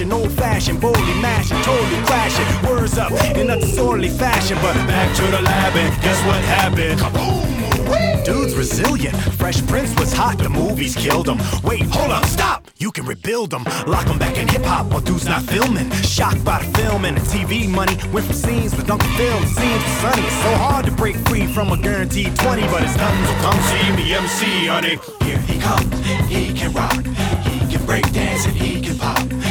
Old 0.05 0.31
fashioned, 0.33 0.79
boldly 0.79 1.15
mashing, 1.23 1.57
totally 1.63 2.03
crashing. 2.05 2.69
Words 2.69 2.99
up 2.99 3.13
in 3.35 3.49
a 3.49 3.59
disorderly 3.59 4.11
fashion, 4.11 4.59
but 4.61 4.75
back 4.87 5.15
to 5.17 5.23
the 5.23 5.41
lab 5.41 5.75
and 5.75 6.03
guess 6.03 6.23
what 6.27 6.43
happened? 6.45 7.01
Kaboom! 7.01 8.25
Dude's 8.25 8.55
resilient. 8.55 9.17
Fresh 9.17 9.67
Prince 9.67 9.99
was 9.99 10.13
hot, 10.13 10.37
the 10.37 10.51
movies 10.51 10.95
killed 10.95 11.29
him. 11.29 11.39
Wait, 11.63 11.83
hold 11.83 12.11
up, 12.11 12.25
stop! 12.27 12.69
You 12.77 12.93
can 12.93 13.07
rebuild 13.07 13.51
them. 13.51 13.65
Lock 13.87 14.07
them 14.07 14.19
back 14.19 14.37
in 14.37 14.47
hip 14.49 14.65
hop 14.65 14.87
while 14.87 15.01
dude's 15.01 15.25
not 15.25 15.43
filming. 15.43 15.91
Shocked 16.03 16.45
by 16.45 16.63
the 16.63 16.79
film 16.79 17.07
and 17.07 17.17
the 17.17 17.23
TV 17.23 17.67
money. 17.67 17.97
Went 18.13 18.27
from 18.27 18.35
scenes 18.35 18.77
with 18.77 18.91
Uncle 18.91 19.09
Phil 19.17 19.41
to 19.41 19.47
scenes 19.47 19.83
with 19.83 20.01
Sonny. 20.01 20.23
It's 20.23 20.43
so 20.43 20.55
hard 20.57 20.85
to 20.85 20.93
break 20.93 21.17
free 21.29 21.47
from 21.47 21.73
a 21.73 21.79
guaranteed 21.79 22.37
20, 22.37 22.63
but 22.63 22.83
it's 22.83 22.97
done. 22.97 23.27
So 23.27 23.35
come 23.41 23.61
see 23.71 23.97
me 23.97 24.13
MC, 24.13 24.67
honey. 24.67 24.99
Here 25.25 25.39
he 25.39 25.59
comes, 25.59 25.89
he 26.29 26.53
can 26.53 26.73
rock. 26.75 27.03
He 27.47 27.61
can 27.73 27.87
break 27.87 28.13
dance 28.13 28.45
and 28.45 28.55
he 28.55 28.83
can 28.83 28.99
pop. 28.99 29.46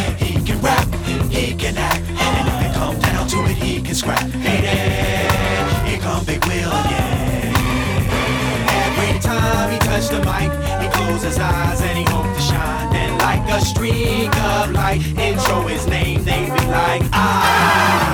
He 3.96 4.00
scrap. 4.00 4.30
Hey 4.44 5.90
here 5.90 6.00
come 6.00 6.26
Big 6.26 6.44
Will 6.46 6.70
again. 6.70 7.54
Every 8.84 9.20
time 9.20 9.72
he 9.72 9.80
touched 9.80 10.12
the 10.12 10.20
mic, 10.20 10.52
he 10.82 10.88
closed 10.90 11.24
his 11.24 11.40
eyes 11.40 11.82
and 11.82 11.98
he 11.98 12.04
hoped 12.04 12.36
to 12.36 12.42
shine. 12.42 12.92
Then, 12.92 13.18
like 13.20 13.48
a 13.50 13.62
streak 13.62 14.36
of 14.38 14.72
light, 14.72 15.02
show 15.40 15.62
his 15.62 15.88
name. 15.88 16.24
They 16.24 16.46
be 16.46 16.66
like, 16.68 17.04
ah, 17.14 18.05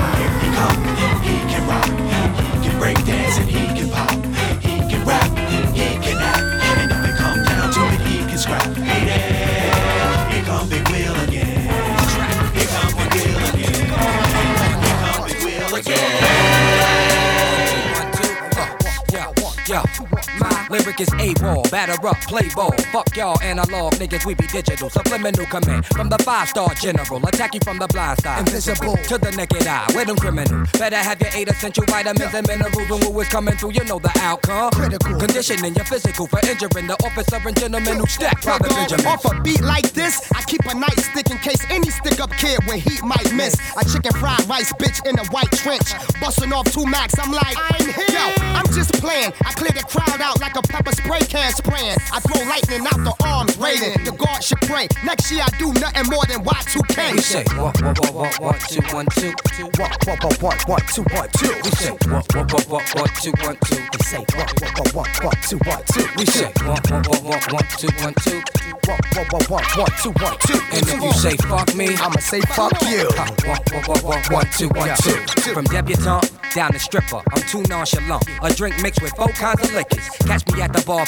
lyric 20.91 21.01
is 21.01 21.13
A-ball, 21.19 21.63
batter 21.71 22.07
up, 22.07 22.19
play 22.21 22.49
ball. 22.55 22.71
Fuck 22.91 23.15
y'all 23.15 23.39
analog 23.41 23.93
niggas, 23.93 24.25
we 24.25 24.33
be 24.33 24.47
digital. 24.47 24.89
Subliminal 24.89 25.45
command 25.45 25.85
from 25.85 26.09
the 26.09 26.17
five-star 26.19 26.73
general. 26.75 27.25
Attack 27.25 27.53
you 27.53 27.59
from 27.63 27.77
the 27.77 27.87
blind 27.87 28.21
side. 28.21 28.39
Invisible 28.39 28.97
to 28.97 29.17
the 29.17 29.31
naked 29.31 29.67
eye. 29.67 29.87
With 29.95 30.07
them 30.07 30.17
criminal. 30.17 30.65
Better 30.77 30.97
have 30.97 31.19
your 31.21 31.29
eight 31.33 31.49
essential 31.49 31.85
vitamins 31.85 32.33
and 32.33 32.47
minerals 32.47 32.89
when 32.89 33.13
Wu 33.13 33.21
is 33.21 33.27
coming 33.29 33.55
through. 33.55 33.73
You 33.73 33.83
know 33.85 33.99
the 33.99 34.11
outcome. 34.19 34.71
Critical 34.71 35.15
conditioning 35.15 35.75
your 35.75 35.85
physical 35.85 36.27
for 36.27 36.39
injuring 36.47 36.87
the 36.87 36.97
officer 37.05 37.39
and 37.45 37.57
gentleman 37.59 37.97
who 37.97 38.07
stack 38.07 38.41
Private 38.41 38.69
Benjamin. 38.69 39.05
Off 39.07 39.25
a 39.25 39.39
beat 39.41 39.61
like 39.61 39.91
this, 39.93 40.31
I 40.35 40.41
keep 40.43 40.61
a 40.61 40.75
nightstick 40.75 41.31
in 41.31 41.37
case 41.39 41.63
any 41.69 41.89
stick 41.89 42.19
up 42.19 42.31
kid 42.31 42.59
with 42.67 42.83
heat 42.83 43.03
might 43.03 43.33
miss. 43.33 43.55
A 43.77 43.85
chicken 43.85 44.13
fried 44.19 44.47
rice 44.47 44.73
bitch 44.73 45.05
in 45.07 45.17
a 45.19 45.25
white 45.27 45.51
trench. 45.51 45.93
Busting 46.19 46.53
off 46.53 46.71
two 46.71 46.85
max, 46.85 47.15
I'm 47.19 47.31
like, 47.31 47.55
I'm 47.57 47.85
here. 47.85 48.11
Yo, 48.11 48.33
I'm 48.57 48.67
just 48.73 48.93
playing. 48.93 49.31
I 49.45 49.53
clear 49.53 49.71
the 49.71 49.83
crowd 49.83 50.21
out 50.21 50.39
like 50.41 50.55
a 50.55 50.61
pepper 50.61 50.80
spray 50.89 51.19
can 51.19 51.51
spraying. 51.53 51.97
I 52.11 52.19
throw 52.19 52.41
lightning 52.47 52.85
out 52.87 52.97
the 53.05 53.13
arms, 53.25 53.57
raiding. 53.57 54.03
The 54.03 54.11
guard 54.11 54.43
should 54.43 54.61
pray. 54.61 54.87
Next 55.03 55.31
year 55.31 55.43
I 55.45 55.49
do 55.57 55.73
nothing 55.73 56.09
more 56.09 56.25
than 56.25 56.43
Y2K. 56.43 57.11
We 57.13 57.21
say 57.21 57.43
what 57.55 57.81
what 57.81 57.99
what 57.99 58.13
what 58.13 58.39
what 58.41 58.59
two 58.69 58.81
one 58.95 59.05
two 59.13 59.33
two 59.53 59.69
what 59.77 59.93
what 60.07 60.23
what 60.23 60.41
what 60.41 60.67
what 60.67 60.83
two 60.89 61.03
one 61.13 61.29
two. 61.37 61.53
We 61.63 61.71
say 61.71 61.91
what 62.09 62.25
what 62.33 62.51
what 62.51 62.65
what 62.69 62.85
what 62.95 63.09
two 63.21 63.33
one 63.45 63.57
two. 63.65 63.81
We 63.93 63.99
say 64.03 64.23
what 64.33 64.49
what 64.61 64.73
what 64.77 64.95
what 64.95 65.23
what 65.23 65.37
two 65.43 65.59
one 65.65 65.83
two. 65.93 66.07
We 66.17 66.25
say 66.25 66.51
what 66.65 66.81
what 66.89 67.07
what 67.07 67.23
what 67.23 67.53
what 67.53 67.65
two 67.77 67.89
one 68.01 68.13
two. 68.25 68.41
What 68.87 68.99
what 69.13 69.31
what 69.31 69.49
what 69.49 69.77
what 69.77 69.91
two 70.01 70.11
one 70.17 70.37
two. 70.47 70.59
And 70.73 70.87
if 70.87 71.01
you 71.01 71.13
say 71.13 71.37
fuck 71.47 71.73
me, 71.75 71.95
I'ma 71.95 72.19
say 72.19 72.41
fuck 72.41 72.73
you. 72.89 73.05
What 73.45 73.61
what 73.69 73.87
what 73.87 74.03
what 74.03 74.31
what 74.31 74.47
two 74.57 74.69
one 74.69 74.89
two. 75.03 75.19
From 75.53 75.65
debutante 75.65 76.31
down 76.55 76.71
to 76.73 76.79
stripper, 76.79 77.21
I'm 77.31 77.41
too 77.43 77.63
nonchalant. 77.69 78.23
A 78.41 78.53
drink 78.53 78.81
mixed 78.81 79.01
with 79.01 79.13
four 79.15 79.29
kinds 79.29 79.63
of 79.63 79.73
liquors. 79.73 80.09
Catch 80.25 80.47
me 80.51 80.61
at 80.61 80.70
the 80.73 80.83
bar. 80.85 81.05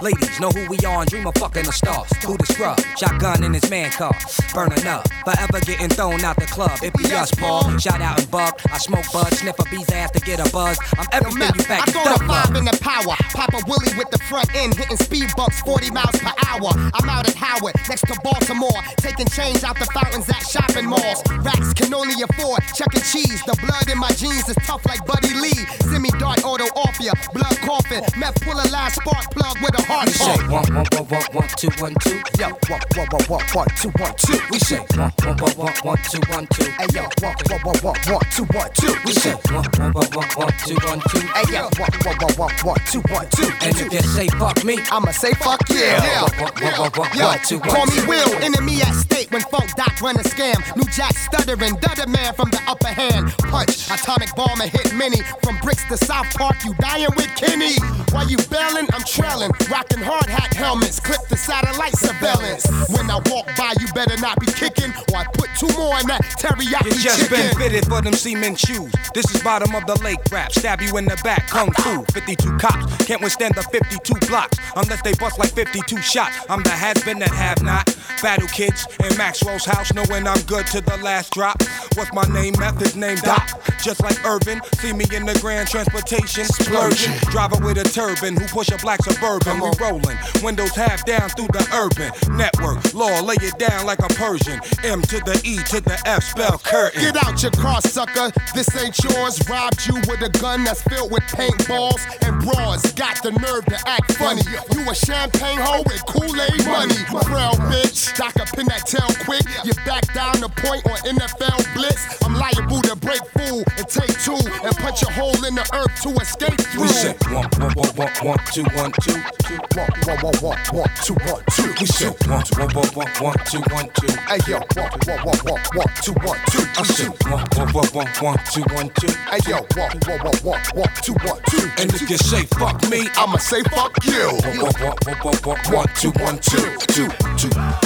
Ladies 0.00 0.40
know 0.40 0.50
who 0.50 0.66
we 0.68 0.78
are 0.86 1.02
and 1.02 1.10
dream 1.10 1.26
of 1.26 1.34
fucking 1.34 1.64
the 1.64 1.72
stars. 1.72 2.08
Who 2.24 2.36
the 2.36 2.46
scrub? 2.46 2.80
Shotgun 2.96 3.44
in 3.44 3.54
his 3.54 3.68
man 3.70 3.90
car, 3.90 4.16
burning 4.54 4.86
up. 4.86 5.08
Forever 5.24 5.60
getting 5.60 5.88
thrown 5.88 6.24
out 6.24 6.36
the 6.36 6.46
club. 6.46 6.78
It 6.82 6.94
be 6.94 7.04
us, 7.12 7.30
Paul. 7.34 7.76
Shout 7.78 8.00
out 8.00 8.18
and 8.18 8.30
buck. 8.30 8.60
I 8.70 8.78
smoke 8.78 9.06
bud, 9.12 9.32
sniff 9.34 9.58
a 9.58 9.64
bee's 9.70 9.90
ass 9.90 10.10
to 10.12 10.20
get 10.20 10.40
a 10.40 10.50
buzz. 10.52 10.78
I'm 10.98 11.06
everything 11.12 11.52
you 11.54 11.64
I 11.64 11.68
back 11.68 11.88
throw 11.90 12.04
the 12.04 12.24
five 12.24 12.54
in 12.56 12.64
the 12.64 12.78
power. 12.80 13.14
Papa 13.34 13.62
Willie 13.66 13.96
with 13.98 14.10
the 14.10 14.18
front 14.18 14.54
end, 14.54 14.74
hitting 14.74 14.96
speed 14.96 15.30
bumps 15.36 15.60
40 15.60 15.90
miles 15.90 16.18
per 16.18 16.32
hour. 16.48 16.70
I'm 16.94 17.08
out 17.08 17.28
at 17.28 17.34
Howard, 17.34 17.74
next 17.88 18.06
to 18.06 18.18
Baltimore, 18.22 18.80
taking 18.98 19.26
change 19.26 19.64
out 19.64 19.78
the 19.78 19.86
fountains 19.86 20.28
at 20.28 20.42
shopping 20.46 20.86
malls. 20.86 21.22
Racks 21.42 21.72
can 21.74 21.92
only 21.94 22.22
afford 22.22 22.62
Chuck. 22.74 22.92
Cheese. 23.00 23.42
The 23.46 23.56
blood 23.64 23.88
in 23.88 23.98
my 23.98 24.10
jeans 24.12 24.48
is 24.48 24.56
tough 24.66 24.84
like 24.86 25.04
Buddy 25.06 25.34
Lee. 25.34 25.64
Semi 25.88 26.10
dart 26.20 26.44
auto 26.44 26.64
off 26.76 27.00
ya, 27.00 27.12
blood 27.32 27.56
coughing. 27.64 28.04
Meth 28.16 28.40
pull 28.42 28.52
a 28.52 28.66
last 28.68 28.91
spark 28.92 29.24
plug 29.32 29.56
with 29.60 29.78
a 29.78 29.82
heart 29.88 30.06
We 30.06 30.12
say 30.12 30.36
one 30.48 30.68
one 30.74 30.86
one 30.92 31.06
one 31.08 31.28
one 31.32 31.48
two 31.56 31.70
one 31.80 31.94
two. 32.00 32.18
Yo, 32.38 32.48
what 32.68 32.82
what 32.96 33.08
what 33.12 33.28
what 33.30 33.54
what 33.54 33.68
two 33.76 33.90
one 33.98 34.14
two. 34.16 34.38
We 34.50 34.58
say 34.58 34.80
one 34.96 35.12
one 35.24 35.36
one 35.38 35.56
one 35.56 35.76
one 35.82 35.98
two 36.10 36.20
one 36.28 36.46
two. 36.52 36.68
Hey 36.78 36.88
yo, 36.92 37.04
what 37.20 37.36
what 37.48 37.64
what 37.64 37.82
what 37.82 37.98
what 38.08 38.22
two 38.30 38.46
one 38.52 38.70
two. 38.74 38.94
We 39.04 39.12
say 39.12 39.34
one 39.50 39.66
one 39.78 39.92
one 39.92 40.10
one 40.12 40.30
one 40.36 40.54
two 40.66 40.78
one 40.84 41.00
two. 41.10 41.24
Hey 41.36 41.46
yo, 41.52 41.62
what 41.78 41.92
what 42.04 42.16
what 42.22 42.38
what 42.38 42.64
what 42.64 42.80
two 42.86 43.02
one 43.08 43.28
two. 43.36 43.48
And 43.62 43.76
if 43.76 43.92
you 43.92 44.02
say 44.02 44.28
fuck 44.38 44.64
me, 44.64 44.78
I'ma 44.90 45.10
say 45.12 45.32
fuck 45.34 45.60
yeah. 45.68 46.28
Yeah. 46.52 47.36
Two, 47.48 47.58
one, 47.58 47.68
call 47.68 47.86
me. 47.86 48.06
Will, 48.06 48.32
enemy 48.42 48.82
at 48.82 48.94
stake 48.94 49.30
when 49.30 49.42
Funk 49.42 49.74
Doc 49.76 50.00
run 50.00 50.16
a 50.16 50.22
scam. 50.22 50.58
New 50.76 50.84
Jack 50.92 51.16
stuttering, 51.16 51.76
Dudder 51.76 52.06
man 52.08 52.34
from 52.34 52.50
the 52.50 52.60
upper 52.66 52.88
hand. 52.88 53.32
Punch, 53.38 53.90
atomic 53.90 54.34
bomber 54.34 54.66
hit 54.66 54.94
many. 54.94 55.18
From 55.42 55.58
bricks 55.58 55.84
to 55.88 55.96
South 55.96 56.28
Park, 56.36 56.56
you 56.64 56.74
dying 56.74 57.08
with 57.16 57.28
Kenny. 57.36 57.74
While 58.12 58.28
you 58.28 58.36
bailing, 58.50 58.81
I'm 58.92 59.04
trailing. 59.04 59.50
Rocking 59.70 60.00
hard 60.02 60.26
hat 60.26 60.52
helmets, 60.54 61.00
clip 61.00 61.20
the 61.28 61.36
satellite 61.36 61.96
surveillance. 61.96 62.66
When 62.90 63.10
I 63.10 63.20
walk 63.26 63.46
by, 63.56 63.74
you 63.80 63.86
better 63.94 64.16
not 64.20 64.38
be 64.40 64.46
kicking, 64.46 64.92
or 65.12 65.16
I 65.18 65.24
put 65.32 65.48
two 65.58 65.68
more 65.78 65.98
in 66.00 66.06
that 66.08 66.22
teriyaki 66.38 66.86
You 66.86 67.02
just 67.02 67.22
chicken. 67.30 67.36
been 67.36 67.56
fitted 67.56 67.86
for 67.86 68.00
them 68.02 68.14
cement 68.14 68.58
shoes. 68.58 68.92
This 69.14 69.32
is 69.34 69.42
bottom 69.42 69.74
of 69.74 69.86
the 69.86 69.96
lake 70.02 70.20
rap. 70.30 70.52
Stab 70.52 70.80
you 70.80 70.96
in 70.96 71.04
the 71.04 71.18
back, 71.24 71.48
kung 71.48 71.70
fu. 71.72 72.04
52 72.12 72.58
cops 72.58 73.06
can't 73.06 73.20
withstand 73.22 73.54
the 73.54 73.62
52 73.62 74.14
blocks 74.26 74.58
unless 74.76 75.02
they 75.02 75.12
bust 75.14 75.38
like 75.38 75.50
52 75.52 75.96
shots. 76.02 76.36
I'm 76.48 76.62
the 76.62 76.70
has 76.70 77.02
been 77.04 77.18
that 77.20 77.30
have 77.30 77.62
not. 77.62 77.86
Battle 78.22 78.48
kids 78.48 78.86
in 79.02 79.16
Maxwell's 79.16 79.64
house, 79.64 79.92
knowing 79.92 80.26
I'm 80.26 80.40
good 80.42 80.66
to 80.68 80.80
the 80.80 80.96
last 80.98 81.32
drop. 81.32 81.60
What's 81.94 82.12
my 82.12 82.24
name? 82.32 82.54
Methods 82.58 82.94
name 82.96 83.16
Doc. 83.18 83.60
Just 83.82 84.00
like 84.00 84.24
Urban, 84.24 84.60
see 84.74 84.92
me 84.92 85.04
in 85.12 85.26
the 85.26 85.36
grand 85.40 85.68
transportation 85.68 86.44
splurging. 86.44 87.12
Driver 87.30 87.58
with 87.64 87.78
a 87.78 87.84
turban 87.84 88.36
who 88.36 88.46
push 88.46 88.70
a 88.72 88.78
black 88.78 89.02
suburban. 89.02 89.60
We 89.60 89.70
rolling, 89.80 90.18
windows 90.42 90.74
half 90.74 91.04
down 91.04 91.28
through 91.30 91.48
the 91.52 91.64
urban 91.72 92.10
network. 92.36 92.92
Law 92.94 93.20
lay 93.20 93.36
it 93.40 93.58
down 93.58 93.86
like 93.86 94.00
a 94.00 94.08
Persian. 94.08 94.60
M 94.82 95.02
to 95.02 95.20
the 95.20 95.40
E 95.44 95.56
to 95.70 95.80
the 95.80 96.00
F 96.06 96.24
spell 96.24 96.58
curtain. 96.58 97.00
Get 97.00 97.16
out 97.24 97.42
your 97.42 97.52
car, 97.52 97.80
sucker. 97.80 98.32
This 98.54 98.68
ain't 98.76 98.96
yours. 99.04 99.38
Robbed 99.48 99.86
you 99.86 99.94
with 100.08 100.22
a 100.22 100.30
gun 100.40 100.64
that's 100.64 100.82
filled 100.82 101.10
with 101.12 101.22
paintballs 101.24 102.00
and 102.26 102.40
bras. 102.42 102.92
Got 102.92 103.22
the 103.22 103.32
nerve 103.32 103.64
to 103.66 103.78
act 103.86 104.12
funny. 104.12 104.42
You 104.74 104.88
a 104.90 104.94
champagne 104.94 105.58
hoe 105.58 105.82
with 105.86 106.04
Kool-Aid 106.06 106.64
money. 106.66 106.94
Frail 107.28 107.54
bitch. 107.70 108.16
Doc 108.16 108.36
up 108.40 108.56
in 108.58 108.66
that 108.66 108.86
tail 108.86 109.08
quick. 109.24 109.44
You 109.64 109.72
back 109.84 110.12
down 110.14 110.40
the 110.40 110.48
point 110.48 110.84
on 110.86 110.98
NFL 111.04 111.74
Blitz. 111.74 112.22
I'm 112.24 112.34
liable 112.34 112.80
to 112.82 112.96
break 112.96 113.22
fool 113.36 113.62
and 113.76 113.86
take 113.88 114.14
two 114.20 114.38
and 114.64 114.74
punch 114.76 115.02
a 115.02 115.10
hole 115.12 115.36
in 115.44 115.54
the 115.54 115.66
earth 115.74 115.94
to 116.02 116.10
escape 116.20 116.60
through. 116.72 116.82
We 116.82 116.88
said 116.88 117.16
one, 117.30 117.48
one, 117.58 117.74
one, 117.74 117.94
one, 117.96 118.12
one, 118.22 118.38
two, 118.52 118.61
one, 118.76 118.92
two, 119.00 119.12
two, 119.44 119.58
one, 119.74 119.88
one, 120.04 120.18
one, 120.22 120.34
one, 120.42 120.58
one, 120.72 120.90
two, 121.02 121.14
one, 121.14 121.42
two. 121.50 121.72
We 121.80 121.86
said 121.86 122.14
one, 122.28 122.44
one, 122.56 122.70
one, 122.74 122.88
one, 122.94 123.08
one, 123.20 123.38
two, 123.46 123.60
one, 123.72 123.88
two. 123.94 124.12
Hey 124.28 124.38
yo, 124.46 124.58
one, 124.74 124.90
one, 125.06 125.20
one, 125.24 125.38
one, 125.44 125.60
one, 125.74 125.90
two, 126.02 126.12
one, 126.22 126.38
two. 126.50 126.64
I 126.76 126.82
said 126.84 127.08
one, 127.30 127.46
one, 127.56 127.72
one, 127.72 127.88
one, 127.92 128.08
one, 128.20 128.38
two, 128.52 128.62
one, 128.74 128.90
two. 129.00 129.08
Hey 129.30 129.40
yo, 129.48 129.56
one, 129.74 129.98
one, 130.06 130.20
one, 130.20 130.36
one, 130.42 130.60
one, 130.74 130.92
two, 131.02 131.14
one, 131.24 131.40
two. 131.48 131.70
And 131.78 131.92
if 131.94 132.08
you 132.08 132.16
say 132.16 132.44
fuck 132.58 132.82
me, 132.90 133.08
I'ma 133.16 133.38
say 133.38 133.62
fuck 133.64 133.96
you. 134.04 134.28
one, 134.44 134.58
one, 134.58 134.74
one, 134.80 134.96
one, 135.06 135.16
one, 135.22 135.38
one, 135.44 135.60
one, 135.72 135.88
two, 135.94 136.10
one, 136.22 136.38
two, 136.38 136.76
two, 136.88 137.08
two. 137.38 137.50
Yeah, 137.54 137.78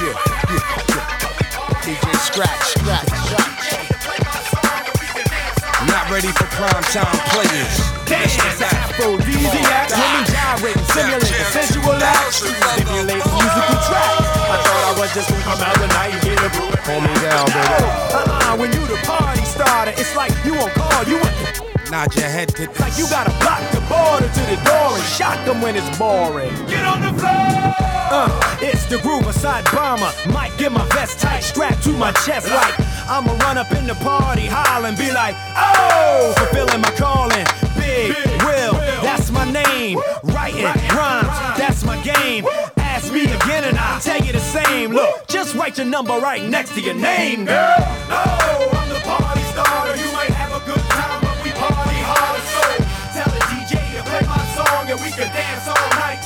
yeah, 0.00 0.16
yeah. 0.88 1.04
DJ 1.82 2.06
Scratch, 2.20 2.64
Scratch, 2.78 3.08
Scratch. 3.08 3.58
Not 5.86 6.10
ready 6.10 6.28
for 6.28 6.44
prime 6.44 6.82
time 6.84 7.18
players. 7.30 7.97
Dance, 8.08 8.40
aphrodisiac, 8.62 9.92
women 9.92 10.24
gyrating, 10.32 10.82
simulating, 10.96 11.44
sensual 11.52 11.92
acts, 11.92 12.40
stimulating 12.40 13.20
musical 13.20 13.78
tracks. 13.84 14.24
I 14.48 14.56
thought 14.64 14.84
I 14.88 15.00
was 15.00 15.12
just 15.12 15.28
gonna 15.28 15.44
come 15.44 15.60
out 15.60 15.76
tonight 15.76 16.16
and 16.16 16.22
get 16.24 16.40
a 16.40 16.48
brew. 16.56 16.72
Hold 16.88 17.02
me 17.04 17.12
down, 17.20 17.44
baby. 17.52 17.84
Uh-uh, 18.16 18.56
when 18.56 18.72
you 18.72 18.80
the 18.88 18.96
party 19.04 19.44
starter, 19.44 19.92
it's 19.92 20.16
like 20.16 20.32
you 20.44 20.54
on 20.56 20.70
call, 20.70 21.04
you 21.04 21.20
Nod 21.90 22.14
your 22.16 22.28
head 22.28 22.48
to 22.56 22.68
like 22.80 22.98
you 22.98 23.08
gotta 23.08 23.32
block 23.40 23.64
the 23.72 23.80
border 23.88 24.28
to 24.28 24.42
the 24.44 24.60
door 24.64 24.92
and 24.92 25.04
shock 25.04 25.42
them 25.46 25.62
when 25.62 25.74
it's 25.74 25.88
boring. 25.98 26.52
Get 26.68 26.84
on 26.84 27.00
the 27.00 27.12
floor! 27.18 27.72
Uh, 28.08 28.58
it's 28.60 28.84
the 28.86 28.98
groove 28.98 29.26
aside 29.26 29.64
bomber. 29.72 30.12
Might 30.32 30.56
get 30.58 30.70
my 30.72 30.86
vest 30.96 31.18
tight, 31.18 31.40
strapped 31.40 31.82
to 31.84 31.92
my 31.92 32.12
chest 32.24 32.48
like 32.48 32.74
I'ma 33.08 33.32
run 33.40 33.56
up 33.56 33.72
in 33.72 33.86
the 33.86 33.94
party, 33.94 34.44
holler 34.44 34.88
and 34.88 34.98
be 34.98 35.10
like, 35.12 35.34
oh, 35.56 36.34
fulfilling 36.36 36.82
my 36.82 36.90
calling. 36.92 37.46
Game. 42.14 42.46
Ask 42.76 43.12
me 43.12 43.24
again 43.24 43.64
and 43.64 43.76
I'll 43.76 44.00
tell 44.00 44.20
you 44.24 44.32
the 44.32 44.40
same. 44.40 44.92
Look, 44.92 45.26
just 45.26 45.54
write 45.54 45.76
your 45.76 45.86
number 45.86 46.16
right 46.18 46.42
next 46.42 46.74
to 46.74 46.80
your 46.80 46.94
name, 46.94 47.44
girl. 47.44 47.78
No, 48.08 48.24
I'm 48.78 48.88
the 48.88 49.00
party 49.04 49.42
starter. 49.52 49.96
You 50.00 50.10
might 50.12 50.32
have 50.32 50.52
a 50.56 50.62
good 50.64 50.84
time, 50.88 51.20
but 51.20 51.36
we 51.44 51.50
party 51.52 52.00
harder. 52.08 52.44
So 52.54 52.64
tell 53.16 53.30
the 53.36 53.42
DJ 53.52 53.72
to 53.96 54.02
play 54.08 54.24
my 54.26 54.42
song 54.56 54.90
and 54.90 55.00
we 55.00 55.10
can 55.10 55.28
dance 55.34 55.68
all 55.68 55.88
night 56.00 56.20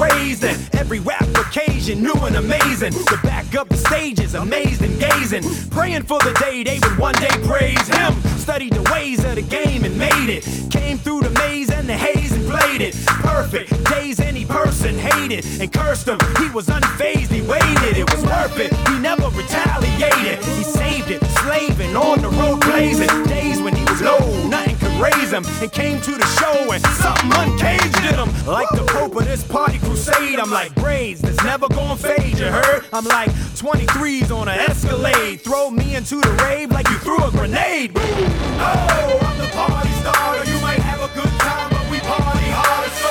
raised 0.00 0.44
and 0.44 0.58
every 0.74 1.00
rap 1.00 1.28
occasion 1.36 2.02
new 2.02 2.14
and 2.26 2.36
amazing. 2.36 2.92
The 2.92 3.20
back 3.22 3.54
of 3.54 3.68
the 3.68 3.76
stage 3.76 4.20
is 4.20 4.34
amazed 4.34 4.82
and 4.82 4.98
gazing, 4.98 5.44
praying 5.70 6.04
for 6.04 6.18
the 6.20 6.32
day 6.40 6.62
they 6.62 6.78
would 6.82 6.98
one 6.98 7.14
day 7.14 7.34
praise 7.44 7.86
him. 7.88 8.14
Studied 8.38 8.72
the 8.72 8.90
ways 8.92 9.22
of 9.24 9.34
the 9.34 9.42
game 9.42 9.84
and 9.84 9.96
made 9.98 10.28
it. 10.28 10.44
Came 10.70 10.98
through 10.98 11.20
the 11.20 11.30
maze 11.30 11.70
and 11.70 11.88
the 11.88 11.96
haze 11.96 12.32
and 12.32 12.48
played 12.48 12.80
it. 12.80 12.96
Perfect 13.06 13.70
days 13.90 14.20
any 14.20 14.44
person 14.44 14.98
hated 14.98 15.44
and 15.60 15.72
cursed 15.72 16.08
him. 16.08 16.18
He 16.38 16.48
was 16.50 16.66
unfazed, 16.68 17.30
he 17.30 17.42
waited. 17.42 17.96
It 17.96 18.10
was 18.10 18.24
worth 18.24 18.58
it. 18.58 18.74
He 18.88 18.98
never 18.98 19.28
retaliated. 19.28 20.42
He 20.44 20.64
saved 20.64 21.10
it, 21.10 21.22
slaving 21.42 21.94
on 21.96 22.22
the 22.22 22.30
road 22.30 22.60
blazing. 22.60 23.08
Days 23.26 23.60
when 23.60 23.74
he 23.74 23.84
was 23.84 24.00
low, 24.00 24.48
nothing 24.48 24.69
raise 25.00 25.32
him. 25.32 25.44
And 25.60 25.72
came 25.72 26.00
to 26.02 26.12
the 26.12 26.26
show 26.38 26.72
and 26.72 26.82
something 27.00 27.32
uncaged 27.32 27.96
in 28.04 28.14
him. 28.14 28.30
Like 28.46 28.68
the 28.70 28.84
Pope 28.86 29.16
of 29.16 29.24
this 29.24 29.42
party 29.42 29.78
crusade, 29.78 30.38
I'm 30.38 30.50
like 30.50 30.74
braids 30.74 31.20
that's 31.20 31.42
never 31.42 31.68
gonna 31.68 31.96
fade. 31.96 32.38
You 32.38 32.46
heard? 32.46 32.84
I'm 32.92 33.04
like 33.04 33.30
23s 33.56 34.30
on 34.30 34.48
an 34.48 34.58
Escalade. 34.58 35.40
Throw 35.40 35.70
me 35.70 35.94
into 35.94 36.16
the 36.20 36.32
rave 36.44 36.70
like 36.70 36.88
you 36.88 36.98
threw 36.98 37.22
a 37.24 37.30
grenade. 37.30 37.92
Oh, 37.96 39.18
I'm 39.22 39.38
the 39.38 39.48
party 39.52 39.90
starter. 40.00 40.50
You 40.50 40.60
might 40.60 40.80
have 40.80 41.00
a 41.00 41.12
good 41.14 41.32
time, 41.40 41.70
but 41.70 41.90
we 41.90 41.98
party 42.00 42.50
harder. 42.52 42.92
So 43.00 43.10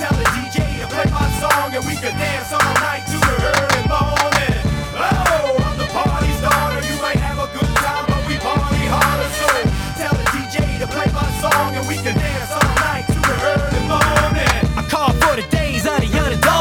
tell 0.00 0.14
the 0.16 0.24
DJ 0.36 0.80
to 0.80 0.86
play 0.88 1.10
my 1.10 1.28
song 1.40 1.74
and 1.74 1.84
we 1.86 1.94
can 1.96 2.16
dance 2.18 2.52
all 2.52 2.74
night 2.80 3.15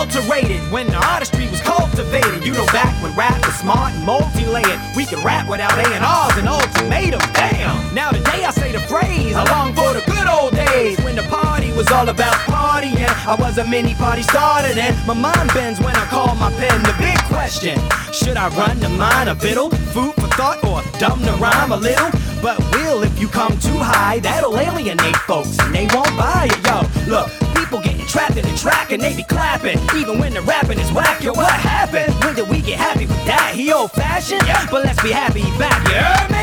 the 0.05 0.19
unadulterated 0.19 0.71
when 0.71 0.87
the 0.87 0.97
artistry 0.97 1.49
was 1.49 1.61
cultivated. 1.61 2.45
You 2.45 2.53
know, 2.53 2.65
back 2.67 3.01
when 3.01 3.15
rap 3.15 3.37
was 3.45 3.55
smart 3.55 3.93
and 3.93 4.05
multi-layered, 4.05 4.79
we 4.95 5.05
could 5.05 5.23
rap 5.23 5.47
without 5.47 5.77
A&Rs 5.77 6.37
and 6.37 6.47
ultimatum. 6.47 7.19
Damn! 7.33 7.93
Now 7.93 8.11
today 8.11 8.45
I 8.45 8.51
say 8.51 8.71
the 8.71 8.79
phrase, 8.79 9.35
I 9.35 9.43
long 9.51 9.73
for 9.73 9.93
the 9.93 10.03
good 10.05 10.27
old 10.27 10.53
days 10.53 10.99
when 11.01 11.15
the 11.15 11.23
party 11.23 11.71
was 11.73 11.87
all 11.91 12.07
about 12.07 12.35
partying. 12.45 13.05
I 13.27 13.35
was 13.35 13.57
a 13.57 13.65
mini 13.65 13.95
party 13.95 14.23
starter 14.23 14.73
then. 14.73 14.95
My 15.07 15.13
mind 15.13 15.51
bends 15.53 15.79
when 15.79 15.95
I 15.95 16.05
call 16.05 16.35
my 16.35 16.51
pen. 16.53 16.83
The 16.83 16.95
big 16.99 17.17
question: 17.25 17.79
Should 18.13 18.37
I 18.37 18.49
run 18.55 18.79
the 18.79 18.89
mine 18.89 19.27
a 19.27 19.35
fiddle? 19.35 19.69
Food 19.69 20.13
for 20.15 20.27
thought 20.37 20.63
or 20.63 20.81
dumb 20.99 21.19
to 21.23 21.31
rhyme 21.33 21.71
a 21.71 21.77
little? 21.77 22.09
But 22.41 22.59
will 22.73 23.03
if 23.03 23.19
you 23.19 23.27
come 23.27 23.57
too 23.59 23.77
high, 23.77 24.19
that'll 24.19 24.57
alienate 24.57 25.15
folks 25.27 25.57
and 25.59 25.73
they 25.73 25.87
won't 25.93 26.15
buy 26.17 26.47
it. 26.51 26.59
Yo, 26.65 27.09
look, 27.09 27.31
people 27.55 27.79
getting 27.81 28.05
trapped 28.05 28.37
in 28.37 28.45
the 28.45 28.57
track 28.57 28.91
and 28.91 29.01
they 29.01 29.15
be 29.15 29.23
clapping. 29.23 29.79
Even 29.95 30.19
when 30.19 30.33
the 30.33 30.41
rapping 30.41 30.79
is 30.79 30.91
whack, 30.91 31.23
yo, 31.23 31.33
what 31.33 31.51
happened? 31.51 32.13
When 32.23 32.35
did 32.35 32.49
we 32.49 32.61
get 32.61 32.77
happy 32.77 33.05
with 33.05 33.25
that? 33.25 33.53
He 33.55 33.71
old 33.71 33.91
fashioned? 33.91 34.43
Yeah. 34.45 34.67
But 34.69 34.83
let's 34.85 35.01
be 35.01 35.11
happy 35.11 35.41
he 35.41 35.57
back, 35.57 35.81
you 36.29 36.34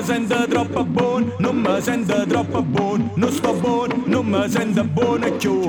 nummers 0.00 0.16
en 0.16 0.26
de 0.28 0.46
droppen 0.48 0.92
boon, 0.92 1.32
nummers 1.38 1.86
en 1.86 2.06
de 2.06 2.24
droppen 2.28 2.70
boon, 2.72 3.10
noes 3.16 3.40
de 3.40 3.52
boon, 3.62 3.88
nummers 4.06 4.54
en 4.54 4.72
de 4.72 4.84
boonetje. 4.84 5.66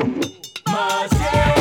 Maar 0.63 1.60